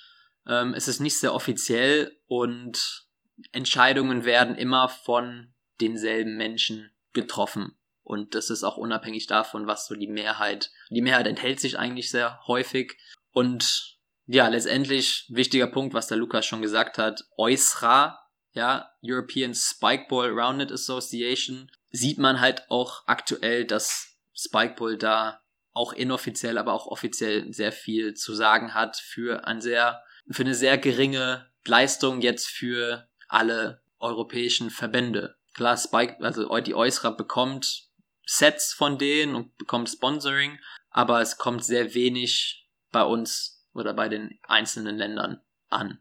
ähm, 0.47 0.73
es 0.73 0.88
ist 0.88 0.99
nicht 0.99 1.19
sehr 1.19 1.34
offiziell 1.34 2.17
und 2.27 3.06
Entscheidungen 3.51 4.25
werden 4.25 4.56
immer 4.56 4.89
von 4.89 5.53
denselben 5.80 6.38
Menschen 6.38 6.91
getroffen. 7.13 7.77
Und 8.03 8.36
das 8.36 8.49
ist 8.49 8.63
auch 8.63 8.77
unabhängig 8.77 9.27
davon, 9.27 9.67
was 9.67 9.86
so 9.86 9.93
die 9.93 10.08
Mehrheit, 10.08 10.71
die 10.89 11.01
Mehrheit 11.01 11.27
enthält 11.27 11.60
sich 11.60 11.77
eigentlich 11.77 12.10
sehr 12.10 12.39
häufig. 12.47 12.97
Und 13.32 13.97
ja, 14.25 14.47
letztendlich 14.47 15.25
wichtiger 15.30 15.67
Punkt, 15.67 15.93
was 15.93 16.08
der 16.08 16.17
Lukas 16.17 16.45
schon 16.45 16.62
gesagt 16.62 16.97
hat, 16.97 17.25
EUSRA, 17.38 18.19
ja, 18.53 18.89
European 19.03 19.53
Spikeball 19.53 20.32
Rounded 20.32 20.71
Association, 20.71 21.69
sieht 21.91 22.17
man 22.17 22.41
halt 22.41 22.69
auch 22.69 23.04
aktuell, 23.08 23.65
dass 23.65 24.17
Spikeball 24.34 24.97
da 24.97 25.41
auch 25.73 25.93
inoffiziell, 25.93 26.58
aber 26.58 26.73
auch 26.73 26.88
offiziell 26.88 27.54
sehr 27.54 27.71
viel 27.71 28.15
zu 28.15 28.34
sagen 28.34 28.73
hat 28.73 28.98
für 28.98 29.46
ein 29.46 29.62
sehr, 29.62 30.04
für 30.29 30.44
eine 30.44 30.56
sehr 30.56 30.77
geringe 30.77 31.50
Leistung 31.65 32.21
jetzt 32.21 32.48
für 32.48 33.08
alle 33.27 33.81
europäischen 34.00 34.69
Verbände. 34.69 35.35
Klar, 35.54 35.77
Spike, 35.77 36.17
also 36.21 36.56
die 36.60 36.75
Eusra 36.75 37.12
bekommt 37.12 37.88
Sets 38.25 38.73
von 38.73 38.98
denen 38.98 39.35
und 39.35 39.58
bekommt 39.58 39.90
Sponsoring, 39.90 40.60
aber 40.90 41.21
es 41.21 41.38
kommt 41.38 41.63
sehr 41.63 41.94
wenig 41.94 42.67
bei 42.92 43.04
uns 43.04 43.65
oder 43.73 43.94
bei 43.94 44.10
den 44.10 44.40
einzelnen 44.44 44.98
Ländern 44.98 45.42
an. 45.69 46.00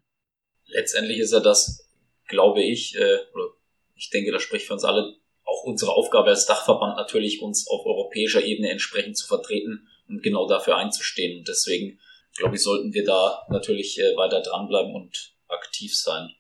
Letztendlich 0.67 1.19
ist 1.19 1.33
er 1.33 1.41
das, 1.41 1.89
glaube 2.27 2.63
ich, 2.63 2.97
äh, 2.97 3.19
oder 3.33 3.55
ich 3.95 4.11
denke, 4.11 4.33
das 4.33 4.43
spricht 4.43 4.67
für 4.67 4.73
uns 4.73 4.85
alle, 4.85 5.17
auch 5.57 5.65
unsere 5.65 5.93
Aufgabe 5.93 6.31
als 6.31 6.47
Dachverband 6.47 6.97
natürlich, 6.97 7.41
uns 7.43 7.69
auf 7.69 7.87
europäischer 7.87 8.45
Ebene 8.45 8.71
entsprechend 8.71 9.17
zu 9.17 9.27
vertreten 9.27 9.89
und 10.09 10.23
genau 10.23 10.47
dafür 10.47 10.77
einzustehen. 10.77 11.39
Und 11.39 11.49
deswegen, 11.49 11.99
glaube 12.37 12.57
ich, 12.57 12.63
sollten 12.63 12.93
wir 12.93 13.05
da 13.05 13.47
natürlich 13.49 13.99
äh, 13.99 14.17
weiter 14.17 14.43
dranbleiben 14.43 14.95
und 14.95 15.35
aktiv 15.49 15.97
sein. 15.97 16.31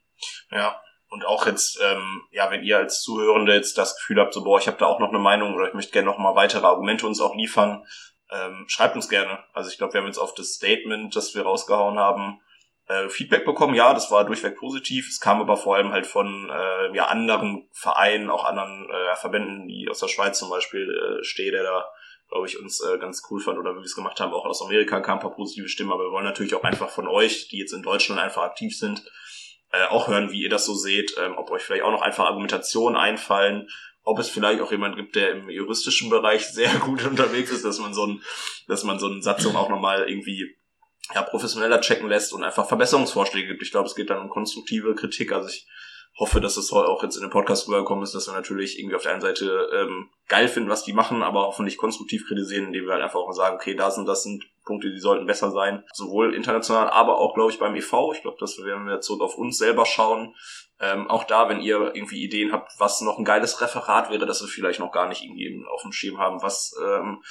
Ja, 0.50 0.80
und 1.08 1.24
auch 1.24 1.46
jetzt, 1.46 1.78
ähm, 1.82 2.22
ja, 2.32 2.50
wenn 2.50 2.64
ihr 2.64 2.78
als 2.78 3.02
Zuhörende 3.02 3.54
jetzt 3.54 3.78
das 3.78 3.96
Gefühl 3.96 4.20
habt, 4.20 4.34
so, 4.34 4.42
boah, 4.42 4.58
ich 4.58 4.66
habe 4.66 4.78
da 4.78 4.86
auch 4.86 4.98
noch 4.98 5.10
eine 5.10 5.18
Meinung 5.18 5.54
oder 5.54 5.68
ich 5.68 5.74
möchte 5.74 5.92
gerne 5.92 6.06
noch 6.06 6.18
mal 6.18 6.34
weitere 6.34 6.66
Argumente 6.66 7.06
uns 7.06 7.20
auch 7.20 7.34
liefern, 7.34 7.86
ähm, 8.30 8.64
schreibt 8.68 8.96
uns 8.96 9.08
gerne. 9.08 9.38
Also 9.52 9.70
ich 9.70 9.78
glaube, 9.78 9.94
wir 9.94 10.00
haben 10.00 10.08
jetzt 10.08 10.18
auf 10.18 10.34
das 10.34 10.54
Statement, 10.54 11.14
das 11.14 11.34
wir 11.34 11.42
rausgehauen 11.42 11.98
haben, 11.98 12.40
äh, 12.88 13.08
Feedback 13.08 13.44
bekommen. 13.44 13.74
Ja, 13.74 13.94
das 13.94 14.10
war 14.10 14.24
durchweg 14.24 14.56
positiv. 14.56 15.08
Es 15.08 15.20
kam 15.20 15.40
aber 15.40 15.56
vor 15.56 15.76
allem 15.76 15.92
halt 15.92 16.06
von 16.06 16.50
äh, 16.50 16.96
ja, 16.96 17.06
anderen 17.06 17.68
Vereinen, 17.72 18.30
auch 18.30 18.44
anderen 18.44 18.88
äh, 18.90 19.16
Verbänden, 19.16 19.68
die 19.68 19.88
aus 19.90 20.00
der 20.00 20.08
Schweiz 20.08 20.38
zum 20.38 20.50
Beispiel 20.50 20.88
äh, 20.88 21.24
stehe, 21.24 21.50
der 21.50 21.62
da 21.62 21.86
glaube 22.28 22.46
ich, 22.46 22.58
uns 22.58 22.80
äh, 22.80 22.98
ganz 22.98 23.22
cool 23.30 23.40
fand 23.40 23.58
oder 23.58 23.72
wie 23.74 23.78
wir 23.78 23.84
es 23.84 23.94
gemacht 23.94 24.20
haben. 24.20 24.32
Auch 24.32 24.44
aus 24.46 24.62
Amerika 24.62 25.00
kamen 25.00 25.18
ein 25.18 25.22
paar 25.22 25.34
positive 25.34 25.68
Stimmen, 25.68 25.92
aber 25.92 26.04
wir 26.04 26.12
wollen 26.12 26.24
natürlich 26.24 26.54
auch 26.54 26.64
einfach 26.64 26.90
von 26.90 27.06
euch, 27.06 27.48
die 27.48 27.58
jetzt 27.58 27.72
in 27.72 27.82
Deutschland 27.82 28.20
einfach 28.20 28.42
aktiv 28.42 28.76
sind, 28.76 29.04
äh, 29.72 29.86
auch 29.86 30.08
hören, 30.08 30.30
wie 30.30 30.42
ihr 30.42 30.48
das 30.48 30.66
so 30.66 30.74
seht, 30.74 31.14
ähm, 31.22 31.34
ob 31.36 31.50
euch 31.50 31.62
vielleicht 31.62 31.84
auch 31.84 31.92
noch 31.92 32.02
einfach 32.02 32.26
Argumentationen 32.26 32.96
einfallen, 32.96 33.68
ob 34.02 34.18
es 34.18 34.28
vielleicht 34.28 34.60
auch 34.60 34.70
jemand 34.70 34.96
gibt, 34.96 35.16
der 35.16 35.32
im 35.32 35.50
juristischen 35.50 36.10
Bereich 36.10 36.46
sehr 36.52 36.72
gut 36.78 37.04
unterwegs 37.04 37.50
ist, 37.50 37.64
dass 37.64 37.78
man 37.78 37.94
so 37.94 38.06
ein, 38.06 38.22
dass 38.66 38.84
man 38.84 38.98
so 38.98 39.06
eine 39.06 39.22
Satzung 39.22 39.56
auch 39.56 39.68
nochmal 39.68 40.08
irgendwie 40.08 40.56
ja, 41.14 41.22
professioneller 41.22 41.80
checken 41.80 42.08
lässt 42.08 42.32
und 42.32 42.42
einfach 42.42 42.66
Verbesserungsvorschläge 42.66 43.48
gibt. 43.48 43.62
Ich 43.62 43.70
glaube, 43.70 43.88
es 43.88 43.94
geht 43.94 44.10
dann 44.10 44.20
um 44.20 44.28
konstruktive 44.28 44.94
Kritik. 44.94 45.32
Also 45.32 45.48
ich 45.48 45.66
hoffe, 46.18 46.40
dass 46.40 46.56
es 46.56 46.72
auch 46.72 47.02
jetzt 47.02 47.16
in 47.16 47.22
dem 47.22 47.30
Podcast 47.30 47.68
rübergekommen 47.68 48.02
ist, 48.02 48.14
dass 48.14 48.26
wir 48.26 48.34
natürlich 48.34 48.78
irgendwie 48.78 48.96
auf 48.96 49.02
der 49.02 49.12
einen 49.12 49.20
Seite 49.20 49.68
ähm, 49.74 50.08
geil 50.28 50.48
finden, 50.48 50.70
was 50.70 50.82
die 50.82 50.94
machen, 50.94 51.22
aber 51.22 51.42
hoffentlich 51.42 51.76
konstruktiv 51.76 52.26
kritisieren, 52.26 52.66
indem 52.66 52.86
wir 52.86 52.94
halt 52.94 53.02
einfach 53.02 53.20
auch 53.20 53.32
sagen, 53.32 53.56
okay, 53.56 53.74
das 53.74 53.98
und 53.98 54.06
das 54.06 54.22
sind 54.22 54.44
Punkte, 54.64 54.90
die 54.90 54.98
sollten 54.98 55.26
besser 55.26 55.50
sein. 55.50 55.84
Sowohl 55.92 56.34
international, 56.34 56.88
aber 56.88 57.18
auch, 57.18 57.34
glaube 57.34 57.52
ich, 57.52 57.58
beim 57.58 57.76
EV. 57.76 58.12
Ich 58.14 58.22
glaube, 58.22 58.38
dass 58.40 58.56
wir, 58.56 58.64
wenn 58.64 58.86
wir 58.86 59.00
zurück 59.00 59.22
auf 59.22 59.36
uns 59.36 59.58
selber 59.58 59.84
schauen, 59.84 60.34
ähm, 60.80 61.08
auch 61.08 61.24
da, 61.24 61.48
wenn 61.48 61.60
ihr 61.60 61.94
irgendwie 61.94 62.22
Ideen 62.22 62.52
habt, 62.52 62.72
was 62.78 63.00
noch 63.00 63.18
ein 63.18 63.24
geiles 63.24 63.60
Referat 63.60 64.10
wäre, 64.10 64.26
dass 64.26 64.42
wir 64.42 64.48
vielleicht 64.48 64.80
noch 64.80 64.92
gar 64.92 65.08
nicht 65.08 65.22
irgendwie 65.22 65.64
auf 65.70 65.82
dem 65.82 65.92
Schirm 65.92 66.18
haben, 66.18 66.42
was 66.42 66.74
ähm, 66.82 67.22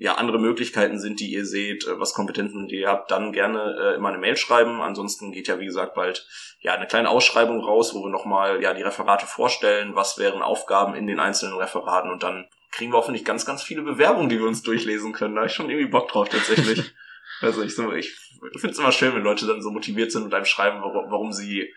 ja 0.00 0.14
andere 0.14 0.38
Möglichkeiten 0.38 0.98
sind, 0.98 1.20
die 1.20 1.30
ihr 1.30 1.44
seht, 1.44 1.86
äh, 1.86 2.00
was 2.00 2.14
Kompetenzen 2.14 2.66
die 2.68 2.80
ihr 2.80 2.88
habt, 2.88 3.10
dann 3.10 3.32
gerne 3.32 3.76
äh, 3.78 3.96
immer 3.96 4.08
eine 4.08 4.18
Mail 4.18 4.36
schreiben. 4.36 4.80
Ansonsten 4.80 5.30
geht 5.30 5.46
ja 5.46 5.60
wie 5.60 5.66
gesagt 5.66 5.94
bald 5.94 6.26
ja 6.60 6.72
eine 6.72 6.86
kleine 6.86 7.10
Ausschreibung 7.10 7.60
raus, 7.60 7.94
wo 7.94 8.02
wir 8.02 8.10
nochmal 8.10 8.62
ja 8.62 8.72
die 8.72 8.82
Referate 8.82 9.26
vorstellen, 9.26 9.94
was 9.94 10.18
wären 10.18 10.40
Aufgaben 10.40 10.94
in 10.94 11.06
den 11.06 11.20
einzelnen 11.20 11.56
Referaten 11.58 12.10
und 12.10 12.22
dann 12.22 12.48
kriegen 12.72 12.92
wir 12.92 12.96
hoffentlich 12.96 13.26
ganz, 13.26 13.44
ganz 13.44 13.62
viele 13.62 13.82
Bewerbungen, 13.82 14.30
die 14.30 14.38
wir 14.38 14.46
uns 14.46 14.62
durchlesen 14.62 15.12
können. 15.12 15.34
Da 15.34 15.42
habe 15.42 15.50
ich 15.50 15.54
schon 15.54 15.68
irgendwie 15.68 15.90
Bock 15.90 16.08
drauf 16.08 16.30
tatsächlich. 16.30 16.94
also 17.42 17.62
ich, 17.62 17.74
so, 17.74 17.92
ich 17.92 18.16
finde 18.56 18.70
es 18.70 18.78
immer 18.78 18.92
schön, 18.92 19.14
wenn 19.14 19.22
Leute 19.22 19.46
dann 19.46 19.60
so 19.60 19.70
motiviert 19.70 20.12
sind 20.12 20.22
und 20.22 20.32
einem 20.32 20.46
schreiben, 20.46 20.80
warum, 20.80 21.10
warum 21.10 21.32
sie 21.32 21.74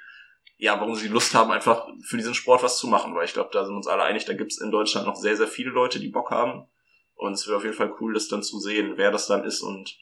ja, 0.58 0.80
warum 0.80 0.96
sie 0.96 1.10
Lust 1.10 1.34
haben, 1.34 1.52
einfach 1.52 1.88
für 2.06 2.16
diesen 2.16 2.36
Sport 2.36 2.64
was 2.64 2.78
zu 2.78 2.88
machen, 2.88 3.14
weil 3.16 3.26
ich 3.26 3.34
glaube, 3.34 3.50
da 3.52 3.66
sind 3.66 3.74
wir 3.74 3.78
uns 3.78 3.88
alle 3.88 4.04
einig, 4.04 4.24
da 4.24 4.34
gibt's 4.34 4.62
in 4.62 4.72
Deutschland 4.72 5.08
noch 5.08 5.16
sehr, 5.16 5.36
sehr 5.36 5.48
viele 5.48 5.72
Leute, 5.72 6.00
die 6.00 6.08
Bock 6.08 6.32
haben 6.32 6.70
und 7.24 7.34
es 7.34 7.48
wäre 7.48 7.58
auf 7.58 7.64
jeden 7.64 7.76
Fall 7.76 7.94
cool, 8.00 8.14
das 8.14 8.28
dann 8.28 8.44
zu 8.44 8.60
sehen, 8.60 8.94
wer 8.98 9.12
das 9.12 9.28
dann 9.28 9.44
ist 9.44 9.62
und 9.62 9.98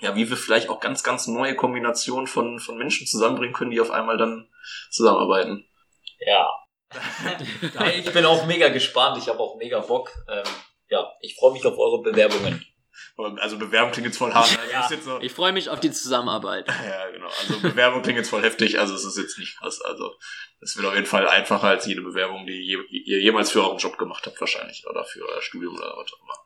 ja, 0.00 0.14
wie 0.14 0.28
wir 0.28 0.36
vielleicht 0.36 0.68
auch 0.68 0.80
ganz, 0.80 1.02
ganz 1.02 1.26
neue 1.26 1.56
Kombinationen 1.56 2.26
von, 2.26 2.58
von 2.58 2.78
Menschen 2.78 3.06
zusammenbringen 3.06 3.54
können, 3.54 3.70
die 3.70 3.80
auf 3.80 3.90
einmal 3.90 4.16
dann 4.16 4.48
zusammenarbeiten. 4.90 5.66
Ja. 6.20 6.50
ich 7.94 8.12
bin 8.12 8.24
auch 8.24 8.46
mega 8.46 8.68
gespannt, 8.68 9.18
ich 9.18 9.28
habe 9.28 9.40
auch 9.40 9.56
mega 9.56 9.80
Bock. 9.80 10.10
Ähm, 10.28 10.44
ja, 10.88 11.12
ich 11.20 11.36
freue 11.36 11.52
mich 11.52 11.64
auf 11.66 11.78
eure 11.78 12.02
Bewerbungen. 12.02 12.64
Also 13.38 13.58
Bewerbung 13.58 13.92
klingt 13.92 14.06
jetzt 14.06 14.18
voll 14.18 14.32
hart. 14.32 14.58
Also 14.58 14.70
ja, 14.72 14.88
jetzt 14.90 15.04
so 15.04 15.20
ich 15.20 15.32
freue 15.32 15.52
mich 15.52 15.68
auf 15.68 15.80
die 15.80 15.90
Zusammenarbeit. 15.90 16.66
Ja, 16.86 17.10
genau. 17.10 17.26
Also 17.26 17.60
Bewerbung 17.60 18.02
klingt 18.02 18.18
jetzt 18.18 18.30
voll 18.30 18.42
heftig, 18.42 18.78
also 18.78 18.94
es 18.94 19.04
ist 19.04 19.18
jetzt 19.18 19.38
nicht 19.38 19.58
krass. 19.58 19.80
Also 19.82 20.14
es 20.60 20.76
wird 20.76 20.86
auf 20.86 20.94
jeden 20.94 21.06
Fall 21.06 21.28
einfacher 21.28 21.68
als 21.68 21.86
jede 21.86 22.02
Bewerbung, 22.02 22.46
die 22.46 22.60
ihr 23.06 23.20
jemals 23.20 23.50
für 23.50 23.62
euren 23.62 23.78
Job 23.78 23.98
gemacht 23.98 24.26
habt, 24.26 24.40
wahrscheinlich. 24.40 24.86
Oder 24.88 25.04
für 25.04 25.26
euer 25.26 25.42
Studium 25.42 25.76
oder 25.76 25.96
was 25.96 26.12
auch 26.12 26.22
immer. 26.22 26.44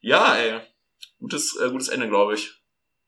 Ja, 0.00 0.36
ey. 0.36 0.60
Gutes, 1.18 1.56
äh, 1.56 1.70
gutes 1.70 1.88
Ende, 1.88 2.08
glaube 2.08 2.34
ich. 2.34 2.52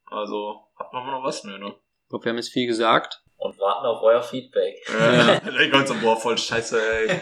Also, 0.07 0.69
hat 0.77 0.93
man 0.93 1.07
noch 1.07 1.23
was? 1.23 1.45
Nö, 1.45 1.59
ne? 1.59 1.75
Ich 2.05 2.09
glaube, 2.09 2.25
wir 2.25 2.31
haben 2.31 2.37
jetzt 2.39 2.53
viel 2.53 2.67
gesagt. 2.67 3.23
Und 3.37 3.59
warten 3.59 3.87
auf 3.87 4.03
euer 4.03 4.23
Feedback. 4.23 4.77
Ja, 4.89 5.37
ich 5.61 5.73
wollte 5.73 5.89
so, 5.89 5.95
boah, 5.95 6.17
voll 6.17 6.39
scheiße, 6.39 6.81
ey. 6.81 7.21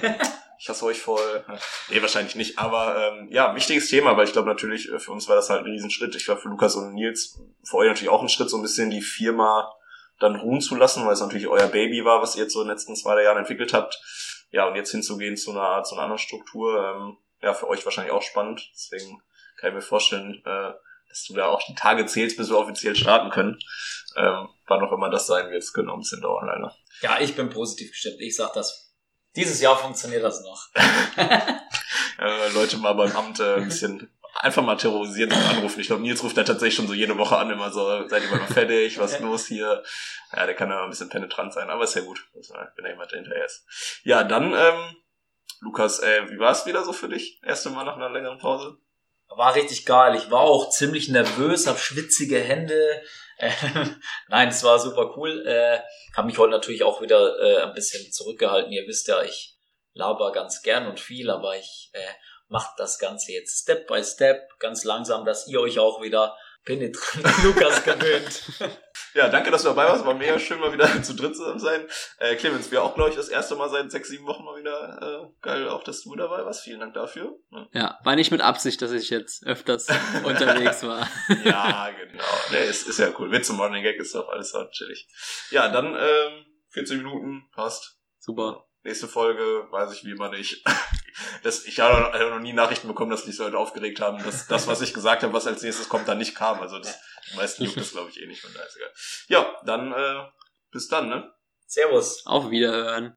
Ich 0.58 0.68
hasse 0.68 0.84
euch 0.84 1.00
voll. 1.00 1.44
Nee, 1.88 2.02
wahrscheinlich 2.02 2.34
nicht. 2.34 2.58
Aber 2.58 2.96
ähm, 2.96 3.28
ja, 3.30 3.54
wichtiges 3.54 3.88
Thema, 3.88 4.16
weil 4.16 4.26
ich 4.26 4.32
glaube 4.32 4.48
natürlich, 4.48 4.90
äh, 4.90 4.98
für 4.98 5.12
uns 5.12 5.28
war 5.28 5.36
das 5.36 5.50
halt 5.50 5.64
ein 5.64 5.70
Riesenschritt. 5.70 6.14
Ich 6.16 6.28
war 6.28 6.36
für 6.36 6.48
Lukas 6.48 6.74
und 6.74 6.94
Nils, 6.94 7.38
für 7.64 7.76
euch 7.76 7.88
natürlich 7.88 8.08
auch 8.08 8.22
ein 8.22 8.28
Schritt, 8.28 8.50
so 8.50 8.56
ein 8.56 8.62
bisschen 8.62 8.90
die 8.90 9.02
Firma 9.02 9.72
dann 10.18 10.36
ruhen 10.36 10.60
zu 10.60 10.74
lassen, 10.74 11.04
weil 11.04 11.12
es 11.12 11.20
natürlich 11.20 11.46
euer 11.46 11.68
Baby 11.68 12.04
war, 12.04 12.22
was 12.22 12.36
ihr 12.36 12.44
jetzt 12.44 12.54
so 12.54 12.62
in 12.62 12.68
den 12.68 12.74
letzten 12.74 12.96
zwei 12.96 13.22
Jahren 13.22 13.38
entwickelt 13.38 13.72
habt. 13.72 14.00
Ja, 14.50 14.66
und 14.66 14.76
jetzt 14.76 14.90
hinzugehen 14.90 15.36
zu 15.36 15.50
einer, 15.50 15.82
zu 15.82 15.94
einer 15.94 16.04
anderen 16.04 16.18
Struktur, 16.18 16.82
ähm, 16.82 17.16
ja, 17.42 17.52
für 17.52 17.68
euch 17.68 17.84
wahrscheinlich 17.84 18.12
auch 18.12 18.22
spannend. 18.22 18.70
Deswegen 18.72 19.20
kann 19.58 19.70
ich 19.70 19.74
mir 19.74 19.82
vorstellen, 19.82 20.42
äh, 20.44 20.72
dass 21.08 21.24
du 21.28 21.34
da 21.34 21.48
auch 21.48 21.62
die 21.66 21.74
Tage 21.74 22.06
zählst, 22.06 22.36
bis 22.36 22.48
wir 22.48 22.58
offiziell 22.58 22.96
starten 22.96 23.30
können. 23.30 23.58
Ähm, 24.16 24.48
wann 24.66 24.82
auch 24.82 24.92
immer 24.92 25.10
das 25.10 25.26
sein 25.26 25.50
wird, 25.50 25.62
es 25.62 25.72
könnte 25.72 25.88
noch 25.88 25.94
ein 25.94 26.00
bisschen 26.00 26.22
dauern, 26.22 26.46
leider. 26.46 26.74
Ja, 27.02 27.20
ich 27.20 27.34
bin 27.36 27.50
positiv 27.50 27.90
gestimmt. 27.90 28.16
Ich 28.20 28.36
sag 28.36 28.52
das 28.54 28.85
dieses 29.36 29.60
Jahr 29.60 29.76
funktioniert 29.76 30.24
das 30.24 30.42
noch. 30.42 30.68
äh, 31.16 32.48
Leute 32.54 32.78
mal 32.78 32.94
beim 32.94 33.14
Amt 33.14 33.40
äh, 33.40 33.56
ein 33.56 33.66
bisschen 33.66 34.10
einfach 34.40 34.62
mal 34.62 34.76
terrorisieren 34.76 35.32
und 35.32 35.44
anrufen. 35.44 35.80
Ich 35.80 35.86
glaube, 35.86 36.02
Nils 36.02 36.22
ruft 36.22 36.36
da 36.36 36.44
tatsächlich 36.44 36.74
schon 36.74 36.88
so 36.88 36.94
jede 36.94 37.16
Woche 37.18 37.36
an, 37.36 37.50
immer 37.50 37.70
so, 37.70 38.06
seid 38.08 38.22
ihr 38.22 38.30
mal 38.30 38.46
fertig, 38.46 38.98
was 38.98 39.12
ist 39.12 39.20
los 39.20 39.46
hier? 39.46 39.82
Ja, 40.34 40.46
der 40.46 40.54
kann 40.54 40.70
ja 40.70 40.82
ein 40.82 40.90
bisschen 40.90 41.08
penetrant 41.08 41.52
sein, 41.52 41.70
aber 41.70 41.84
ist 41.84 41.94
ja 41.94 42.02
gut, 42.02 42.26
wenn 42.34 42.84
er 42.84 42.90
jemand 42.90 43.12
hinterher 43.12 43.44
ist. 43.44 43.64
Ja, 44.04 44.24
dann, 44.24 44.52
ähm, 44.52 44.96
Lukas, 45.60 46.00
äh, 46.00 46.30
wie 46.30 46.38
war 46.38 46.52
es 46.52 46.66
wieder 46.66 46.84
so 46.84 46.92
für 46.92 47.08
dich? 47.08 47.40
Erste 47.42 47.70
Mal 47.70 47.84
nach 47.84 47.96
einer 47.96 48.10
längeren 48.10 48.38
Pause? 48.38 48.76
War 49.28 49.54
richtig 49.54 49.84
geil. 49.86 50.14
Ich 50.16 50.30
war 50.30 50.40
auch 50.40 50.70
ziemlich 50.70 51.08
nervös, 51.08 51.66
hab 51.66 51.78
schwitzige 51.78 52.38
Hände, 52.38 53.02
Nein, 54.28 54.48
es 54.48 54.62
war 54.62 54.78
super 54.78 55.14
cool. 55.16 55.46
Äh, 55.46 55.80
habe 56.16 56.26
mich 56.26 56.38
heute 56.38 56.52
natürlich 56.52 56.82
auch 56.82 57.02
wieder 57.02 57.38
äh, 57.40 57.62
ein 57.62 57.74
bisschen 57.74 58.10
zurückgehalten. 58.12 58.72
Ihr 58.72 58.86
wisst 58.86 59.08
ja, 59.08 59.22
ich 59.22 59.56
laber 59.92 60.32
ganz 60.32 60.62
gern 60.62 60.86
und 60.86 61.00
viel, 61.00 61.30
aber 61.30 61.56
ich 61.56 61.90
äh, 61.92 62.12
mache 62.48 62.74
das 62.76 62.98
Ganze 62.98 63.32
jetzt 63.32 63.62
Step 63.62 63.86
by 63.86 64.02
Step, 64.02 64.48
ganz 64.58 64.84
langsam, 64.84 65.24
dass 65.24 65.48
ihr 65.48 65.60
euch 65.60 65.78
auch 65.78 66.02
wieder 66.02 66.36
penetrant 66.64 67.26
Lukas 67.44 67.84
gewöhnt. 67.84 68.42
Ja, 69.16 69.30
danke, 69.30 69.50
dass 69.50 69.62
du 69.62 69.68
dabei 69.68 69.86
warst. 69.86 70.04
War 70.04 70.12
mega 70.12 70.38
schön, 70.38 70.60
mal 70.60 70.74
wieder 70.74 70.86
zu 71.02 71.14
dritt 71.14 71.34
zusammen 71.34 71.58
sein. 71.58 71.86
Äh, 72.18 72.36
Clemens, 72.36 72.70
wir 72.70 72.82
auch, 72.82 72.94
glaube 72.94 73.08
ich, 73.10 73.16
das 73.16 73.30
erste 73.30 73.56
Mal 73.56 73.70
seit 73.70 73.90
sechs, 73.90 74.10
sieben 74.10 74.26
Wochen 74.26 74.44
mal 74.44 74.60
wieder. 74.60 75.24
Äh, 75.24 75.42
geil, 75.42 75.68
auch, 75.70 75.82
dass 75.82 76.02
du 76.02 76.14
dabei 76.16 76.44
warst. 76.44 76.64
Vielen 76.64 76.80
Dank 76.80 76.92
dafür. 76.92 77.38
Ja, 77.50 77.66
ja 77.72 77.98
war 78.04 78.14
nicht 78.14 78.30
mit 78.30 78.42
Absicht, 78.42 78.82
dass 78.82 78.92
ich 78.92 79.08
jetzt 79.08 79.46
öfters 79.46 79.88
unterwegs 80.24 80.82
war. 80.82 81.08
ja, 81.44 81.90
genau. 81.92 82.24
Nee, 82.50 82.66
ist, 82.66 82.86
ist 82.86 82.98
ja 82.98 83.08
cool. 83.18 83.32
Witz 83.32 83.48
und 83.48 83.56
Morning 83.56 83.82
Gag 83.82 83.96
ist 83.96 84.14
doch 84.14 84.28
alles 84.28 84.50
so 84.50 84.62
chillig. 84.66 85.08
Ja, 85.50 85.68
dann 85.68 85.96
ähm, 85.98 86.44
14 86.72 86.98
Minuten, 86.98 87.48
passt. 87.54 87.98
Super. 88.18 88.66
Nächste 88.82 89.08
Folge 89.08 89.66
weiß 89.70 89.94
ich 89.94 90.04
wie 90.04 90.10
immer 90.10 90.28
nicht. 90.28 90.62
Das, 91.42 91.64
ich 91.64 91.80
habe 91.80 92.30
noch 92.30 92.40
nie 92.40 92.52
Nachrichten 92.52 92.88
bekommen, 92.88 93.10
dass 93.10 93.24
sich 93.24 93.38
Leute 93.38 93.58
aufgeregt 93.58 94.00
haben, 94.00 94.22
dass 94.24 94.46
das, 94.46 94.66
was 94.66 94.80
ich 94.80 94.94
gesagt 94.94 95.22
habe, 95.22 95.32
was 95.32 95.46
als 95.46 95.62
nächstes 95.62 95.88
kommt, 95.88 96.08
dann 96.08 96.18
nicht 96.18 96.34
kam. 96.34 96.60
Also 96.60 96.78
das, 96.78 96.98
die 97.30 97.36
meisten 97.36 97.64
juckt 97.64 97.78
das, 97.78 97.92
glaube 97.92 98.10
ich, 98.10 98.20
eh 98.20 98.26
nicht. 98.26 98.42
Von 98.42 98.52
daher 98.52 98.66
ist 98.66 98.76
egal. 98.76 98.92
Ja, 99.28 99.56
dann 99.64 99.92
äh, 99.92 100.28
bis 100.70 100.88
dann, 100.88 101.08
ne? 101.08 101.32
Servus. 101.66 102.24
Auf 102.26 102.50
Wiederhören. 102.50 103.16